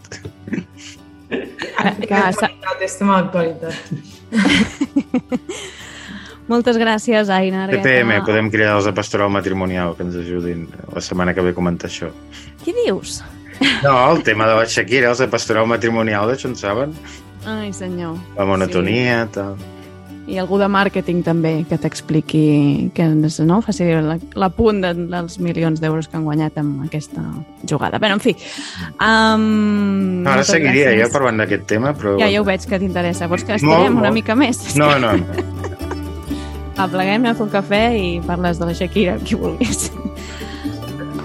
Que 1.33 2.13
actualitat, 2.13 2.83
és 2.85 2.99
tema 2.99 3.17
d'actualitat. 3.17 3.73
Moltes 6.51 6.77
gràcies, 6.77 7.31
Aina. 7.33 7.65
TPM, 7.71 8.19
podem 8.27 8.51
cridar 8.53 8.77
els 8.77 8.85
de 8.85 8.93
Pastoral 8.93 9.33
Matrimonial 9.33 9.97
que 9.97 10.05
ens 10.05 10.21
ajudin 10.21 10.67
la 10.93 11.01
setmana 11.01 11.33
que 11.33 11.41
ve 11.41 11.55
a 11.55 11.57
comentar 11.57 11.89
això. 11.89 12.13
Què 12.61 12.77
dius? 12.83 13.23
No, 13.81 13.95
el 14.11 14.21
tema 14.27 14.45
de 14.51 14.59
la 14.61 14.69
Shakira, 14.69 15.15
els 15.15 15.23
de 15.23 15.31
Pastoral 15.33 15.65
Matrimonial, 15.71 16.29
d'això 16.29 16.51
en 16.51 16.59
saben? 16.59 16.93
Ai, 17.49 17.71
senyor. 17.73 18.19
La 18.37 18.45
monotonia, 18.45 19.23
sí. 19.25 19.39
tal 19.39 19.72
i 20.27 20.37
algú 20.39 20.57
de 20.61 20.69
màrqueting 20.71 21.19
també 21.25 21.51
que 21.67 21.77
t'expliqui 21.79 22.91
que 22.95 23.07
no, 23.11 23.59
faci 23.65 23.89
l'apunt 24.39 24.79
de, 24.83 24.93
dels 25.11 25.39
milions 25.43 25.81
d'euros 25.83 26.07
que 26.07 26.17
han 26.17 26.23
guanyat 26.27 26.59
amb 26.61 26.85
aquesta 26.85 27.23
jugada. 27.69 27.99
Bé, 27.99 28.13
en 28.15 28.23
fi. 28.23 28.35
Um, 29.03 30.23
no, 30.23 30.31
ara 30.31 30.45
seguiria 30.47 30.91
gràcies. 30.91 31.03
jo 31.03 31.11
parlant 31.17 31.43
d'aquest 31.43 31.67
tema, 31.67 31.91
però... 31.97 32.15
Ja, 32.21 32.31
ja 32.31 32.41
ho 32.41 32.47
veig 32.47 32.63
que 32.69 32.79
t'interessa. 32.79 33.27
Vols 33.31 33.43
que 33.43 33.57
estirem 33.59 33.89
molt, 33.89 33.99
una 33.99 34.07
molt. 34.07 34.19
mica 34.21 34.37
més? 34.39 34.63
No, 34.79 34.93
no. 35.01 35.11
Apleguem, 36.83 37.19
anem 37.19 37.33
a 37.33 37.35
fer 37.37 37.45
un 37.45 37.51
cafè 37.53 37.83
i 37.99 38.07
parles 38.25 38.61
de 38.61 38.69
la 38.69 38.77
Shakira, 38.77 39.19
qui 39.27 39.37
vulguis. 39.37 39.89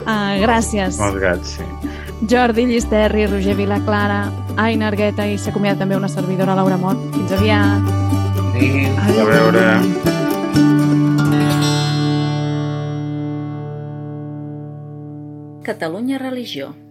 Uh, 0.09 0.37
gràcies. 0.43 0.99
Molts 1.01 1.23
gats, 1.23 1.57
sí. 1.59 1.97
Jordi 2.29 2.67
Llisterri, 2.67 3.29
Roger 3.31 3.55
Vilaclara, 3.55 4.25
Aina 4.59 4.91
Argueta 4.91 5.29
i 5.31 5.39
s'acomiada 5.39 5.85
també 5.85 5.97
una 5.97 6.11
servidora 6.11 6.59
Laura 6.59 6.81
Mont. 6.81 7.05
Fins 7.15 7.37
aviat. 7.39 8.18
Adéu. 8.59 9.21
a 9.21 9.25
veure... 9.25 9.67
Catalunya 15.63 16.19
Religió 16.19 16.88